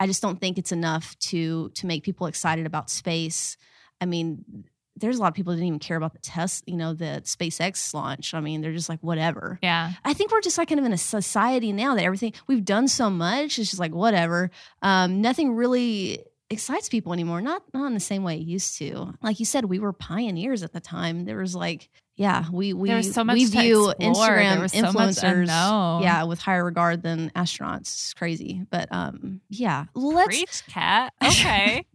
I 0.01 0.07
just 0.07 0.23
don't 0.23 0.41
think 0.41 0.59
it's 0.59 0.73
enough 0.73 1.19
to 1.21 1.69
to 1.71 1.87
make 1.87 2.03
people 2.03 2.27
excited 2.27 2.67
about 2.67 2.91
space. 2.91 3.57
I 4.01 4.07
mean, 4.07 4.65
there's 5.01 5.19
a 5.19 5.21
lot 5.21 5.29
of 5.29 5.35
people 5.35 5.53
that 5.53 5.57
didn't 5.57 5.69
even 5.69 5.79
care 5.79 5.97
about 5.97 6.13
the 6.13 6.19
test, 6.21 6.65
you 6.67 6.77
know, 6.77 6.95
the 6.95 7.23
SpaceX 7.25 7.93
launch. 7.95 8.35
I 8.35 8.41
mean, 8.41 8.61
they're 8.61 8.73
just 8.73 8.89
like 8.89 9.01
whatever. 9.01 9.59
yeah 9.63 9.93
I 10.05 10.15
think 10.15 10.31
we're 10.31 10.41
just 10.41 10.59
like 10.59 10.69
kind 10.69 10.79
of 10.79 10.87
in 10.87 10.93
a 10.93 10.99
society 10.99 11.73
now 11.73 11.95
that 11.95 12.05
everything 12.05 12.33
we've 12.47 12.65
done 12.65 12.89
so 12.89 13.11
much, 13.11 13.59
it's 13.59 13.71
just 13.71 13.79
like 13.79 13.95
whatever. 13.95 14.51
Um, 14.83 15.21
nothing 15.21 15.55
really 15.55 16.25
excites 16.51 16.89
people 16.89 17.13
anymore. 17.13 17.41
Not 17.41 17.63
not 17.73 17.87
in 17.87 17.95
the 17.95 18.01
same 18.01 18.23
way 18.23 18.37
it 18.37 18.47
used 18.47 18.77
to. 18.79 19.15
Like 19.23 19.39
you 19.39 19.47
said, 19.47 19.65
we 19.65 19.79
were 19.79 19.93
pioneers 19.93 20.63
at 20.63 20.73
the 20.73 20.81
time. 20.81 21.25
There 21.25 21.39
was 21.39 21.55
like, 21.55 21.89
yeah, 22.17 22.45
we 22.53 22.73
we 22.73 23.03
so 23.03 23.25
much 23.25 23.35
we 23.35 23.47
view 23.47 23.95
Instagram 24.01 24.61
was 24.61 24.73
so 24.73 24.93
much 24.93 25.17
influencers, 25.17 25.47
yeah, 26.03 26.25
with 26.25 26.41
higher 26.41 26.65
regard 26.65 27.03
than 27.03 27.31
astronauts. 27.31 27.81
It's 27.81 28.15
crazy, 28.15 28.63
but 28.71 28.89
um, 28.91 29.41
yeah. 29.49 29.87
Let's 29.95 30.27
preach 30.27 30.67
cat 30.67 31.13
okay 31.23 31.87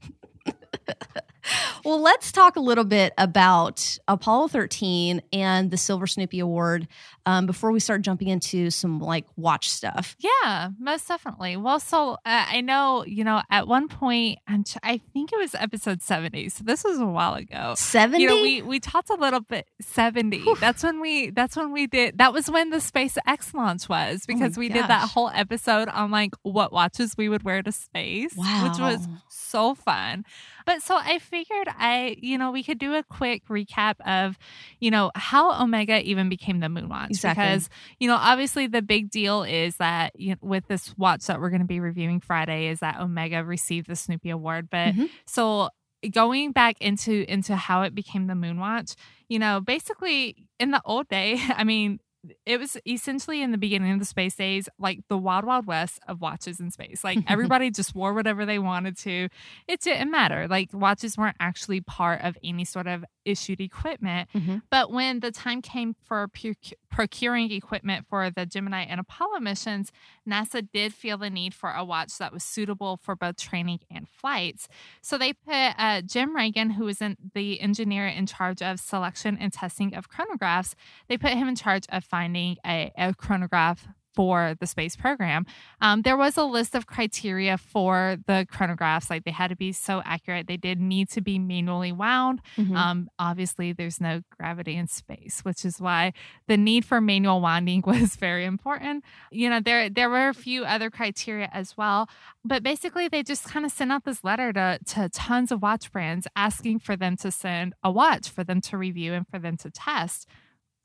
well, 1.83 2.01
let's 2.01 2.31
talk 2.31 2.55
a 2.55 2.59
little 2.59 2.83
bit 2.83 3.13
about 3.17 3.97
Apollo 4.07 4.49
13 4.49 5.21
and 5.33 5.71
the 5.71 5.77
Silver 5.77 6.07
Snoopy 6.07 6.39
Award 6.39 6.87
um, 7.25 7.45
before 7.45 7.71
we 7.71 7.79
start 7.79 8.01
jumping 8.01 8.27
into 8.27 8.69
some 8.69 8.99
like 8.99 9.25
watch 9.35 9.69
stuff. 9.69 10.15
Yeah, 10.19 10.69
most 10.79 11.07
definitely. 11.07 11.57
Well, 11.57 11.79
so 11.79 12.13
uh, 12.13 12.17
I 12.25 12.61
know, 12.61 13.03
you 13.05 13.23
know, 13.23 13.41
at 13.49 13.67
one 13.67 13.87
point, 13.87 14.39
I 14.47 15.01
think 15.13 15.33
it 15.33 15.37
was 15.37 15.55
episode 15.55 16.01
70. 16.01 16.49
So 16.49 16.63
this 16.63 16.83
was 16.83 16.99
a 16.99 17.05
while 17.05 17.33
ago. 17.35 17.73
70? 17.75 18.21
You 18.21 18.29
know, 18.29 18.41
we 18.41 18.61
we 18.61 18.79
talked 18.79 19.09
a 19.09 19.15
little 19.15 19.41
bit 19.41 19.67
70. 19.81 20.43
That's 20.59 20.83
when 20.83 20.99
we 20.99 21.31
that's 21.31 21.55
when 21.55 21.71
we 21.71 21.87
did 21.87 22.17
that 22.19 22.33
was 22.33 22.49
when 22.49 22.69
the 22.69 22.77
SpaceX 22.77 23.53
launch 23.53 23.89
was 23.89 24.25
because 24.25 24.57
we 24.57 24.69
did 24.69 24.87
that 24.87 25.09
whole 25.09 25.29
episode 25.29 25.87
on 25.89 26.11
like 26.11 26.33
what 26.43 26.71
watches 26.71 27.15
we 27.17 27.29
would 27.29 27.43
wear 27.43 27.61
to 27.63 27.71
space, 27.71 28.35
which 28.35 28.79
was 28.79 29.07
so 29.29 29.73
fun. 29.75 30.25
But 30.65 30.81
so 30.81 30.97
I 30.97 31.19
figured 31.35 31.67
I, 31.77 32.15
you 32.19 32.37
know, 32.37 32.51
we 32.51 32.63
could 32.63 32.79
do 32.79 32.93
a 32.95 33.03
quick 33.03 33.45
recap 33.49 33.95
of, 34.05 34.37
you 34.79 34.89
know, 34.91 35.11
how 35.15 35.61
Omega 35.61 36.01
even 36.01 36.29
became 36.29 36.59
the 36.61 36.69
moon 36.69 36.87
watch. 36.87 37.09
Exactly. 37.09 37.43
Because, 37.43 37.69
you 37.99 38.07
know, 38.07 38.15
obviously 38.15 38.67
the 38.67 38.81
big 38.81 39.09
deal 39.09 39.43
is 39.43 39.75
that 39.77 40.17
you 40.19 40.31
know, 40.31 40.37
with 40.41 40.67
this 40.67 40.93
watch 40.97 41.25
that 41.25 41.39
we're 41.41 41.49
going 41.49 41.61
to 41.61 41.67
be 41.67 41.79
reviewing 41.79 42.19
Friday 42.21 42.67
is 42.67 42.79
that 42.79 42.99
Omega 42.99 43.43
received 43.43 43.87
the 43.87 43.95
Snoopy 43.95 44.29
Award. 44.29 44.69
But 44.69 44.95
Mhm. 44.95 45.09
so 45.25 45.69
going 46.11 46.51
back 46.51 46.79
into 46.81 47.25
into 47.31 47.55
how 47.55 47.81
it 47.81 47.93
became 47.95 48.27
the 48.27 48.35
moon 48.35 48.59
watch, 48.59 48.93
you 49.27 49.39
know, 49.39 49.59
basically 49.59 50.47
in 50.59 50.71
the 50.71 50.81
old 50.85 51.07
day, 51.09 51.37
I 51.49 51.63
mean, 51.63 51.99
it 52.45 52.59
was 52.59 52.77
essentially 52.87 53.41
in 53.41 53.51
the 53.51 53.57
beginning 53.57 53.91
of 53.91 53.99
the 53.99 54.05
space 54.05 54.35
days, 54.35 54.67
like 54.79 54.99
the 55.09 55.17
wild, 55.17 55.45
wild 55.45 55.65
west 55.67 55.99
of 56.07 56.21
watches 56.21 56.59
in 56.59 56.71
space. 56.71 57.03
Like 57.03 57.19
everybody 57.27 57.71
just 57.71 57.95
wore 57.95 58.13
whatever 58.13 58.45
they 58.45 58.59
wanted 58.59 58.97
to. 58.99 59.29
It 59.67 59.81
didn't 59.81 60.11
matter. 60.11 60.47
Like 60.47 60.69
watches 60.73 61.17
weren't 61.17 61.37
actually 61.39 61.81
part 61.81 62.21
of 62.21 62.37
any 62.43 62.65
sort 62.65 62.87
of 62.87 63.03
issued 63.25 63.59
equipment. 63.59 64.29
Mhm. 64.35 64.61
But 64.69 64.91
when 64.91 65.19
the 65.19 65.31
time 65.31 65.61
came 65.61 65.95
for 66.05 66.27
proc- 66.27 66.77
procuring 66.91 67.51
equipment 67.51 68.05
for 68.07 68.29
the 68.29 68.45
Gemini 68.45 68.83
and 68.83 68.99
Apollo 68.99 69.39
missions, 69.39 69.91
NASA 70.29 70.67
did 70.71 70.93
feel 70.93 71.17
the 71.17 71.29
need 71.31 71.53
for 71.53 71.71
a 71.71 71.83
watch 71.83 72.17
that 72.19 72.31
was 72.31 72.43
suitable 72.43 72.97
for 73.01 73.15
both 73.15 73.37
training 73.37 73.79
and 73.89 74.07
flights. 74.07 74.67
So 75.01 75.17
they 75.17 75.33
put 75.33 75.53
uh, 75.77 76.01
Jim 76.01 76.35
Ragan, 76.35 76.73
who 76.73 76.85
was 76.85 77.01
in, 77.01 77.17
the 77.33 77.59
engineer 77.61 78.05
in 78.07 78.27
charge 78.27 78.61
of 78.61 78.79
selection 78.79 79.37
and 79.39 79.51
testing 79.51 79.95
of 79.95 80.09
chronographs, 80.09 80.75
they 81.07 81.17
put 81.17 81.31
him 81.31 81.47
in 81.47 81.55
charge 81.55 81.85
of 81.89 82.03
finding 82.15 82.55
a, 82.65 82.91
a 82.97 83.13
chronograph 83.13 83.87
for 84.15 84.55
the 84.61 84.65
space 84.65 84.95
program. 84.95 85.45
Um, 85.81 86.01
there 86.03 86.15
was 86.15 86.37
a 86.37 86.45
list 86.45 86.73
of 86.73 86.87
criteria 86.87 87.57
for 87.57 88.15
the 88.27 88.47
chronographs, 88.49 89.09
like 89.09 89.25
they 89.25 89.31
had 89.31 89.49
to 89.49 89.57
be 89.57 89.73
so 89.73 90.01
accurate. 90.05 90.47
They 90.47 90.55
did 90.55 90.79
need 90.79 91.09
to 91.09 91.19
be 91.21 91.37
manually 91.37 91.91
wound. 91.91 92.39
Mhm. 92.57 92.75
Um, 92.77 93.09
obviously, 93.19 93.73
there's 93.73 93.99
no 93.99 94.21
gravity 94.37 94.75
in 94.77 94.87
space, 94.87 95.41
which 95.43 95.65
is 95.65 95.81
why 95.81 96.13
the 96.47 96.55
need 96.55 96.85
for 96.85 97.01
manual 97.01 97.41
winding 97.41 97.83
was 97.93 98.15
very 98.15 98.45
important. 98.45 99.03
You 99.31 99.49
know, 99.49 99.59
there 99.59 99.89
there 99.89 100.09
were 100.09 100.29
a 100.29 100.33
few 100.33 100.63
other 100.63 100.89
criteria 100.89 101.49
as 101.51 101.75
well, 101.75 102.07
but 102.45 102.63
basically, 102.63 103.09
they 103.09 103.23
just 103.23 103.43
kind 103.43 103.65
of 103.65 103.71
sent 103.73 103.91
out 103.91 104.05
this 104.05 104.23
letter 104.23 104.53
to 104.53 104.79
to 104.93 105.09
tons 105.09 105.51
of 105.51 105.61
watch 105.61 105.91
brands 105.91 106.25
asking 106.37 106.79
for 106.79 106.95
them 106.95 107.17
to 107.17 107.29
send 107.31 107.73
a 107.83 107.91
watch 107.91 108.29
for 108.29 108.45
them 108.45 108.61
to 108.61 108.77
review 108.77 109.11
and 109.13 109.27
for 109.27 109.39
them 109.39 109.57
to 109.57 109.69
test. 109.69 110.25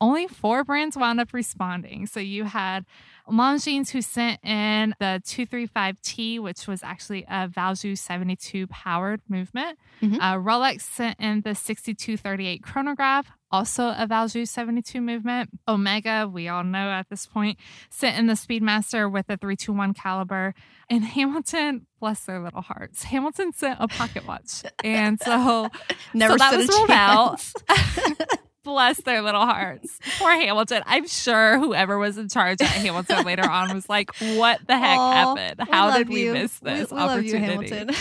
Only 0.01 0.27
four 0.27 0.63
brands 0.63 0.97
wound 0.97 1.19
up 1.21 1.31
responding. 1.31 2.07
So 2.07 2.19
you 2.19 2.43
had 2.43 2.85
Longines 3.29 3.91
who 3.91 4.01
sent 4.01 4.43
in 4.43 4.95
the 4.99 5.21
235T, 5.23 6.39
which 6.39 6.67
was 6.67 6.81
actually 6.83 7.23
a 7.29 7.47
Valjoux 7.47 7.95
72 7.95 8.65
powered 8.67 9.21
movement. 9.29 9.77
Mhm. 10.01 10.17
Uh, 10.19 10.33
Rolex 10.37 10.81
sent 10.81 11.19
in 11.19 11.41
the 11.41 11.53
6238 11.53 12.63
chronograph, 12.63 13.31
also 13.51 13.89
a 13.89 14.07
Valjoux 14.07 14.47
72 14.47 14.99
movement. 15.01 15.51
Omega, 15.67 16.27
we 16.27 16.47
all 16.47 16.63
know 16.63 16.89
at 16.89 17.07
this 17.09 17.27
point, 17.27 17.59
sent 17.91 18.17
in 18.17 18.25
the 18.25 18.33
Speedmaster 18.33 19.09
with 19.09 19.29
a 19.29 19.37
321 19.37 19.93
caliber. 19.93 20.55
And 20.89 21.05
Hamilton, 21.15 21.85
bless 21.99 22.25
their 22.25 22.41
little 22.41 22.63
hearts, 22.63 23.03
Hamilton 23.03 23.53
sent 23.53 23.77
a 23.79 23.87
pocket 23.87 24.25
watch. 24.27 24.63
And 24.83 25.21
so 25.21 25.69
Never 26.15 26.37
that 26.37 26.47
stood 26.49 26.57
was 26.57 26.69
ruled 26.69 26.89
out. 26.89 27.45
bless 28.63 29.01
their 29.01 29.21
little 29.21 29.45
hearts. 29.45 29.99
Poor 30.17 30.31
Hamilton. 30.31 30.83
I'm 30.85 31.07
sure 31.07 31.57
whoever 31.59 31.97
was 31.97 32.17
in 32.17 32.29
charge 32.29 32.61
at 32.61 32.67
Hamilton 32.67 33.25
later 33.25 33.49
on 33.49 33.73
was 33.73 33.89
like, 33.89 34.15
what 34.19 34.59
the 34.67 34.77
heck 34.77 34.97
Aw, 34.97 35.35
happened? 35.35 35.69
How 35.69 35.97
did 35.97 36.09
we 36.09 36.25
you. 36.25 36.33
miss 36.33 36.59
this 36.59 36.91
we, 36.91 36.97
we 36.97 37.03
love 37.03 37.23
you, 37.23 37.35
opportunity? 37.37 37.75
Hamilton. 37.75 37.95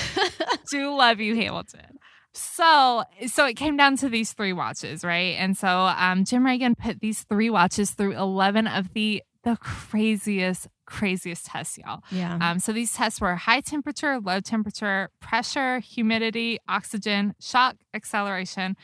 do 0.71 0.95
love 0.95 1.21
you, 1.21 1.37
Hamilton. 1.37 1.99
So, 2.33 3.03
so 3.27 3.47
it 3.47 3.55
came 3.55 3.77
down 3.77 3.97
to 3.99 4.09
these 4.09 4.33
three 4.33 4.53
watches, 4.53 5.03
right? 5.05 5.37
And 5.39 5.57
so, 5.57 5.69
um, 5.69 6.25
Jim 6.25 6.45
Ragan 6.45 6.79
put 6.79 7.01
these 7.01 7.25
three 7.25 7.51
watches 7.51 7.91
through 7.91 8.17
eleven 8.17 8.69
of 8.69 8.93
the 8.93 9.23
the 9.43 9.57
craziest, 9.57 10.69
craziest 10.87 11.47
tests, 11.47 11.79
y'all. 11.79 12.03
yeah. 12.11 12.39
Um, 12.41 12.59
so 12.59 12.73
these 12.73 12.93
tests 12.93 13.21
were 13.21 13.37
high 13.37 13.61
temperature, 13.61 14.21
low 14.21 14.41
temperature, 14.41 15.09
pressure, 15.21 15.79
humidity, 15.79 16.59
oxygen, 16.69 17.35
shock, 17.41 17.77
acceleration, 17.95 18.77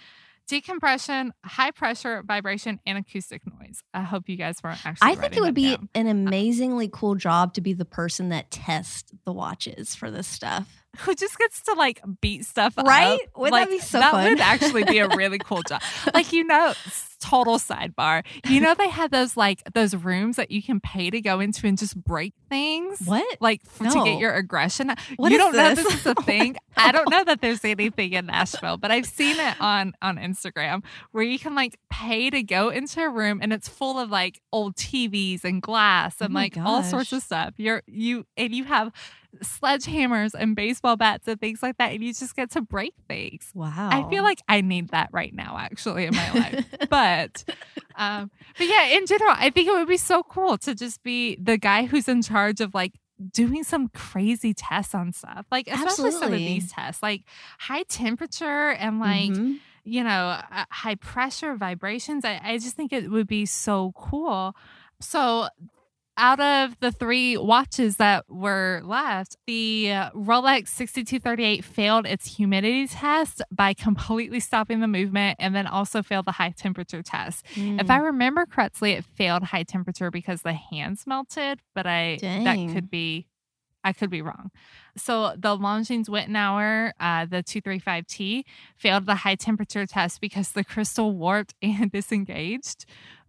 decompression, 0.48 1.32
high 1.44 1.70
pressure, 1.70 2.22
vibration, 2.26 2.80
and 2.86 2.98
acoustic 2.98 3.42
noise. 3.46 3.82
I 3.92 4.02
hope 4.02 4.28
you 4.28 4.36
guys 4.36 4.56
weren't 4.62 4.84
actually. 4.84 5.12
I 5.12 5.14
think 5.14 5.36
it 5.36 5.40
would 5.40 5.54
be 5.54 5.76
down. 5.76 5.88
an 5.94 6.06
uh-huh. 6.06 6.10
amazingly 6.28 6.88
cool 6.92 7.14
job 7.14 7.54
to 7.54 7.60
be 7.60 7.72
the 7.72 7.84
person 7.84 8.30
that 8.30 8.50
tests 8.50 9.12
the 9.24 9.32
watches 9.32 9.94
for 9.94 10.10
this 10.10 10.26
stuff. 10.26 10.68
who 10.98 11.14
just 11.14 11.36
gets 11.38 11.62
to 11.62 11.74
like 11.74 12.00
beat 12.20 12.44
stuff 12.46 12.76
Right? 12.76 12.86
up. 12.86 12.88
Right? 12.88 13.20
Wouldn't 13.36 13.54
that 13.54 13.70
like, 13.70 13.80
be 13.80 13.84
so 13.84 13.98
that 13.98 14.12
fun? 14.12 14.30
would 14.30 14.40
actually 14.40 14.84
be 14.84 14.98
a 14.98 15.08
really 15.08 15.38
cool 15.38 15.62
job. 15.68 15.82
Like 16.14 16.32
you 16.32 16.44
know, 16.44 16.72
total 17.28 17.58
sidebar. 17.58 18.24
You 18.48 18.60
know 18.60 18.74
they 18.74 18.88
had 18.88 19.10
those 19.10 19.36
like 19.36 19.62
those 19.74 19.94
rooms 19.94 20.36
that 20.36 20.50
you 20.50 20.62
can 20.62 20.80
pay 20.80 21.10
to 21.10 21.20
go 21.20 21.40
into 21.40 21.66
and 21.66 21.76
just 21.76 21.96
break 21.96 22.34
things. 22.48 23.00
What? 23.04 23.38
Like 23.40 23.62
f- 23.66 23.92
to 23.92 24.04
get 24.04 24.18
your 24.18 24.32
aggression. 24.32 24.92
What 25.16 25.32
you 25.32 25.38
don't 25.38 25.52
know 25.54 25.74
this? 25.74 25.84
this 25.84 25.94
is 26.00 26.06
a 26.06 26.14
oh 26.18 26.22
thing. 26.22 26.56
I 26.76 26.92
don't 26.92 27.10
know 27.10 27.24
that 27.24 27.40
there's 27.40 27.64
anything 27.64 28.12
in 28.12 28.26
Nashville, 28.26 28.76
but 28.76 28.90
I've 28.90 29.06
seen 29.06 29.38
it 29.38 29.60
on 29.60 29.94
on 30.02 30.16
Instagram 30.16 30.84
where 31.12 31.24
you 31.24 31.38
can 31.38 31.54
like 31.54 31.78
pay 31.90 32.30
to 32.30 32.42
go 32.42 32.68
into 32.68 33.00
a 33.02 33.08
room 33.08 33.40
and 33.42 33.52
it's 33.52 33.68
full 33.68 33.98
of 33.98 34.10
like 34.10 34.40
old 34.52 34.76
TVs 34.76 35.44
and 35.44 35.60
glass 35.60 36.16
oh 36.20 36.26
and 36.26 36.34
Oh 36.34 36.38
like 36.38 36.56
all 36.56 36.82
sorts 36.82 37.12
of 37.12 37.22
stuff. 37.22 37.54
You're 37.56 37.82
you 37.86 38.26
and 38.36 38.54
you 38.54 38.64
have 38.64 38.92
sledgehammers 39.42 40.32
and 40.34 40.54
baseball 40.56 40.96
bats 40.96 41.26
and 41.28 41.40
things 41.40 41.62
like 41.62 41.76
that, 41.78 41.92
and 41.92 42.02
you 42.02 42.12
just 42.12 42.34
get 42.36 42.50
to 42.52 42.60
break 42.60 42.94
things. 43.08 43.50
Wow. 43.54 43.88
I 43.92 44.08
feel 44.10 44.22
like 44.22 44.40
I 44.48 44.60
need 44.60 44.88
that 44.90 45.08
right 45.12 45.34
now, 45.34 45.56
actually, 45.58 46.06
in 46.06 46.14
my 46.14 46.32
life. 46.32 46.64
but, 46.90 47.44
um, 47.96 48.30
but 48.58 48.66
yeah, 48.66 48.86
in 48.88 49.06
general, 49.06 49.34
I 49.36 49.50
think 49.50 49.68
it 49.68 49.72
would 49.72 49.88
be 49.88 49.96
so 49.96 50.22
cool 50.22 50.58
to 50.58 50.74
just 50.74 51.02
be 51.02 51.36
the 51.36 51.56
guy 51.58 51.84
who's 51.86 52.08
in 52.08 52.22
charge 52.22 52.60
of 52.60 52.74
like 52.74 52.94
doing 53.32 53.64
some 53.64 53.88
crazy 53.88 54.52
tests 54.52 54.94
on 54.94 55.12
stuff, 55.12 55.46
like 55.50 55.68
especially 55.68 56.10
some 56.10 56.32
of 56.32 56.38
these 56.38 56.70
tests, 56.70 57.02
like 57.02 57.22
high 57.58 57.82
temperature 57.84 58.70
and 58.72 59.00
like 59.00 59.30
Mhm. 59.30 59.58
you 59.84 60.02
know, 60.02 60.36
uh, 60.50 60.64
high 60.70 60.96
pressure 60.96 61.54
vibrations. 61.54 62.24
I, 62.24 62.40
I 62.42 62.58
just 62.58 62.74
think 62.76 62.92
it 62.92 63.08
would 63.10 63.26
be 63.28 63.46
so 63.46 63.92
cool. 63.96 64.54
So, 65.00 65.48
out 66.16 66.40
of 66.40 66.78
the 66.80 66.90
three 66.90 67.36
watches 67.36 67.96
that 67.96 68.24
were 68.28 68.80
left, 68.84 69.36
the 69.46 69.86
Rolex 70.14 70.68
6238 70.68 71.64
failed 71.64 72.06
its 72.06 72.36
humidity 72.36 72.86
test 72.86 73.42
by 73.50 73.74
completely 73.74 74.40
stopping 74.40 74.80
the 74.80 74.88
movement 74.88 75.36
and 75.38 75.54
then 75.54 75.66
also 75.66 76.02
failed 76.02 76.24
the 76.24 76.32
high 76.32 76.54
temperature 76.56 77.02
test. 77.02 77.44
If 77.54 77.90
I 77.90 77.98
remember 77.98 78.46
correctly, 78.46 78.92
it 78.92 79.04
failed 79.04 79.44
high 79.44 79.64
temperature 79.64 80.10
because 80.10 80.42
the 80.42 80.54
hands 80.54 81.04
melted, 81.06 81.60
but 81.74 81.86
I 81.86 82.16
Dang. 82.16 82.44
that 82.44 82.74
could 82.74 82.90
be 82.90 83.26
I 83.86 83.92
could 83.92 84.10
be 84.10 84.20
wrong. 84.20 84.50
So 84.96 85.34
the 85.36 85.56
Longines 85.56 86.08
Wittenauer, 86.08 86.90
uh, 86.98 87.24
the 87.24 87.44
235T, 87.44 88.42
failed 88.76 89.06
the 89.06 89.14
high 89.14 89.36
temperature 89.36 89.86
test 89.86 90.20
because 90.20 90.50
the 90.50 90.64
crystal 90.64 91.12
warped 91.12 91.54
and 91.62 91.92
disengaged. 91.92 92.84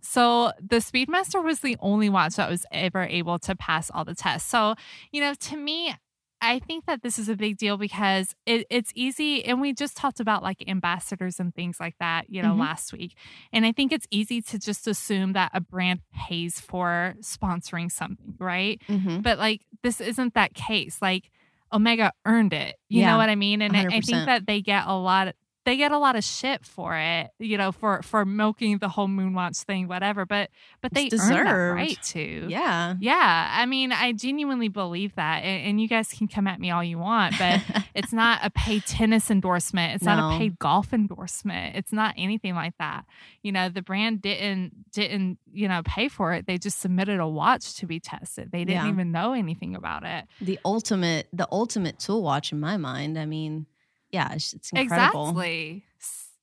So 0.10 0.52
the 0.60 0.78
Speedmaster 0.78 1.44
was 1.44 1.60
the 1.60 1.76
only 1.82 2.10
watch 2.10 2.36
that 2.36 2.50
was 2.50 2.66
ever 2.72 3.04
able 3.04 3.40
to 3.40 3.56
pass 3.56 3.92
all 3.94 4.06
the 4.06 4.16
tests. 4.16 4.50
So, 4.50 4.76
you 5.12 5.20
know, 5.20 5.34
to 5.34 5.58
me, 5.58 5.94
I 6.40 6.60
think 6.60 6.86
that 6.86 7.02
this 7.02 7.18
is 7.20 7.28
a 7.30 7.36
big 7.36 7.58
deal 7.58 7.78
because 7.78 8.34
it, 8.46 8.68
it's 8.70 8.92
easy. 8.96 9.44
And 9.44 9.60
we 9.60 9.74
just 9.74 9.98
talked 9.98 10.20
about 10.20 10.44
like 10.44 10.64
ambassadors 10.68 11.40
and 11.40 11.54
things 11.54 11.80
like 11.80 11.96
that, 12.00 12.30
you 12.30 12.42
know, 12.42 12.54
Mhm. 12.54 12.60
last 12.60 12.94
week. 12.94 13.18
And 13.52 13.66
I 13.66 13.72
think 13.72 13.92
it's 13.92 14.06
easy 14.12 14.42
to 14.44 14.60
just 14.60 14.88
assume 14.88 15.34
that 15.34 15.52
a 15.54 15.60
brand 15.62 16.00
pays 16.16 16.60
for 16.60 17.16
sponsoring 17.22 17.92
something, 17.92 18.36
right? 18.40 18.80
Mhm. 18.88 19.24
But 19.24 19.40
like, 19.40 19.66
this 19.84 20.00
isn't 20.00 20.36
that 20.36 20.54
case. 20.54 21.02
Like, 21.02 21.32
Omega 21.74 22.14
earned 22.26 22.54
it. 22.54 22.76
You 22.88 23.02
Yeah, 23.02 23.12
know 23.12 23.18
what 23.18 23.30
I 23.30 23.36
mean? 23.36 23.62
And 23.62 23.76
I, 23.76 23.88
I 23.88 24.00
think 24.02 24.26
that 24.26 24.46
they 24.48 24.62
get 24.62 24.84
a 24.88 24.94
lot. 24.96 25.36
They 25.68 25.76
get 25.76 25.92
a 25.92 25.98
lot 25.98 26.16
of 26.16 26.24
shit 26.24 26.66
for 26.66 26.96
it, 26.96 27.28
you 27.40 27.58
know, 27.58 27.74
for 27.74 28.02
for 28.02 28.24
milking 28.24 28.78
the 28.78 28.88
whole 28.88 29.10
Moonwatch 29.10 29.66
thing, 29.66 29.90
whatever. 29.90 30.26
But 30.26 30.50
but 30.82 30.94
they 30.94 31.10
deserve 31.10 31.44
that 31.46 31.52
right 31.52 32.02
to. 32.04 32.48
Yeah. 32.50 32.96
Yeah, 33.02 33.50
I 33.52 33.66
mean, 33.66 33.92
I 33.92 34.14
genuinely 34.14 34.70
believe 34.70 35.14
that, 35.16 35.44
and, 35.44 35.68
and 35.68 35.82
you 35.82 35.90
guys 35.90 36.08
can 36.14 36.30
come 36.30 36.48
at 36.48 36.62
me 36.62 36.72
all 36.72 36.82
you 36.86 36.98
want, 37.00 37.38
but 37.38 37.62
it's 37.96 38.14
not 38.14 38.40
a 38.44 38.50
paid 38.50 38.86
tennis 38.86 39.30
endorsement. 39.30 39.96
It's 39.96 40.06
not 40.06 40.36
a 40.36 40.38
paid 40.38 40.58
golf 40.58 40.94
endorsement. 40.94 41.76
It's 41.76 41.92
not 41.92 42.14
anything 42.18 42.56
like 42.56 42.78
that. 42.80 43.04
You 43.44 43.52
know, 43.52 43.68
the 43.68 43.82
brand 43.82 44.22
didn't 44.22 44.90
didn't 44.94 45.38
you 45.52 45.68
know 45.68 45.82
pay 45.84 46.08
for 46.08 46.32
it. 46.32 46.48
They 46.48 46.58
just 46.58 46.80
submitted 46.80 47.20
a 47.20 47.28
watch 47.28 47.76
to 47.80 47.86
be 47.86 48.00
tested. 48.00 48.54
They 48.54 48.60
didn't 48.64 48.86
Yeah. 48.86 48.90
even 48.90 49.12
know 49.12 49.34
anything 49.34 49.76
about 49.76 50.06
it. 50.06 50.24
the 50.40 50.58
ultimate 50.64 51.28
the 51.34 51.48
ultimate 51.52 52.00
tool 52.00 52.24
watch 52.24 52.54
in 52.54 52.60
my 52.62 52.78
mind. 52.78 53.20
I 53.20 53.26
mean, 53.26 53.66
yeah, 54.12 54.34
it's, 54.34 54.54
incredible. 54.74 55.30
Exactly. 55.30 55.84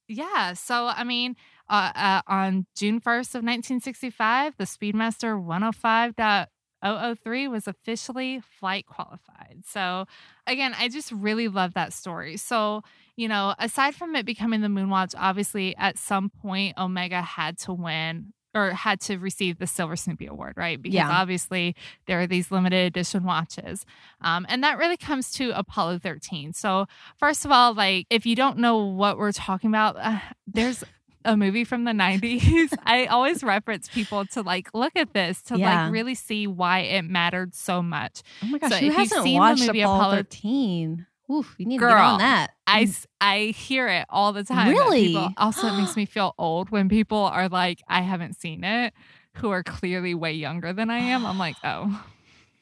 Yeah. 0.09 0.55
So 0.55 0.87
I 0.87 1.05
mean, 1.05 1.37
uh, 1.69 1.93
uh, 1.95 2.23
on 2.27 2.67
June 2.77 3.01
first 3.01 3.31
of 3.31 3.39
1965, 3.39 4.57
the 4.59 4.65
Speedmaster 4.65 5.43
105.003 5.43 7.51
was 7.51 7.67
officially 7.67 8.43
flight 8.59 8.87
qualified. 8.87 9.63
So 9.67 10.07
again, 10.47 10.75
I 10.79 10.89
just 10.89 11.11
really 11.11 11.49
love 11.49 11.75
that 11.75 11.93
story. 11.93 12.37
So 12.37 12.83
you 13.17 13.29
know, 13.29 13.55
aside 13.59 13.95
from 13.95 14.17
it 14.17 14.27
becoming 14.27 14.61
the 14.61 14.69
Moonwatch, 14.69 15.15
obviously 15.17 15.77
at 15.77 15.99
some 15.99 16.29
point 16.29 16.77
Omega 16.77 17.23
had 17.23 17.59
to 17.61 17.73
win. 17.73 18.33
Or 18.55 18.71
had 18.71 19.01
to 19.03 19.17
receive 19.19 19.59
the 19.59 19.67
Silver 19.67 19.97
Snoopy 19.97 20.27
Award, 20.27 20.55
right? 20.57 20.81
Because 20.81 20.95
Yeah. 20.95 21.11
obviously 21.11 21.75
there 22.07 22.21
are 22.21 22.27
these 22.27 22.51
limited 22.53 22.87
edition 22.87 23.25
watches. 23.25 23.85
Um, 24.21 24.47
and 24.49 24.63
that 24.63 24.79
really 24.79 24.97
comes 24.97 25.33
to 25.33 25.51
Apollo 25.59 25.99
13. 25.99 26.53
So, 26.53 26.87
First 27.19 27.45
of 27.45 27.51
all, 27.51 27.75
like 27.75 28.07
if 28.11 28.27
you 28.27 28.37
don't 28.37 28.59
know 28.59 28.79
what 28.85 29.19
we're 29.19 29.33
talking 29.33 29.71
about, 29.71 29.97
uh, 29.97 30.21
there's 30.47 30.85
a 31.25 31.37
movie 31.37 31.65
from 31.65 31.85
the 31.85 31.93
90s. 31.93 32.73
I 32.85 33.07
always 33.07 33.43
reference 33.43 33.89
people 33.89 34.25
to 34.27 34.43
like 34.43 34.69
look 34.75 34.93
at 34.95 35.15
this 35.15 35.41
to 35.45 35.59
Yeah. 35.59 35.85
like 35.85 35.93
really 35.93 36.15
see 36.15 36.47
why 36.47 36.81
it 36.81 37.03
mattered 37.03 37.55
so 37.55 37.83
much. 37.83 38.23
Oh 38.43 38.47
my 38.47 38.59
gosh, 38.59 38.71
So 38.73 38.77
who 38.79 38.91
hasn't 38.91 39.23
seen 39.25 39.33
the 39.35 39.39
watched 39.41 39.67
movie 39.67 39.81
Apollo, 39.81 39.99
Apollo- 40.01 40.17
13? 40.17 41.07
Oof, 41.33 41.55
you 41.59 41.67
need 41.67 41.79
to 41.79 41.85
get 41.85 41.91
Girl, 41.91 42.03
on 42.05 42.19
that. 42.19 42.51
I 42.67 42.85
mm. 42.85 42.89
s- 42.89 43.07
I 43.21 43.39
hear 43.57 43.89
it 43.89 44.07
all 44.11 44.33
the 44.33 44.45
time. 44.45 44.69
Really? 44.69 45.09
people- 45.09 45.33
also, 45.39 45.69
it 45.69 45.77
makes 45.79 45.97
me 45.97 46.05
feel 46.07 46.35
old 46.39 46.71
when 46.71 46.89
people 46.89 47.19
are 47.19 47.49
like, 47.49 47.81
I 47.89 48.03
haven't 48.03 48.35
seen 48.37 48.63
it, 48.65 48.93
who 49.37 49.51
are 49.51 49.63
clearly 49.63 50.15
way 50.15 50.33
younger 50.35 50.73
than 50.73 50.91
I 50.91 50.99
am. 50.99 51.25
I'm 51.25 51.39
like, 51.39 51.57
oh. 51.65 52.05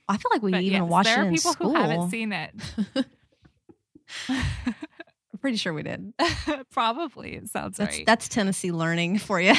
I 0.09 0.17
feel 0.17 0.31
like 0.33 0.43
we 0.43 0.51
But 0.53 0.63
even 0.63 0.83
yes, 0.83 0.91
watched 0.91 1.07
there 1.09 1.23
are 1.27 1.31
people 1.31 1.53
school. 1.53 1.75
who 1.75 1.81
haven't 1.81 2.11
seen 2.11 2.33
it. 2.33 2.51
I'm 4.29 4.69
pretty 5.41 5.57
sure 5.57 5.73
we 5.73 5.83
did. 5.83 6.13
Probably, 6.71 7.35
it 7.37 7.49
sounds 7.49 7.79
That's 7.79 7.97
right. 7.97 8.07
that's 8.07 8.29
Tennessee 8.29 8.73
learning 8.73 9.19
for 9.19 9.41
you. 9.41 9.55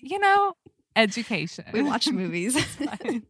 you 0.00 0.18
know, 0.18 0.54
education. 0.96 1.64
We 1.72 1.82
watch 1.82 2.08
movies. 2.10 2.56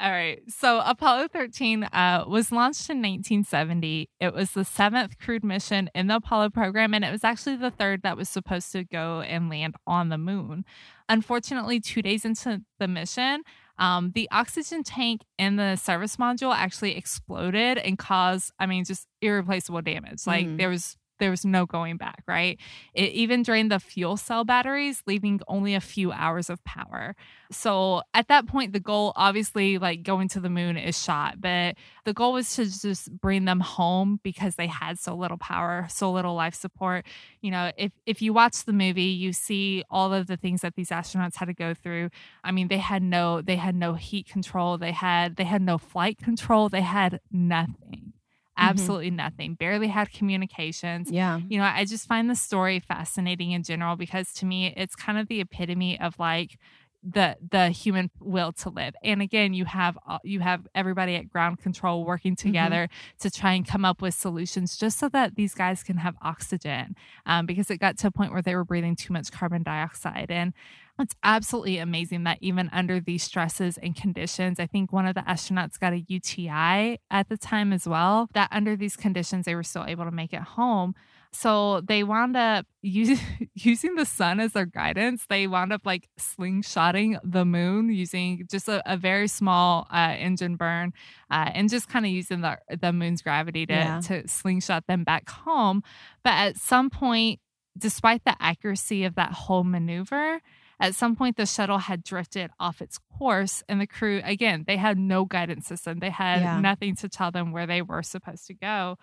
All 0.00 0.10
right. 0.10 0.42
So 0.48 0.80
Apollo 0.84 1.28
13 1.28 1.84
uh, 1.84 2.24
was 2.26 2.50
launched 2.50 2.90
in 2.90 2.98
1970. 2.98 4.10
It 4.20 4.34
was 4.34 4.50
the 4.50 4.64
seventh 4.64 5.18
crewed 5.18 5.44
mission 5.44 5.88
in 5.94 6.08
the 6.08 6.16
Apollo 6.16 6.50
program, 6.50 6.94
and 6.94 7.04
it 7.04 7.12
was 7.12 7.22
actually 7.24 7.56
the 7.56 7.70
third 7.70 8.02
that 8.02 8.16
was 8.16 8.28
supposed 8.28 8.72
to 8.72 8.84
go 8.84 9.20
and 9.20 9.48
land 9.48 9.76
on 9.86 10.08
the 10.08 10.18
moon. 10.18 10.64
Unfortunately, 11.08 11.80
two 11.80 12.02
days 12.02 12.24
into 12.24 12.62
the 12.78 12.88
mission, 12.88 13.42
um, 13.78 14.10
the 14.14 14.28
oxygen 14.32 14.82
tank 14.82 15.22
in 15.38 15.56
the 15.56 15.76
service 15.76 16.16
module 16.16 16.54
actually 16.54 16.96
exploded 16.96 17.78
and 17.78 17.96
caused, 17.98 18.52
I 18.58 18.66
mean, 18.66 18.84
just 18.84 19.06
irreplaceable 19.20 19.82
damage. 19.82 20.26
Like 20.26 20.46
Mm. 20.46 20.58
there 20.58 20.68
was 20.70 20.96
there 21.18 21.30
was 21.30 21.44
no 21.44 21.66
going 21.66 21.96
back, 21.96 22.22
right? 22.26 22.58
It 22.94 23.10
even 23.12 23.42
drained 23.42 23.70
the 23.70 23.78
fuel 23.78 24.16
cell 24.16 24.44
batteries, 24.44 25.02
leaving 25.06 25.40
only 25.48 25.74
a 25.74 25.80
few 25.80 26.12
hours 26.12 26.50
of 26.50 26.62
power. 26.64 27.14
So 27.50 28.02
at 28.14 28.28
that 28.28 28.46
point, 28.46 28.72
the 28.72 28.80
goal, 28.80 29.12
obviously, 29.14 29.78
like 29.78 30.02
going 30.02 30.28
to 30.30 30.40
the 30.40 30.50
moon 30.50 30.76
is 30.76 31.00
shot, 31.00 31.40
but 31.40 31.76
the 32.04 32.12
goal 32.12 32.32
was 32.32 32.54
to 32.56 32.64
just 32.64 33.12
bring 33.12 33.44
them 33.44 33.60
home 33.60 34.20
because 34.22 34.56
they 34.56 34.66
had 34.66 34.98
so 34.98 35.14
little 35.14 35.38
power, 35.38 35.86
so 35.88 36.10
little 36.10 36.34
life 36.34 36.54
support. 36.54 37.06
You 37.40 37.50
know, 37.50 37.70
if 37.76 37.92
if 38.06 38.20
you 38.22 38.32
watch 38.32 38.64
the 38.64 38.72
movie, 38.72 39.02
you 39.02 39.32
see 39.32 39.84
all 39.90 40.12
of 40.12 40.26
the 40.26 40.36
things 40.36 40.62
that 40.62 40.74
these 40.74 40.90
astronauts 40.90 41.36
had 41.36 41.46
to 41.46 41.54
go 41.54 41.74
through. 41.74 42.10
I 42.42 42.50
mean, 42.50 42.68
they 42.68 42.78
had 42.78 43.02
no 43.02 43.40
they 43.40 43.56
had 43.56 43.74
no 43.74 43.94
heat 43.94 44.26
control, 44.26 44.78
they 44.78 44.92
had 44.92 45.36
they 45.36 45.44
had 45.44 45.62
no 45.62 45.78
flight 45.78 46.18
control, 46.18 46.68
they 46.68 46.82
had 46.82 47.20
nothing. 47.30 48.13
Absolutely 48.56 49.10
nothing. 49.10 49.54
Barely 49.54 49.88
had 49.88 50.12
communications 50.12 51.10
yeah. 51.10 51.40
you 51.48 51.58
know, 51.58 51.64
I 51.64 51.84
just 51.84 52.06
find 52.06 52.28
the 52.28 52.34
story 52.34 52.80
fascinating 52.80 53.52
in 53.52 53.62
general 53.62 53.96
because 53.96 54.32
to 54.34 54.46
me 54.46 54.72
it's 54.76 54.94
kind 54.94 55.18
of 55.18 55.28
the 55.28 55.40
epitome 55.40 56.00
of 56.00 56.18
like 56.18 56.58
the 57.04 57.36
the 57.50 57.68
human 57.68 58.10
will 58.18 58.52
to 58.52 58.70
live. 58.70 58.94
And 59.02 59.20
again, 59.20 59.52
you 59.52 59.66
have 59.66 59.98
uh, 60.08 60.18
you 60.24 60.40
have 60.40 60.66
everybody 60.74 61.16
at 61.16 61.28
ground 61.28 61.58
control 61.58 62.04
working 62.04 62.34
together 62.34 62.88
to 63.20 63.30
try 63.30 63.52
and 63.52 63.66
come 63.66 63.84
up 63.84 64.00
with 64.00 64.14
solutions 64.14 64.76
just 64.76 64.98
so 64.98 65.08
that 65.10 65.36
these 65.36 65.54
guys 65.54 65.82
can 65.82 65.98
have 65.98 66.14
oxygen. 66.22 66.96
Um, 67.26 67.44
because 67.44 67.70
it 67.70 67.78
got 67.78 67.98
to 67.98 68.06
a 68.06 68.10
point 68.10 68.32
where 68.32 68.42
they 68.42 68.54
were 68.54 68.64
breathing 68.64 68.96
too 68.96 69.12
much 69.12 69.30
carbon 69.30 69.62
dioxide 69.62 70.30
and 70.30 70.54
it's 70.98 71.14
absolutely 71.24 71.78
amazing 71.78 72.24
that 72.24 72.38
even 72.40 72.70
under 72.72 73.00
these 73.00 73.22
stresses 73.22 73.78
and 73.78 73.96
conditions, 73.96 74.60
I 74.60 74.66
think 74.66 74.92
one 74.92 75.06
of 75.06 75.14
the 75.14 75.22
astronauts 75.22 75.78
got 75.78 75.92
a 75.92 76.04
UTI 76.06 77.00
at 77.10 77.28
the 77.28 77.36
time 77.36 77.72
as 77.72 77.88
well, 77.88 78.28
that 78.34 78.48
under 78.52 78.76
these 78.76 78.96
conditions, 78.96 79.44
they 79.46 79.54
were 79.54 79.62
still 79.64 79.84
able 79.86 80.04
to 80.04 80.10
make 80.12 80.32
it 80.32 80.42
home. 80.42 80.94
So 81.32 81.80
they 81.80 82.04
wound 82.04 82.36
up 82.36 82.64
using, 82.80 83.18
using 83.54 83.96
the 83.96 84.06
sun 84.06 84.38
as 84.38 84.52
their 84.52 84.66
guidance. 84.66 85.26
They 85.28 85.48
wound 85.48 85.72
up 85.72 85.84
like 85.84 86.08
slingshotting 86.20 87.18
the 87.24 87.44
moon 87.44 87.88
using 87.90 88.46
just 88.48 88.68
a, 88.68 88.80
a 88.86 88.96
very 88.96 89.26
small 89.26 89.88
uh, 89.92 90.14
engine 90.16 90.54
burn 90.54 90.92
uh, 91.30 91.50
and 91.52 91.68
just 91.68 91.88
kind 91.88 92.04
of 92.06 92.12
using 92.12 92.40
the, 92.42 92.58
the 92.80 92.92
moon's 92.92 93.20
gravity 93.20 93.66
to, 93.66 93.72
Yeah. 93.72 94.00
to 94.04 94.28
slingshot 94.28 94.86
them 94.86 95.02
back 95.02 95.28
home. 95.28 95.82
But 96.22 96.34
at 96.34 96.56
some 96.56 96.88
point, 96.88 97.40
despite 97.76 98.24
the 98.24 98.36
accuracy 98.40 99.02
of 99.04 99.16
that 99.16 99.32
whole 99.32 99.64
maneuver, 99.64 100.40
at 100.84 100.94
some 100.94 101.16
point 101.16 101.36
the 101.36 101.46
shuttle 101.46 101.78
had 101.78 102.04
drifted 102.04 102.50
off 102.60 102.80
its 102.82 102.98
course 103.18 103.62
and 103.68 103.80
the 103.80 103.86
crew 103.86 104.20
again 104.24 104.64
they 104.66 104.76
had 104.76 104.98
no 104.98 105.24
guidance 105.24 105.66
system 105.66 105.98
they 105.98 106.10
had 106.10 106.40
Yeah. 106.42 106.60
nothing 106.60 106.94
to 106.96 107.08
tell 107.08 107.30
them 107.30 107.52
where 107.52 107.66
they 107.66 107.82
were 107.82 108.02
supposed 108.02 108.46
to 108.48 108.54
go 108.54 108.96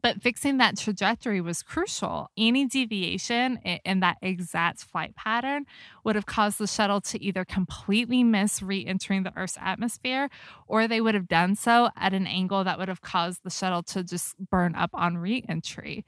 but 0.00 0.22
fixing 0.22 0.58
that 0.58 0.78
trajectory 0.78 1.40
was 1.40 1.64
crucial. 1.64 2.30
Any 2.38 2.64
deviation 2.64 3.56
in 3.84 3.98
that 3.98 4.18
exact 4.22 4.84
flight 4.84 5.16
pattern 5.16 5.64
would 6.04 6.14
have 6.14 6.26
caused 6.26 6.58
the 6.60 6.68
shuttle 6.68 7.00
to 7.00 7.20
either 7.20 7.44
completely 7.44 8.22
miss 8.22 8.62
re 8.62 8.86
entering 8.86 9.24
the 9.24 9.32
Earth's 9.36 9.58
atmosphere 9.60 10.28
or 10.68 10.86
they 10.86 11.00
would 11.00 11.16
have 11.16 11.26
done 11.26 11.56
so 11.56 11.88
at 11.96 12.14
an 12.14 12.28
angle 12.28 12.62
that 12.62 12.78
would 12.78 12.86
have 12.86 13.00
caused 13.00 13.42
the 13.42 13.50
shuttle 13.50 13.82
to 13.82 14.04
just 14.04 14.36
burn 14.38 14.76
up 14.76 14.90
on 14.94 15.18
re 15.18 15.44
entry. 15.48 16.04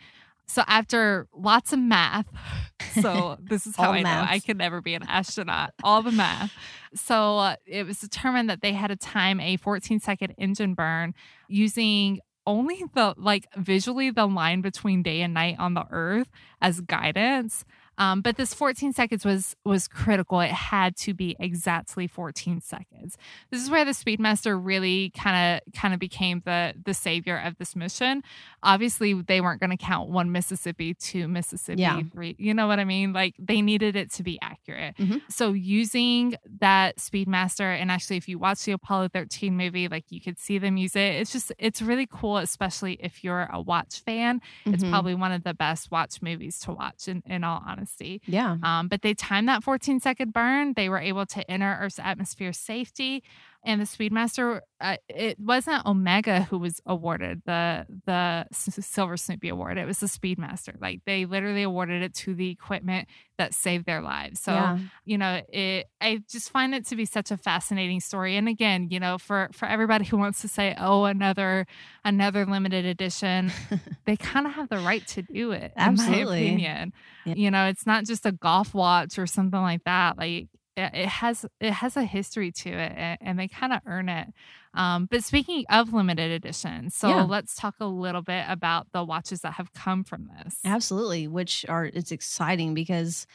So, 0.53 0.63
after 0.67 1.29
lots 1.35 1.73
of 1.73 1.79
math, 1.79 2.27
so 3.01 3.39
this 3.41 3.67
is 3.67 3.75
how 3.75 3.93
I 3.93 4.03
know 4.03 4.11
I 4.29 4.39
could 4.39 4.59
never 4.59 4.83
be 4.83 4.93
an 4.93 5.03
astronaut, 5.03 5.73
all 5.83 6.03
the 6.03 6.13
math. 6.13 6.53
So, 6.95 7.39
uh, 7.39 7.57
it 7.65 7.87
was 7.87 8.01
determined 8.01 8.51
that 8.51 8.61
they 8.61 8.75
had 8.75 8.89
to 8.89 8.97
time 8.97 9.41
a 9.41 9.57
14 9.57 9.99
second 10.01 10.35
engine 10.37 10.75
burn 10.75 11.15
using 11.49 12.21
only 12.47 12.85
the 12.95 13.15
like 13.17 13.47
visually 13.57 14.11
the 14.11 14.27
line 14.27 14.61
between 14.61 15.03
day 15.03 15.23
and 15.23 15.33
night 15.33 15.57
on 15.59 15.73
the 15.73 15.87
earth 15.91 16.29
as 16.61 16.81
guidance 16.83 17.65
um, 17.99 18.21
but 18.23 18.37
this 18.37 18.55
14 18.55 18.93
seconds 18.93 19.25
was 19.25 19.55
was 19.65 19.87
critical. 19.87 20.41
It 20.41 20.51
had 20.51 20.97
to 20.99 21.15
be 21.15 21.37
exactly 21.39 22.07
14 22.07 22.61
seconds. 22.61 23.19
This 23.51 23.63
is 23.63 23.69
where 23.71 23.85
the 23.85 23.91
speedmaster 23.93 24.59
really 24.63 25.11
kind 25.11 25.61
of 25.63 25.73
kind 25.75 25.93
of 25.93 26.01
became 26.01 26.43
the 26.45 26.75
the 26.85 26.95
savior 26.95 27.37
of 27.39 27.59
this 27.59 27.77
mission. 27.77 28.23
Obviously 28.63 29.13
they 29.15 29.41
weren't 29.41 29.61
going 29.61 29.71
to 29.71 29.77
count 29.77 30.09
one 30.09 30.33
mississippi 30.33 30.95
two 30.95 31.29
mississippi 31.29 31.83
Yeah. 31.83 32.01
three 32.13 32.35
you 32.39 32.55
know 32.55 32.67
what 32.67 32.79
i 32.79 32.85
mean? 32.85 33.13
Like 33.13 33.35
they 33.39 33.61
needed 33.61 33.95
it 33.97 34.11
to 34.13 34.23
be 34.23 34.39
accurate. 34.41 34.97
Mhm. 34.97 35.21
so 35.29 35.53
using 35.53 36.35
that 36.61 36.97
speedmaster 36.97 37.77
and 37.79 37.91
actually 37.91 38.17
if 38.17 38.29
you 38.29 38.39
watch 38.39 38.65
the 38.65 38.73
apollo 38.73 39.09
13 39.09 39.57
movie 39.57 39.89
like 39.89 40.05
you 40.11 40.21
could 40.21 40.39
see 40.39 40.59
them 40.59 40.77
use 40.77 40.97
it. 40.97 41.15
It's 41.21 41.33
just 41.33 41.53
it's 41.59 41.83
really 41.83 42.07
cool 42.11 42.39
especially 42.39 42.95
if 43.01 43.23
you're 43.23 43.49
a 43.53 43.61
watch 43.61 44.01
fan. 44.01 44.41
It's 44.65 44.83
Mhm. 44.83 44.91
probably 44.91 45.15
one 45.15 45.33
of 45.33 45.45
the 45.45 45.55
best 45.55 45.91
watch 45.91 46.23
movies 46.23 46.59
to 46.61 46.73
watch 46.73 47.07
in, 47.09 47.23
in 47.27 47.45
all 47.45 47.63
honesty 47.67 47.82
yeah. 48.27 48.57
um, 48.63 48.89
but 48.89 49.03
they 49.03 49.15
timed 49.15 49.49
that 49.49 49.63
14 49.63 50.01
second 50.01 50.33
burn. 50.33 50.75
They 50.75 50.89
were 50.89 50.99
able 50.99 51.27
to 51.27 51.51
enter 51.51 51.79
Earth's 51.81 51.99
atmosphere 51.99 52.53
safety. 52.53 53.23
And 53.65 53.81
the 53.81 53.85
Speedmaster, 53.85 54.61
uh, 54.81 54.97
it 55.09 55.39
wasn't 55.39 55.87
Omega 55.87 56.43
who 56.43 56.59
was 56.59 56.81
awarded 56.85 57.43
the 57.47 57.87
the 58.07 58.45
Silver 58.51 59.17
Snoopy 59.17 59.49
Award. 59.51 59.79
It 59.79 59.87
was 59.87 60.01
the 60.01 60.07
Speedmaster. 60.09 60.75
Like 60.81 61.03
they 61.07 61.27
literally 61.27 61.63
awarded 61.63 62.03
it 62.03 62.13
to 62.17 62.35
the 62.35 62.51
equipment 62.51 63.07
that 63.39 63.55
saved 63.55 63.87
their 63.87 64.03
lives. 64.03 64.41
So 64.41 64.53
yeah. 64.53 64.79
you 65.05 65.17
know, 65.17 65.43
it. 65.49 65.87
I 66.01 66.23
just 66.29 66.51
find 66.51 66.75
it 66.75 66.87
to 66.87 66.97
be 66.97 67.05
such 67.05 67.31
a 67.31 67.37
fascinating 67.37 68.01
story. 68.01 68.37
And 68.37 68.49
again, 68.49 68.89
you 68.91 68.99
know, 68.99 69.17
for 69.17 69.49
for 69.53 69.67
everybody 69.67 70.07
who 70.07 70.17
wants 70.17 70.41
to 70.41 70.49
say, 70.49 70.75
oh, 70.79 71.05
another 71.05 71.67
another 72.05 72.45
limited 72.45 72.85
edition, 72.85 73.53
they 74.07 74.17
kind 74.17 74.47
of 74.47 74.55
have 74.55 74.71
the 74.71 74.79
right 74.79 75.07
to 75.09 75.23
do 75.23 75.53
it. 75.53 75.73
In 75.77 75.85
my 75.85 75.85
Absolutely. 75.85 76.47
opinion, 76.47 76.93
Yeah. 77.25 77.35
you 77.37 77.51
know, 77.53 77.67
it's 77.67 77.87
not 77.87 78.07
just 78.07 78.27
a 78.27 78.33
golf 78.33 78.75
watch 78.75 79.21
or 79.21 79.29
something 79.29 79.61
like 79.61 79.85
that. 79.85 80.19
Like 80.19 80.49
it 80.77 81.07
has 81.09 81.45
it 81.61 81.73
has 81.73 81.97
a 81.97 82.05
history 82.05 82.51
to 82.53 82.71
it, 82.71 83.19
and 83.21 83.39
they 83.39 83.49
kind 83.49 83.73
of 83.73 83.81
earn 83.87 84.09
it. 84.09 84.29
Um, 84.75 85.07
but 85.11 85.23
speaking 85.23 85.65
of 85.69 85.93
limited 85.93 86.31
editions, 86.31 86.95
so 86.95 87.09
Yeah. 87.09 87.23
let's 87.25 87.55
talk 87.55 87.75
a 87.81 87.87
little 87.87 88.23
bit 88.23 88.47
about 88.49 88.87
the 88.93 89.05
watches 89.05 89.41
that 89.43 89.55
have 89.55 89.73
come 89.75 90.03
from 90.05 90.31
this. 90.43 90.57
Absolutely, 90.65 91.29
which 91.29 91.67
are 91.69 91.85
it's 91.85 92.13
exciting 92.13 92.75
because 92.75 93.27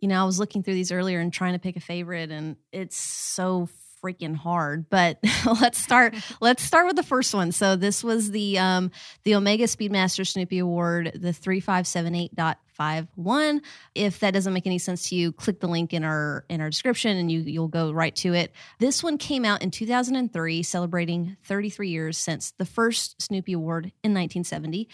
you 0.00 0.08
know, 0.08 0.20
I 0.20 0.24
was 0.24 0.40
looking 0.40 0.64
through 0.64 0.74
these 0.74 0.90
earlier 0.90 1.20
and 1.20 1.32
trying 1.32 1.52
to 1.52 1.60
pick 1.60 1.76
a 1.76 1.80
favorite 1.80 2.32
and 2.32 2.56
it's 2.72 2.96
so 2.96 3.68
freaking 4.02 4.36
hard. 4.36 4.90
But 4.90 5.18
let's 5.60 5.78
start 5.78 6.14
let's 6.40 6.62
start 6.62 6.86
with 6.86 6.96
the 6.96 7.02
first 7.02 7.34
one. 7.34 7.52
So 7.52 7.76
this 7.76 8.02
was 8.04 8.30
the 8.30 8.58
um 8.58 8.90
the 9.24 9.34
Omega 9.34 9.64
Speedmaster 9.64 10.26
Snoopy 10.26 10.58
Award, 10.58 11.12
the 11.14 11.30
3578.51. 11.30 13.60
If 13.94 14.20
that 14.20 14.34
doesn't 14.34 14.52
make 14.52 14.66
any 14.66 14.78
sense 14.78 15.08
to 15.10 15.14
you, 15.14 15.32
click 15.32 15.60
the 15.60 15.68
link 15.68 15.94
in 15.94 16.04
our 16.04 16.44
in 16.48 16.60
our 16.60 16.70
description 16.70 17.16
and 17.16 17.30
you 17.30 17.40
you'll 17.40 17.68
go 17.68 17.92
right 17.92 18.16
to 18.16 18.34
it. 18.34 18.52
This 18.78 19.02
one 19.02 19.18
came 19.18 19.44
out 19.44 19.62
in 19.62 19.70
2003 19.70 20.62
celebrating 20.62 21.36
33 21.44 21.88
years 21.88 22.18
since 22.18 22.52
the 22.58 22.66
first 22.66 23.22
Snoopy 23.22 23.52
Award 23.52 23.86
in 24.02 24.12
1970. 24.12 24.88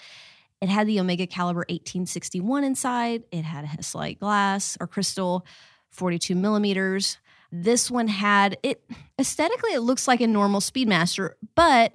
It 0.60 0.68
had 0.68 0.88
the 0.88 0.98
Omega 0.98 1.24
Caliber 1.26 1.60
1861 1.60 2.64
inside. 2.64 3.22
It 3.30 3.44
had 3.44 3.64
a 3.64 3.68
Hesalite 3.68 4.18
glass 4.18 4.76
or 4.80 4.88
crystal, 4.88 5.46
42 5.90 6.34
millimeters. 6.34 7.18
This 7.50 7.90
one 7.90 8.08
had 8.08 8.58
it 8.62 8.82
aesthetically, 9.18 9.72
it 9.72 9.80
looks 9.80 10.06
like 10.06 10.20
a 10.20 10.26
normal 10.26 10.60
Speedmaster, 10.60 11.32
but 11.54 11.94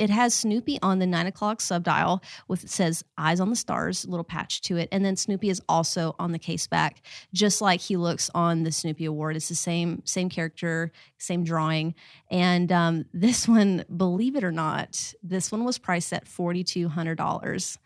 it 0.00 0.08
has 0.08 0.32
Snoopy 0.32 0.78
on 0.80 0.98
the 0.98 1.06
nine 1.06 1.26
o'clock 1.26 1.60
subdial 1.60 2.22
with 2.48 2.64
it 2.64 2.70
says 2.70 3.04
eyes 3.18 3.38
on 3.38 3.50
the 3.50 3.56
stars, 3.56 4.06
little 4.06 4.24
patch 4.24 4.62
to 4.62 4.78
it. 4.78 4.88
And 4.90 5.04
then 5.04 5.14
Snoopy 5.14 5.50
is 5.50 5.60
also 5.68 6.16
on 6.18 6.32
the 6.32 6.38
case 6.38 6.66
back, 6.66 7.02
just 7.34 7.60
like 7.60 7.80
he 7.80 7.98
looks 7.98 8.30
on 8.34 8.62
the 8.62 8.72
Snoopy 8.72 9.04
Award. 9.04 9.36
It's 9.36 9.50
the 9.50 9.54
same, 9.54 10.00
same 10.06 10.30
character, 10.30 10.90
same 11.18 11.44
drawing. 11.44 11.94
And 12.30 12.72
um, 12.72 13.04
this 13.12 13.46
one, 13.46 13.84
believe 13.94 14.36
it 14.36 14.44
or 14.44 14.52
not, 14.52 15.12
this 15.22 15.52
one 15.52 15.64
was 15.64 15.76
priced 15.76 16.14
at 16.14 16.24
$4,200 16.24 17.78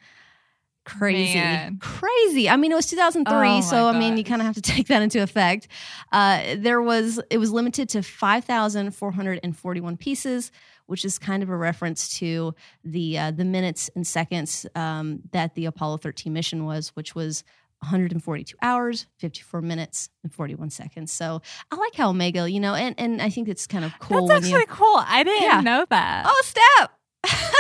crazy 0.85 1.35
Man. 1.39 1.79
crazy 1.79 2.49
i 2.49 2.57
mean 2.57 2.71
it 2.73 2.75
was 2.75 2.87
2003 2.87 3.35
Oh 3.35 3.61
so 3.63 3.89
i 3.89 3.99
mean 3.99 4.17
you 4.17 4.25
kind 4.25 4.41
of 4.43 4.47
have 4.47 4.55
to 4.57 4.63
take 4.75 4.89
that 4.89 5.03
into 5.03 5.23
effect 5.23 5.69
uh, 6.13 6.57
there 6.59 6.83
was 6.83 7.21
it 7.31 7.39
was 7.39 7.51
limited 7.51 7.89
to 7.91 8.03
5441 8.03 9.97
pieces 9.97 10.51
which 10.87 11.05
is 11.05 11.19
kind 11.19 11.43
of 11.43 11.49
a 11.49 11.57
reference 11.57 12.19
to 12.19 12.55
the 12.85 13.19
uh, 13.19 13.31
the 13.31 13.45
minutes 13.45 13.89
and 13.97 14.07
seconds 14.07 14.67
um, 14.75 15.21
that 15.33 15.55
the 15.55 15.65
apollo 15.67 15.97
13 15.97 16.33
mission 16.33 16.65
was 16.65 16.89
which 16.91 17.15
was 17.15 17.45
142 17.81 18.57
hours, 18.63 19.05
54 19.19 19.61
minutes, 19.61 20.09
and 20.23 20.33
41 20.33 20.71
seconds. 20.71 21.13
So 21.13 21.43
I 21.71 21.77
like 21.77 21.95
how 21.95 22.09
Omega, 22.09 22.51
you 22.51 22.59
know, 22.59 22.73
and, 22.73 22.95
and 22.97 23.21
I 23.21 23.29
think 23.29 23.47
it's 23.47 23.67
kind 23.67 23.85
of 23.85 23.93
cool. 23.99 24.27
That's 24.27 24.45
when 24.45 24.51
you- 24.53 24.57
actually 24.57 24.75
cool. 24.75 24.97
I 25.07 25.23
didn't 25.23 25.43
Yeah. 25.43 25.61
know 25.61 25.85
that. 25.91 26.25
oh, 26.27 26.43
step. 26.45 26.93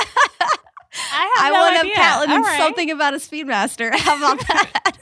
I 0.95 1.35
have 1.37 1.47
I 1.47 1.51
no 1.51 1.61
want 1.61 1.95
patent 1.95 2.33
All 2.33 2.41
right. 2.43 2.59
something 2.59 2.91
about 2.91 3.15
a 3.15 3.19
Speedmaster. 3.19 3.95
How 3.99 4.17
about 4.17 4.47
that? 4.47 4.93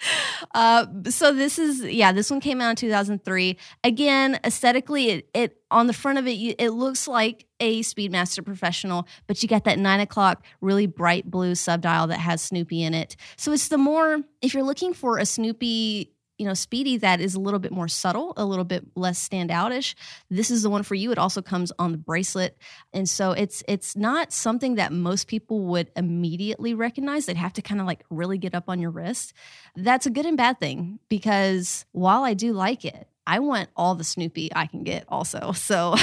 uh, 0.54 0.86
so 1.08 1.32
this 1.32 1.58
is 1.58 1.82
yeah, 1.82 2.12
this 2.12 2.30
one 2.30 2.40
came 2.40 2.60
out 2.60 2.70
in 2.70 2.76
2003. 2.76 3.56
Again, 3.84 4.38
aesthetically, 4.44 5.10
it, 5.10 5.30
it 5.34 5.56
on 5.70 5.86
the 5.86 5.92
front 5.92 6.18
of 6.18 6.26
it, 6.26 6.32
you, 6.32 6.54
it 6.58 6.70
looks 6.70 7.08
like 7.08 7.46
a 7.60 7.80
Speedmaster 7.82 8.44
Professional, 8.44 9.06
but 9.26 9.42
you 9.42 9.48
got 9.48 9.64
that 9.64 9.78
nine 9.78 10.00
o'clock 10.00 10.44
really 10.60 10.86
bright 10.86 11.30
blue 11.30 11.54
subdial 11.54 12.06
that 12.08 12.18
has 12.18 12.42
Snoopy 12.42 12.82
in 12.82 12.94
it. 12.94 13.16
So 13.36 13.52
it's 13.52 13.68
the 13.68 13.78
more 13.78 14.20
if 14.42 14.54
you're 14.54 14.62
looking 14.62 14.94
for 14.94 15.18
a 15.18 15.26
Snoopy. 15.26 16.12
You 16.38 16.46
know, 16.46 16.54
Speedy 16.54 16.96
that 16.98 17.20
is 17.20 17.34
a 17.34 17.40
little 17.40 17.60
bit 17.60 17.72
more 17.72 17.88
subtle, 17.88 18.32
a 18.36 18.44
little 18.44 18.64
bit 18.64 18.84
less 18.94 19.26
standoutish. 19.26 19.94
This 20.30 20.50
is 20.50 20.62
the 20.62 20.70
one 20.70 20.82
for 20.82 20.94
you. 20.94 21.12
It 21.12 21.18
also 21.18 21.42
comes 21.42 21.72
on 21.78 21.92
the 21.92 21.98
bracelet 21.98 22.56
and 22.92 23.08
so 23.08 23.32
it's 23.32 23.62
it's 23.68 23.96
not 23.96 24.32
something 24.32 24.76
that 24.76 24.92
most 24.92 25.28
people 25.28 25.60
would 25.60 25.90
immediately 25.96 26.74
recognize 26.74 27.26
they'd 27.26 27.36
have 27.36 27.52
to 27.52 27.62
kind 27.62 27.80
of 27.80 27.86
like 27.86 28.04
really 28.10 28.38
get 28.38 28.54
up 28.54 28.64
on 28.68 28.80
your 28.80 28.90
wrist 28.90 29.32
that's 29.76 30.06
a 30.06 30.10
good 30.10 30.26
and 30.26 30.36
bad 30.36 30.58
thing 30.58 30.98
because 31.08 31.84
while 31.92 32.22
i 32.24 32.34
do 32.34 32.52
like 32.52 32.84
it 32.84 33.08
i 33.26 33.38
want 33.38 33.68
all 33.76 33.94
the 33.94 34.04
snoopy 34.04 34.50
i 34.54 34.66
can 34.66 34.84
get 34.84 35.04
also 35.08 35.52
so 35.56 35.94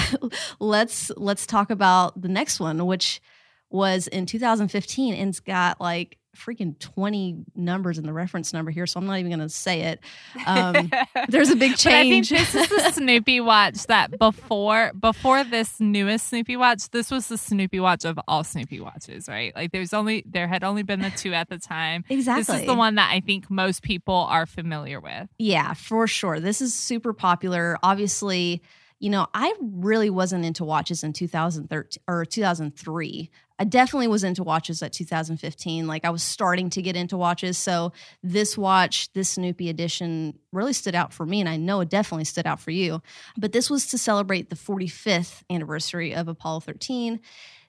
let's 0.59 1.11
let's 1.17 1.45
talk 1.45 1.69
about 1.69 2.19
the 2.21 2.29
next 2.29 2.59
one 2.59 2.85
which 2.85 3.21
was 3.69 4.07
in 4.07 4.25
2015 4.25 5.13
and 5.15 5.29
it's 5.29 5.39
got 5.39 5.81
like 5.81 6.17
freaking 6.35 6.77
20 6.79 7.45
numbers 7.55 7.97
in 7.97 8.05
the 8.05 8.13
reference 8.13 8.53
number 8.53 8.71
here 8.71 8.85
so 8.85 8.99
i'm 8.99 9.05
not 9.05 9.19
even 9.19 9.31
going 9.31 9.39
to 9.39 9.49
say 9.49 9.81
it 9.81 9.99
um, 10.45 10.91
there's 11.29 11.49
a 11.49 11.55
big 11.55 11.71
But 11.71 11.87
I 11.87 12.03
think 12.03 12.25
change 12.25 12.29
this 12.29 12.55
is 12.55 12.69
the 12.69 12.91
Snoopy 12.93 13.41
watch 13.41 13.85
that 13.87 14.17
before 14.17 14.91
before 14.99 15.43
this 15.43 15.79
newest 15.79 16.27
Snoopy 16.27 16.57
watch, 16.57 16.89
this 16.89 17.11
was 17.11 17.27
the 17.27 17.37
Snoopy 17.37 17.79
watch 17.79 18.05
of 18.05 18.19
all 18.27 18.43
Snoopy 18.43 18.79
watches, 18.79 19.27
right? 19.27 19.55
Like 19.55 19.71
there's 19.71 19.93
only 19.93 20.23
there 20.27 20.47
had 20.47 20.63
only 20.63 20.83
been 20.83 21.01
the 21.01 21.11
two 21.11 21.33
at 21.33 21.49
the 21.49 21.57
time. 21.57 22.03
exactly 22.09 22.43
This 22.43 22.61
is 22.61 22.67
the 22.67 22.75
one 22.75 22.95
that 22.95 23.11
I 23.11 23.19
think 23.19 23.49
most 23.49 23.83
people 23.83 24.15
are 24.15 24.45
familiar 24.45 24.99
with. 24.99 25.29
Yeah, 25.37 25.73
for 25.73 26.07
sure. 26.07 26.39
This 26.39 26.61
is 26.61 26.73
super 26.73 27.13
popular. 27.13 27.77
Obviously, 27.83 28.61
you 28.99 29.09
know, 29.09 29.27
I 29.33 29.53
really 29.61 30.09
wasn't 30.09 30.45
into 30.45 30.63
watches 30.63 31.03
in 31.03 31.13
2013 31.13 32.01
or 32.07 32.25
2003. 32.25 33.31
I 33.57 33.63
definitely 33.63 34.07
was 34.07 34.23
into 34.23 34.43
watches 34.43 34.83
at 34.83 34.91
2015. 34.91 35.87
Like 35.87 36.03
I 36.03 36.09
was 36.09 36.23
starting 36.23 36.69
to 36.71 36.81
get 36.81 36.95
into 36.95 37.15
watches. 37.15 37.57
So 37.57 37.93
this 38.21 38.57
watch, 38.57 39.11
this 39.13 39.29
Snoopy 39.29 39.69
edition 39.69 40.37
really 40.51 40.73
stood 40.73 40.95
out 40.95 41.13
for 41.13 41.25
me. 41.25 41.39
And 41.39 41.47
I 41.47 41.57
know 41.57 41.79
it 41.81 41.89
definitely 41.89 42.25
stood 42.25 42.45
out 42.45 42.59
for 42.59 42.71
you. 42.71 43.01
But 43.37 43.53
this 43.53 43.69
was 43.69 43.87
to 43.87 43.97
celebrate 43.97 44.49
the 44.49 44.55
45th 44.55 45.43
anniversary 45.49 46.13
of 46.13 46.27
Apollo 46.27 46.61
13 46.61 47.19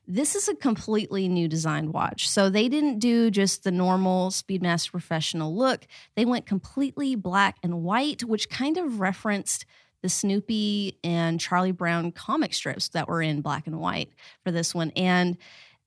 this 0.09 0.37
is 0.37 0.49
a 0.49 0.55
completely 0.55 1.29
new 1.29 1.49
designed 1.49 1.93
watch. 1.93 2.29
So 2.29 2.49
they 2.49 2.69
didn't 2.69 3.01
do 3.01 3.31
just 3.31 3.65
the 3.65 3.73
normal 3.73 4.31
Speedmaster 4.31 4.93
Professional 4.93 5.55
look. 5.55 5.87
They 6.15 6.25
went 6.25 6.47
completely 6.47 7.17
black 7.17 7.57
and 7.63 7.83
white, 7.83 8.23
which 8.23 8.49
kind 8.49 8.79
of 8.79 9.01
referenced 9.01 9.67
the 10.03 10.09
Snoopy 10.09 10.99
and 11.03 11.41
Charlie 11.41 11.73
Brown 11.73 12.13
comic 12.13 12.55
strips 12.55 12.89
that 12.91 13.09
were 13.09 13.23
in 13.23 13.41
black 13.41 13.67
and 13.67 13.81
white 13.81 14.11
for 14.45 14.53
this 14.53 14.75
one. 14.75 14.93
And 14.95 15.37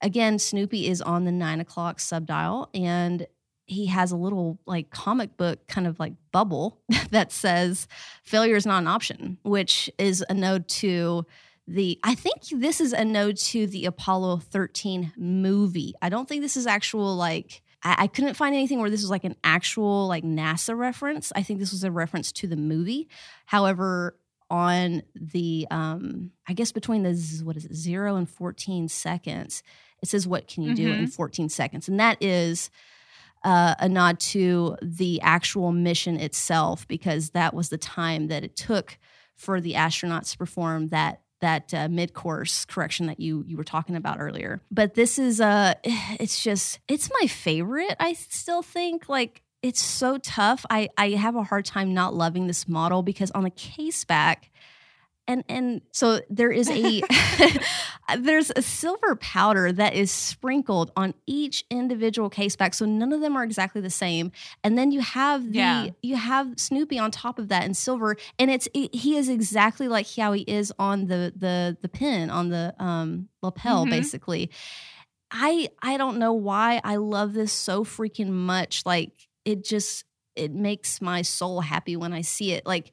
again, 0.02 0.40
Snoopy 0.40 0.88
is 0.88 1.02
on 1.02 1.26
the 1.26 1.32
nine 1.32 1.60
o'clock 1.60 2.00
subdial 2.00 2.70
and 2.74 3.28
he 3.66 3.86
has 3.86 4.12
a 4.12 4.18
little 4.18 4.60
like 4.66 4.90
comic 4.90 5.38
book 5.38 5.68
kind 5.68 5.86
of 5.86 6.00
like 6.00 6.14
bubble 6.32 6.82
that 7.12 7.32
says 7.32 7.88
failure 8.24 8.56
is 8.56 8.66
not 8.66 8.80
an 8.80 8.88
option, 8.88 9.38
which 9.44 9.90
is 9.98 10.24
a 10.30 10.34
node 10.34 10.68
to 10.68 11.26
the 11.68 12.00
I 12.04 12.16
think 12.16 12.42
this 12.52 12.82
is 12.82 12.94
a 12.94 13.06
node 13.06 13.38
to 13.38 13.68
the 13.68 13.86
Apollo 13.86 14.38
13 14.38 15.14
movie. 15.18 15.94
I 16.02 16.10
don't 16.10 16.28
think 16.28 16.42
this 16.42 16.58
is 16.58 16.66
actual 16.66 17.16
like 17.16 17.62
I, 17.84 17.96
I 18.00 18.08
couldn't 18.08 18.34
find 18.34 18.56
anything 18.56 18.80
where 18.80 18.90
this 18.90 19.02
was 19.02 19.12
like 19.12 19.24
an 19.24 19.36
actual 19.44 20.08
like 20.08 20.24
NASA 20.24 20.76
reference. 20.76 21.32
I 21.36 21.44
think 21.44 21.60
this 21.60 21.72
was 21.72 21.84
a 21.84 21.92
reference 21.92 22.32
to 22.34 22.48
the 22.48 22.56
movie. 22.56 23.08
However, 23.46 24.16
on 24.50 25.04
the 25.16 25.68
um 25.72 26.32
I 26.48 26.54
guess 26.54 26.72
between 26.72 27.04
the 27.04 27.42
what 27.44 27.58
is 27.58 27.66
it, 27.66 27.74
zero 27.74 28.16
and 28.16 28.30
14 28.30 28.88
seconds, 28.90 29.64
it 30.02 30.10
says 30.10 30.28
what 30.28 30.48
can 30.48 30.64
you 30.64 30.74
do 30.76 30.92
in 30.92 31.08
14 31.08 31.50
seconds? 31.50 31.88
And 31.88 32.00
that 32.00 32.22
is 32.22 32.70
uh, 33.44 33.76
a 33.80 33.88
nod 33.88 34.20
to 34.20 34.76
the 34.82 35.22
actual 35.22 35.72
mission 35.72 36.20
itself 36.20 36.88
because 36.88 37.30
that 37.32 37.54
was 37.54 37.70
the 37.70 37.78
time 37.78 38.28
that 38.28 38.44
it 38.44 38.56
took 38.56 38.98
for 39.36 39.62
the 39.62 39.74
astronauts 39.74 40.32
to 40.32 40.38
perform 40.38 40.90
that 40.90 41.22
that 41.42 41.74
uh, 41.74 41.88
mid-course 41.88 42.66
correction 42.66 43.06
that 43.06 43.20
you 43.20 43.46
you 43.48 43.56
were 43.56 43.64
talking 43.64 43.96
about 43.96 44.20
earlier. 44.20 44.62
But 44.70 44.96
this 44.96 45.18
is 45.18 45.40
uh 45.40 45.76
it's 45.84 46.44
just 46.44 46.80
it's 46.88 47.10
my 47.22 47.28
favorite. 47.28 47.96
I 48.00 48.14
still 48.14 48.62
think 48.62 49.08
like 49.08 49.42
it's 49.62 49.82
so 49.82 50.18
tough. 50.18 50.66
I 50.70 50.90
I 50.98 51.10
have 51.12 51.36
a 51.36 51.44
hard 51.44 51.66
time 51.66 51.94
not 51.94 52.14
loving 52.14 52.48
this 52.48 52.68
model 52.68 53.04
because 53.04 53.32
on 53.32 53.44
the 53.44 53.50
case 53.50 54.04
back 54.06 54.52
and 55.28 55.44
and 55.50 55.82
so 55.92 56.22
there 56.30 56.50
is 56.52 56.70
a 56.70 57.04
there's 58.20 58.52
a 58.56 58.62
silver 58.62 59.16
powder 59.16 59.72
that 59.72 59.94
is 59.94 60.12
sprinkled 60.12 60.92
on 60.96 61.14
each 61.28 61.64
individual 61.70 62.30
case 62.30 62.56
back 62.56 62.74
so 62.74 62.86
none 62.86 63.14
of 63.14 63.22
them 63.22 63.36
are 63.36 63.44
exactly 63.44 63.82
the 63.82 63.90
same 63.90 64.32
and 64.64 64.78
then 64.78 64.92
you 64.92 65.02
have 65.02 65.44
the 65.44 65.52
Yeah. 65.58 65.88
you 66.02 66.16
have 66.16 66.54
snoopy 66.60 66.98
on 66.98 67.12
top 67.12 67.38
of 67.38 67.50
that 67.50 67.64
in 67.66 67.74
silver 67.76 68.16
and 68.40 68.50
it's 68.50 68.68
it, 68.74 68.96
he 68.96 69.16
is 69.18 69.30
exactly 69.30 69.88
like 69.88 70.08
how 70.16 70.32
he 70.34 70.42
is 70.44 70.74
on 70.80 71.06
the 71.06 71.32
the 71.36 71.78
the 71.82 71.90
pin 71.90 72.32
on 72.32 72.50
the 72.50 72.74
um 72.80 73.30
lapel 73.44 73.86
Mhm. 73.86 73.92
basically 73.92 74.50
i 75.32 75.70
i 75.84 75.98
don't 75.98 76.18
know 76.18 76.34
why 76.34 76.82
i 76.84 76.96
love 76.96 77.34
this 77.34 77.54
so 77.54 77.84
freaking 77.84 78.30
much 78.30 78.84
like 78.86 79.28
it 79.46 79.64
just 79.64 80.06
it 80.36 80.52
makes 80.52 81.02
my 81.02 81.22
soul 81.22 81.62
happy 81.62 81.96
when 81.96 82.14
i 82.14 82.22
see 82.22 82.52
it 82.52 82.66
like 82.66 82.92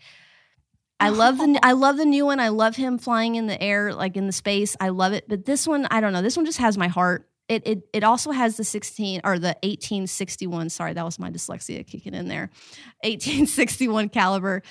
I 0.98 1.10
oh. 1.10 1.12
love 1.12 1.38
the 1.38 1.58
I 1.62 1.72
love 1.72 1.96
the 1.96 2.06
new 2.06 2.26
one. 2.26 2.40
I 2.40 2.48
love 2.48 2.76
him 2.76 2.98
flying 2.98 3.34
in 3.34 3.46
the 3.46 3.60
air, 3.60 3.92
like 3.92 4.16
in 4.16 4.26
the 4.26 4.32
space. 4.32 4.76
I 4.80 4.88
love 4.90 5.12
it. 5.12 5.28
But 5.28 5.44
this 5.44 5.66
one, 5.66 5.86
I 5.90 6.00
don't 6.00 6.12
know. 6.12 6.22
This 6.22 6.36
one 6.36 6.46
just 6.46 6.58
has 6.58 6.78
my 6.78 6.88
heart. 6.88 7.28
It 7.48 7.66
it 7.66 7.82
it 7.92 8.04
also 8.04 8.30
has 8.30 8.56
the 8.56 8.64
16 8.64 9.20
or 9.24 9.38
the 9.38 9.56
1861. 9.62 10.70
Sorry, 10.70 10.94
that 10.94 11.04
was 11.04 11.18
my 11.18 11.30
dyslexia 11.30 11.86
kicking 11.86 12.14
in 12.14 12.28
there. 12.28 12.50
1861 13.04 14.08
caliber, 14.08 14.62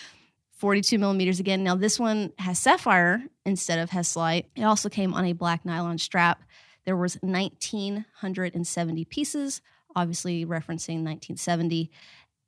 42 0.57 0.97
millimeters 0.97 1.39
again. 1.39 1.63
Now 1.63 1.75
this 1.75 1.99
one 1.99 2.33
has 2.39 2.57
sapphire 2.59 3.21
instead 3.45 3.79
of 3.79 3.91
Hesalite. 3.91 4.45
It 4.55 4.63
also 4.63 4.89
came 4.89 5.13
on 5.13 5.25
a 5.25 5.33
black 5.33 5.63
nylon 5.63 5.99
strap. 5.99 6.41
There 6.85 6.97
was 6.97 7.17
1970 7.21 9.05
pieces, 9.05 9.61
obviously 9.95 10.45
referencing 10.45 11.03
1970. 11.03 11.91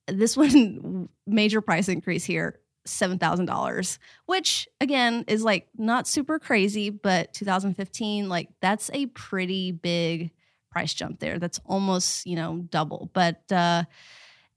This 0.08 0.36
one 0.38 1.10
major 1.26 1.62
price 1.62 1.88
increase 1.90 2.24
here 2.24 2.60
$7,000, 2.88 3.98
which 4.26 4.68
again 4.80 5.26
is 5.28 5.44
like 5.44 5.68
not 5.78 6.08
super 6.08 6.40
crazy, 6.40 6.90
but 6.90 7.34
2015, 7.34 8.30
like 8.30 8.50
that's 8.62 8.90
a 8.94 9.08
pretty 9.08 9.72
big 9.72 10.32
price 10.72 10.94
jump 10.94 11.20
there. 11.20 11.40
That's 11.40 11.60
almost, 11.66 12.26
you 12.26 12.36
know, 12.36 12.60
double. 12.70 13.10
But, 13.14 13.42
uh, 13.52 13.84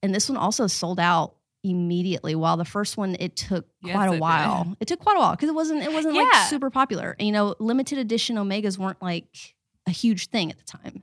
and 0.02 0.14
this 0.14 0.28
one 0.28 0.38
also 0.38 0.66
sold 0.66 1.00
out 1.00 1.34
immediately 1.62 2.34
while 2.34 2.56
the 2.56 2.64
first 2.64 2.96
one 2.96 3.16
it 3.20 3.36
took 3.36 3.66
Yes, 3.82 3.94
quite 3.94 4.06
it 4.06 4.08
a 4.08 4.12
did. 4.12 4.20
while 4.20 4.76
it 4.80 4.88
took 4.88 4.98
quite 5.00 5.16
a 5.16 5.20
while 5.20 5.32
because 5.32 5.50
it 5.50 5.54
wasn't 5.54 5.82
it 5.82 5.92
wasn't 5.92 6.14
like 6.14 6.48
super 6.48 6.70
popular 6.70 7.14
you 7.18 7.30
know 7.32 7.54
limited 7.58 7.98
edition 7.98 8.36
omegas 8.36 8.78
weren't 8.78 9.02
like 9.02 9.54
a 9.86 9.90
huge 9.90 10.28
thing 10.28 10.50
at 10.50 10.56
the 10.56 10.64
time 10.64 11.02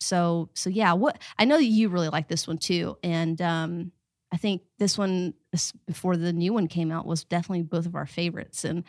so 0.00 0.48
so 0.54 0.70
yeah 0.70 0.92
what 0.92 1.20
i 1.38 1.44
know 1.44 1.56
that 1.56 1.64
you 1.64 1.88
really 1.88 2.08
like 2.08 2.28
this 2.28 2.46
one 2.46 2.58
too 2.58 2.96
and 3.02 3.40
um 3.40 3.92
i 4.32 4.36
think 4.36 4.62
this 4.78 4.98
one 4.98 5.32
before 5.86 6.16
the 6.16 6.32
new 6.32 6.52
one 6.52 6.66
came 6.66 6.92
out 6.92 7.06
was 7.06 7.24
definitely 7.24 7.62
both 7.62 7.86
of 7.86 7.94
our 7.94 8.06
favorites 8.06 8.64
and 8.64 8.84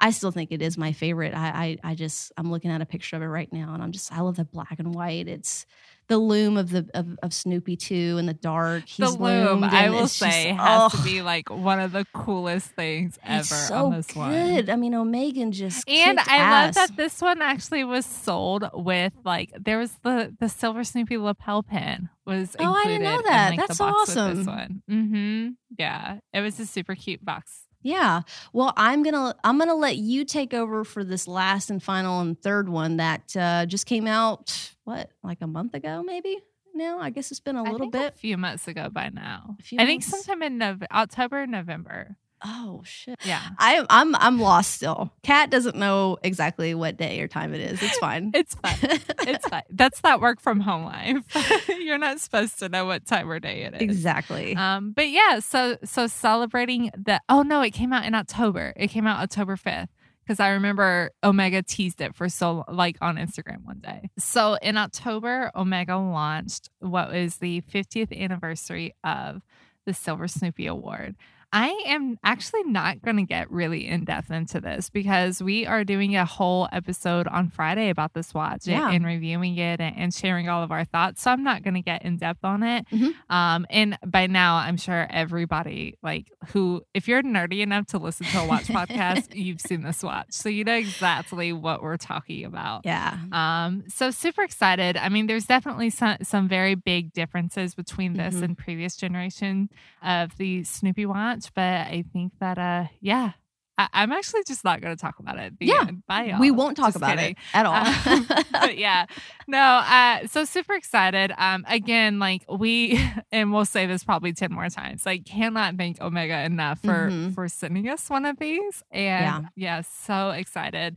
i 0.00 0.10
still 0.10 0.30
think 0.30 0.50
it 0.50 0.62
is 0.62 0.76
my 0.76 0.92
favorite. 0.92 1.34
I 1.34 1.78
i, 1.82 1.90
I 1.90 1.94
just 1.94 2.32
i'm 2.36 2.50
looking 2.50 2.70
at 2.70 2.80
a 2.80 2.86
picture 2.86 3.16
of 3.16 3.22
it 3.22 3.26
right 3.26 3.52
now 3.52 3.72
and 3.74 3.82
i'm 3.82 3.92
just 3.92 4.12
i 4.12 4.20
love 4.20 4.36
the 4.36 4.44
black 4.44 4.78
and 4.78 4.94
white. 4.94 5.28
It's 5.28 5.66
the 6.08 6.18
loom 6.18 6.56
of 6.56 6.70
the 6.70 6.88
of, 6.94 7.18
of 7.22 7.32
snoopy 7.34 7.76
too 7.76 8.16
in 8.18 8.26
the 8.26 8.34
dark 8.34 8.84
The 8.98 9.06
He's 9.06 9.16
loom, 9.16 9.62
I 9.62 9.90
will 9.90 10.04
it's 10.04 10.18
just- 10.18 10.32
say, 10.32 10.52
has 10.52 10.92
to 10.92 10.98
oh, 10.98 11.04
be 11.04 11.22
like 11.22 11.50
one 11.50 11.78
of 11.80 11.92
the 11.92 12.06
coolest 12.12 12.68
things 12.70 13.18
ever 13.22 13.40
it's 13.40 13.48
so 13.68 13.86
on 13.86 13.92
this 13.92 14.14
one. 14.16 14.30
good 14.32 14.70
i 14.70 14.76
mean 14.76 14.92
omegan 14.94 15.50
just 15.52 15.88
And 15.88 16.18
I 16.18 16.36
ass. 16.38 16.76
love 16.76 16.88
that 16.88 16.96
this 16.96 17.20
one 17.20 17.42
actually 17.42 17.84
was 17.84 18.06
sold 18.06 18.68
with 18.74 19.12
like 19.24 19.52
there 19.58 19.78
was 19.78 19.92
the 20.02 20.34
the 20.40 20.48
silver 20.48 20.82
Snoopy 20.84 21.18
lapel 21.18 21.62
pin 21.62 22.08
was 22.26 22.56
Oh, 22.58 22.72
I 22.74 22.84
didn't 22.84 23.02
know 23.04 23.18
in, 23.18 23.24
that. 23.26 23.50
like, 23.50 23.58
That's 23.60 23.78
the 23.78 23.84
awesome. 23.84 24.36
This 24.38 24.46
one, 24.46 24.82
mm-hmm. 24.90 25.48
yeah, 25.78 26.18
it 26.32 26.40
was 26.40 26.58
a 26.60 26.66
super 26.66 26.94
cute 26.94 27.24
box. 27.24 27.60
Yeah. 27.88 28.20
Well, 28.52 28.74
I'm 28.76 29.02
gonna 29.02 29.34
I'm 29.42 29.58
gonna 29.58 29.74
let 29.74 29.96
you 29.96 30.24
take 30.26 30.52
over 30.52 30.84
for 30.84 31.02
this 31.04 31.26
last 31.26 31.70
and 31.70 31.82
final 31.82 32.20
and 32.20 32.38
third 32.40 32.68
one 32.68 32.98
that 32.98 33.34
uh, 33.34 33.64
just 33.64 33.86
came 33.86 34.06
out. 34.06 34.72
What, 34.84 35.10
like 35.22 35.38
a 35.40 35.46
month 35.46 35.72
ago, 35.74 36.02
maybe 36.04 36.38
now. 36.74 36.98
I 37.00 37.08
guess 37.10 37.30
it's 37.30 37.40
been 37.40 37.56
a 37.56 37.60
I 37.64 37.70
little 37.70 37.78
think 37.90 37.92
bit. 37.92 38.14
a 38.14 38.18
few 38.18 38.36
months 38.36 38.68
ago 38.68 38.90
by 38.90 39.08
now. 39.08 39.56
A 39.58 39.62
few 39.62 39.78
I 39.80 39.86
think 39.86 40.02
sometime 40.02 40.42
in 40.42 40.58
Nov- 40.58 40.82
October, 40.92 41.46
November. 41.46 42.16
Oh 42.44 42.82
shit. 42.84 43.18
Yeah. 43.24 43.40
I, 43.58 43.84
I'm 43.90 44.14
I'm 44.16 44.38
lost 44.40 44.72
still. 44.74 45.12
Kat 45.22 45.50
doesn't 45.50 45.76
know 45.76 46.18
exactly 46.22 46.74
what 46.74 46.96
day 46.96 47.20
or 47.20 47.28
time 47.28 47.54
it 47.54 47.60
is. 47.60 47.82
It's 47.82 47.98
fine. 47.98 48.30
It's 48.34 48.54
fine. 48.54 48.76
It's 49.28 49.46
fine. 49.46 49.62
That's 49.70 50.00
that 50.00 50.20
work 50.20 50.40
from 50.40 50.60
home 50.60 50.84
life. 50.84 51.68
You're 51.68 51.98
not 51.98 52.18
supposed 52.20 52.58
to 52.60 52.68
know 52.68 52.86
what 52.86 53.04
time 53.04 53.30
or 53.30 53.38
day 53.38 53.62
it 53.62 53.74
is. 53.74 53.80
exactly. 53.82 54.56
Um, 54.56 54.92
but 54.92 55.08
yeah, 55.10 55.40
so 55.40 55.76
so 55.84 56.06
celebrating 56.06 56.90
the 56.96 57.20
oh 57.28 57.42
no, 57.42 57.60
it 57.60 57.70
came 57.72 57.92
out 57.92 58.04
in 58.06 58.14
October. 58.14 58.72
It 58.76 58.88
came 58.88 59.06
out 59.06 59.20
October 59.20 59.56
5th. 59.56 59.88
Because 60.24 60.40
I 60.40 60.50
remember 60.50 61.10
Omega 61.24 61.62
teased 61.62 62.02
it 62.02 62.14
for 62.14 62.28
so 62.28 62.64
like 62.70 62.98
on 63.00 63.16
Instagram 63.16 63.64
one 63.64 63.78
day. 63.80 64.10
So 64.18 64.54
in 64.60 64.76
October, 64.76 65.50
Omega 65.56 65.96
launched 65.96 66.68
what 66.80 67.10
was 67.10 67.36
the 67.36 67.62
50th 67.62 68.14
anniversary 68.14 68.94
of 69.02 69.40
the 69.86 69.94
Silver 69.94 70.28
Snoopy 70.28 70.66
Award. 70.66 71.16
I 71.52 71.68
am 71.86 72.18
actually 72.22 72.64
not 72.64 73.00
going 73.00 73.16
to 73.16 73.22
get 73.22 73.50
really 73.50 73.86
in 73.86 74.04
depth 74.04 74.30
into 74.30 74.60
this 74.60 74.90
because 74.90 75.42
we 75.42 75.64
are 75.66 75.82
doing 75.82 76.14
a 76.14 76.24
whole 76.26 76.68
episode 76.72 77.26
on 77.26 77.48
Friday 77.48 77.88
about 77.88 78.12
this 78.12 78.34
watch 78.34 78.66
and- 78.66 78.76
Yeah. 78.76 78.90
and, 78.90 79.04
reviewing 79.06 79.56
it 79.56 79.80
and, 79.80 80.12
sharing 80.12 80.48
all 80.48 80.62
of 80.62 80.70
our 80.70 80.84
thoughts. 80.84 81.22
So 81.22 81.30
I'm 81.30 81.42
not 81.42 81.62
going 81.62 81.74
to 81.74 81.80
get 81.80 82.02
in 82.02 82.16
depth 82.18 82.44
on 82.44 82.62
it. 82.62 82.86
Mhm. 82.90 83.14
Um, 83.30 83.66
and 83.70 83.96
by 84.06 84.26
now, 84.26 84.56
I'm 84.56 84.76
sure 84.76 85.06
everybody 85.10 85.94
like 86.02 86.30
who, 86.48 86.82
if 86.92 87.08
you're 87.08 87.22
nerdy 87.22 87.60
enough 87.60 87.86
to 87.88 87.98
listen 87.98 88.26
to 88.26 88.40
a 88.40 88.46
watch 88.46 88.64
podcast, 88.64 89.28
you've 89.34 89.60
seen 89.60 89.82
this 89.82 90.02
watch, 90.02 90.26
so 90.30 90.48
you 90.48 90.64
know 90.64 90.74
exactly 90.74 91.52
what 91.52 91.82
we're 91.82 91.96
talking 91.96 92.44
about. 92.44 92.82
yeah. 92.84 93.16
Um, 93.32 93.84
so 93.88 94.10
super 94.10 94.42
excited. 94.42 94.96
I 94.96 95.08
mean, 95.08 95.26
there's 95.26 95.46
definitely 95.46 95.90
some 95.90 96.16
some 96.22 96.48
very 96.48 96.74
big 96.74 97.12
differences 97.12 97.74
between 97.74 98.14
this 98.14 98.34
Mhm. 98.36 98.42
and 98.42 98.58
previous 98.58 98.96
generation 98.96 99.68
of 100.02 100.36
the 100.36 100.64
Snoopy 100.64 101.06
watch, 101.06 101.37
but 101.54 101.62
I 101.62 102.04
think 102.12 102.32
that 102.40 102.58
uh, 102.58 102.86
yeah, 103.00 103.32
I, 103.76 103.88
I'm 103.92 104.10
actually 104.12 104.42
just 104.46 104.64
not 104.64 104.80
going 104.80 104.96
to 104.96 105.00
talk 105.00 105.18
about 105.20 105.38
it. 105.38 105.54
Yeah, 105.60 105.84
end. 105.86 106.02
Bye, 106.06 106.24
y'all. 106.24 106.40
We 106.40 106.50
won't 106.50 106.76
talk 106.76 106.86
Just 106.88 106.96
about 106.96 107.16
kidding. 107.16 107.32
it 107.32 107.38
at 107.54 107.64
all. 107.66 107.74
Um, 107.76 108.26
but 108.52 108.76
yeah, 108.76 109.06
no. 109.46 109.58
Uh, 109.58 110.26
so 110.26 110.44
super 110.44 110.74
excited. 110.74 111.32
Um, 111.38 111.64
again, 111.68 112.18
like 112.18 112.44
we, 112.48 113.00
and 113.32 113.52
we'll 113.52 113.64
say 113.64 113.86
this 113.86 114.02
probably 114.04 114.32
ten 114.32 114.52
more 114.52 114.68
times. 114.68 115.06
Like, 115.06 115.24
cannot 115.24 115.76
thank 115.76 116.00
Omega 116.00 116.42
enough 116.44 116.80
for 116.80 117.08
Mhm. 117.10 117.34
for 117.34 117.48
sending 117.48 117.88
us 117.88 118.10
one 118.10 118.24
of 118.24 118.38
these. 118.38 118.82
And 118.90 119.24
Yeah. 119.24 119.40
yeah, 119.54 119.82
so 119.82 120.30
excited. 120.30 120.96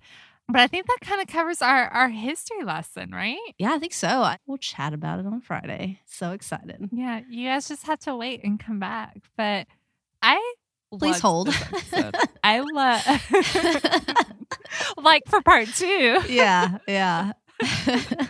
But 0.50 0.60
I 0.60 0.68
think 0.68 0.86
that 0.88 0.98
kind 1.02 1.22
of 1.22 1.28
covers 1.28 1.62
our 1.62 1.88
our 1.90 2.10
history 2.10 2.64
lesson, 2.66 3.12
right? 3.12 3.38
yeah, 3.58 3.74
I 3.74 3.80
think 3.80 3.94
so. 3.94 4.08
I- 4.08 4.38
We'll 4.48 4.58
chat 4.58 4.92
about 4.92 5.20
it 5.20 5.26
on 5.26 5.40
Friday. 5.40 6.02
So 6.06 6.32
excited. 6.32 6.90
Yeah, 6.92 7.22
you 7.30 7.48
guys 7.48 7.68
just 7.70 7.86
have 7.86 8.00
to 8.00 8.16
wait 8.18 8.44
and 8.44 8.60
come 8.60 8.80
back. 8.80 9.18
But 9.38 9.68
I 10.22 10.54
Please 10.98 11.20
hold. 11.20 11.50
I 12.44 12.60
love 12.60 13.06
like 14.98 15.24
for 15.28 15.42
part 15.42 15.68
two. 15.70 16.20
yeah, 16.28 16.80
yeah. 16.88 17.32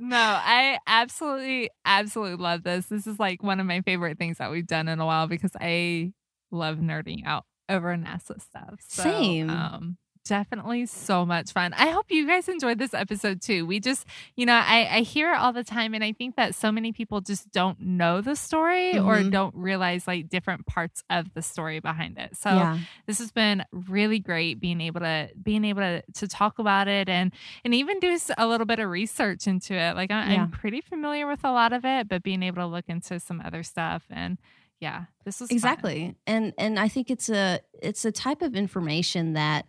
No, 0.00 0.16
I 0.16 0.78
absolutely, 0.86 1.70
absolutely 1.84 2.36
love 2.36 2.62
this. 2.62 2.86
This 2.86 3.06
is 3.06 3.18
like 3.18 3.42
one 3.42 3.58
of 3.58 3.66
my 3.66 3.80
favorite 3.80 4.18
things 4.18 4.38
that 4.38 4.50
we've 4.50 4.66
done 4.66 4.86
in 4.88 5.00
a 5.00 5.06
while 5.06 5.26
because 5.26 5.50
I 5.60 6.12
love 6.50 6.78
nerding 6.78 7.26
out 7.26 7.44
over 7.68 7.94
NASA 7.96 8.40
stuff. 8.40 8.80
So, 8.88 9.02
Same. 9.02 9.50
Um, 9.50 9.96
definitely 10.28 10.86
so 10.86 11.24
much 11.26 11.52
fun. 11.52 11.72
I 11.72 11.88
hope 11.88 12.06
you 12.10 12.26
guys 12.26 12.48
enjoyed 12.48 12.78
this 12.78 12.94
episode 12.94 13.40
too. 13.40 13.66
We 13.66 13.80
just, 13.80 14.06
you 14.36 14.46
know, 14.46 14.54
I, 14.54 14.88
I 14.90 15.00
hear 15.00 15.32
it 15.32 15.36
all 15.38 15.52
the 15.52 15.64
time, 15.64 15.94
and 15.94 16.04
I 16.04 16.12
think 16.12 16.36
that 16.36 16.54
so 16.54 16.70
many 16.70 16.92
people 16.92 17.20
just 17.20 17.50
don't 17.50 17.80
know 17.80 18.20
the 18.20 18.36
story 18.36 18.98
or 18.98 19.16
Mhm. 19.16 19.32
don't 19.32 19.54
realize 19.54 20.06
like 20.06 20.28
different 20.28 20.66
parts 20.66 21.02
of 21.10 21.32
the 21.34 21.42
story 21.42 21.80
behind 21.80 22.18
it. 22.18 22.36
So, 22.36 22.50
yeah. 22.50 22.78
this 23.06 23.18
has 23.18 23.32
been 23.32 23.64
really 23.72 24.18
great 24.18 24.60
being 24.60 24.80
able 24.80 25.00
to 25.00 25.30
being 25.42 25.64
able 25.64 25.80
to, 25.80 26.02
to 26.14 26.28
talk 26.28 26.58
about 26.58 26.86
it 26.88 27.08
and 27.08 27.32
and 27.64 27.74
even 27.74 27.98
do 27.98 28.18
a 28.36 28.46
little 28.46 28.66
bit 28.66 28.78
of 28.78 28.88
research 28.90 29.46
into 29.46 29.74
it 29.74 29.96
like 29.96 30.10
I, 30.10 30.32
Yeah. 30.34 30.42
i'm 30.42 30.50
pretty 30.50 30.80
familiar 30.80 31.26
with 31.26 31.44
a 31.44 31.50
lot 31.50 31.72
of 31.72 31.84
it 31.84 32.08
but 32.08 32.22
being 32.22 32.42
able 32.42 32.62
to 32.62 32.66
look 32.66 32.84
into 32.88 33.18
some 33.20 33.40
other 33.44 33.62
stuff 33.62 34.04
and 34.10 34.38
yeah 34.80 35.04
this 35.24 35.40
was 35.40 35.48
fun. 35.48 35.56
exactly 35.56 36.14
and 36.26 36.52
and 36.58 36.78
i 36.78 36.88
think 36.88 37.10
it's 37.10 37.28
a 37.30 37.60
it's 37.82 38.04
a 38.04 38.12
type 38.12 38.42
of 38.42 38.54
information 38.54 39.32
that 39.32 39.66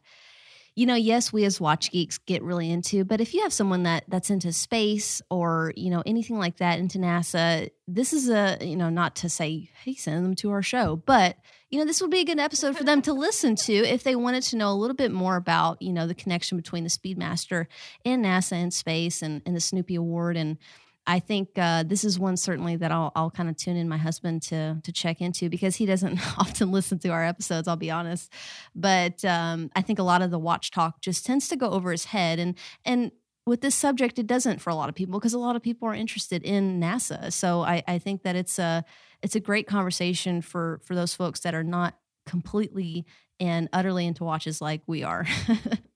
you 0.75 0.85
know 0.85 0.95
yes 0.95 1.33
we 1.33 1.43
as 1.45 1.59
watch 1.59 1.91
geeks 1.91 2.17
get 2.17 2.41
really 2.43 2.71
into 2.71 3.03
but 3.03 3.21
if 3.21 3.33
you 3.33 3.41
have 3.41 3.53
someone 3.53 3.83
that 3.83 4.03
that's 4.07 4.29
into 4.29 4.51
space 4.51 5.21
or 5.29 5.73
you 5.75 5.89
know 5.89 6.03
anything 6.05 6.37
like 6.37 6.57
that 6.57 6.79
into 6.79 6.97
nasa 6.97 7.69
this 7.87 8.13
is 8.13 8.29
a 8.29 8.57
you 8.61 8.75
know 8.75 8.89
not 8.89 9.15
to 9.15 9.29
say 9.29 9.69
hey 9.83 9.93
send 9.93 10.23
them 10.23 10.35
to 10.35 10.51
our 10.51 10.61
show 10.61 10.95
but 11.05 11.35
you 11.69 11.77
know 11.77 11.85
this 11.85 12.01
would 12.01 12.11
be 12.11 12.21
a 12.21 12.25
good 12.25 12.39
episode 12.39 12.75
for 12.77 12.83
them 12.83 13.01
to 13.01 13.13
listen 13.13 13.55
to 13.55 13.73
if 13.73 14.03
they 14.03 14.15
wanted 14.15 14.43
to 14.43 14.57
know 14.57 14.71
a 14.71 14.73
little 14.73 14.95
bit 14.95 15.11
more 15.11 15.35
about 15.35 15.81
you 15.81 15.93
know 15.93 16.07
the 16.07 16.15
connection 16.15 16.57
between 16.57 16.83
the 16.83 16.89
speedmaster 16.89 17.65
and 18.05 18.23
nasa 18.25 18.53
and 18.53 18.73
space 18.73 19.21
and, 19.21 19.41
and 19.45 19.55
the 19.55 19.61
snoopy 19.61 19.95
award 19.95 20.37
and 20.37 20.57
I 21.09 21.19
think 21.19 21.49
uh, 21.57 21.81
this 21.81 22.03
is 22.03 22.19
one 22.19 22.37
certainly 22.37 22.75
that 22.75 22.91
I'll, 22.91 23.11
I'll 23.15 23.31
kind 23.31 23.49
of 23.49 23.57
tune 23.57 23.75
in 23.75 23.89
my 23.89 23.97
husband 23.97 24.43
to 24.43 24.79
to 24.83 24.91
check 24.91 25.21
into 25.21 25.49
because 25.49 25.75
he 25.75 25.87
doesn't 25.87 26.19
often 26.37 26.71
listen 26.71 26.99
to 26.99 27.09
our 27.09 27.25
episodes. 27.25 27.67
I'll 27.67 27.75
be 27.75 27.89
honest, 27.89 28.31
but 28.75 29.25
um, 29.25 29.71
I 29.75 29.81
think 29.81 29.97
a 29.97 30.03
lot 30.03 30.21
of 30.21 30.29
the 30.29 30.37
watch 30.37 30.69
talk 30.69 31.01
just 31.01 31.25
tends 31.25 31.47
to 31.47 31.55
go 31.55 31.71
over 31.71 31.91
his 31.91 32.05
head, 32.05 32.37
and 32.37 32.55
and 32.85 33.11
with 33.47 33.61
this 33.61 33.73
subject, 33.73 34.19
it 34.19 34.27
doesn't 34.27 34.61
for 34.61 34.69
a 34.69 34.75
lot 34.75 34.87
of 34.87 34.93
people 34.93 35.19
because 35.19 35.33
a 35.33 35.39
lot 35.39 35.55
of 35.55 35.63
people 35.63 35.87
are 35.87 35.95
interested 35.95 36.43
in 36.43 36.79
NASA. 36.79 37.33
So 37.33 37.61
I, 37.61 37.81
I 37.87 37.97
think 37.97 38.21
that 38.21 38.35
it's 38.35 38.59
a 38.59 38.85
it's 39.23 39.35
a 39.35 39.39
great 39.39 39.65
conversation 39.65 40.43
for 40.43 40.79
for 40.83 40.93
those 40.93 41.15
folks 41.15 41.39
that 41.39 41.55
are 41.55 41.63
not 41.63 41.97
completely 42.27 43.07
and 43.39 43.67
utterly 43.73 44.05
into 44.05 44.23
watches 44.23 44.61
like 44.61 44.83
we 44.85 45.01
are. 45.01 45.25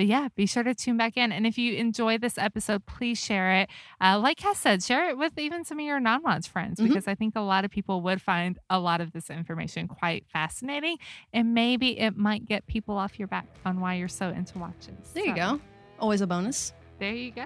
but 0.00 0.06
yeah, 0.06 0.28
be 0.34 0.46
sure 0.46 0.62
to 0.62 0.74
tune 0.74 0.96
back 0.96 1.18
in. 1.18 1.30
And 1.30 1.46
if 1.46 1.58
you 1.58 1.74
enjoy 1.74 2.16
this 2.16 2.38
episode, 2.38 2.86
please 2.86 3.18
share 3.22 3.52
it. 3.60 3.68
Uh, 4.00 4.18
like 4.18 4.38
Cass 4.38 4.56
said, 4.58 4.82
share 4.82 5.10
it 5.10 5.18
with 5.18 5.36
even 5.38 5.62
some 5.62 5.78
of 5.78 5.84
your 5.84 6.00
non 6.00 6.22
watch 6.22 6.48
friends 6.48 6.80
Mhm. 6.80 6.88
because 6.88 7.06
I 7.06 7.14
think 7.14 7.36
a 7.36 7.42
lot 7.42 7.66
of 7.66 7.70
people 7.70 8.00
would 8.00 8.22
find 8.22 8.58
a 8.70 8.78
lot 8.80 9.02
of 9.02 9.12
this 9.12 9.28
information 9.28 9.88
quite 9.88 10.24
fascinating. 10.32 10.96
And 11.34 11.52
maybe 11.52 11.98
it 12.00 12.16
might 12.16 12.46
get 12.46 12.66
people 12.66 12.96
off 12.96 13.18
your 13.18 13.28
back 13.28 13.44
on 13.66 13.78
why 13.80 13.96
you're 13.96 14.08
so 14.08 14.30
into 14.30 14.58
watches. 14.58 15.12
there 15.12 15.26
you 15.26 15.34
go. 15.34 15.60
Always 15.98 16.22
a 16.22 16.26
bonus. 16.26 16.72
There 16.98 17.12
you 17.12 17.30
go. 17.32 17.44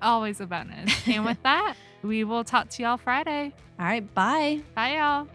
Always 0.00 0.40
a 0.40 0.46
bonus. 0.46 0.90
and 1.06 1.26
with 1.26 1.42
that, 1.42 1.74
we 2.02 2.24
will 2.24 2.44
talk 2.44 2.70
to 2.70 2.82
y'all 2.82 2.96
Friday. 2.96 3.52
All 3.78 3.84
right. 3.84 4.14
Bye. 4.14 4.62
Bye, 4.74 4.96
y'all. 4.96 5.28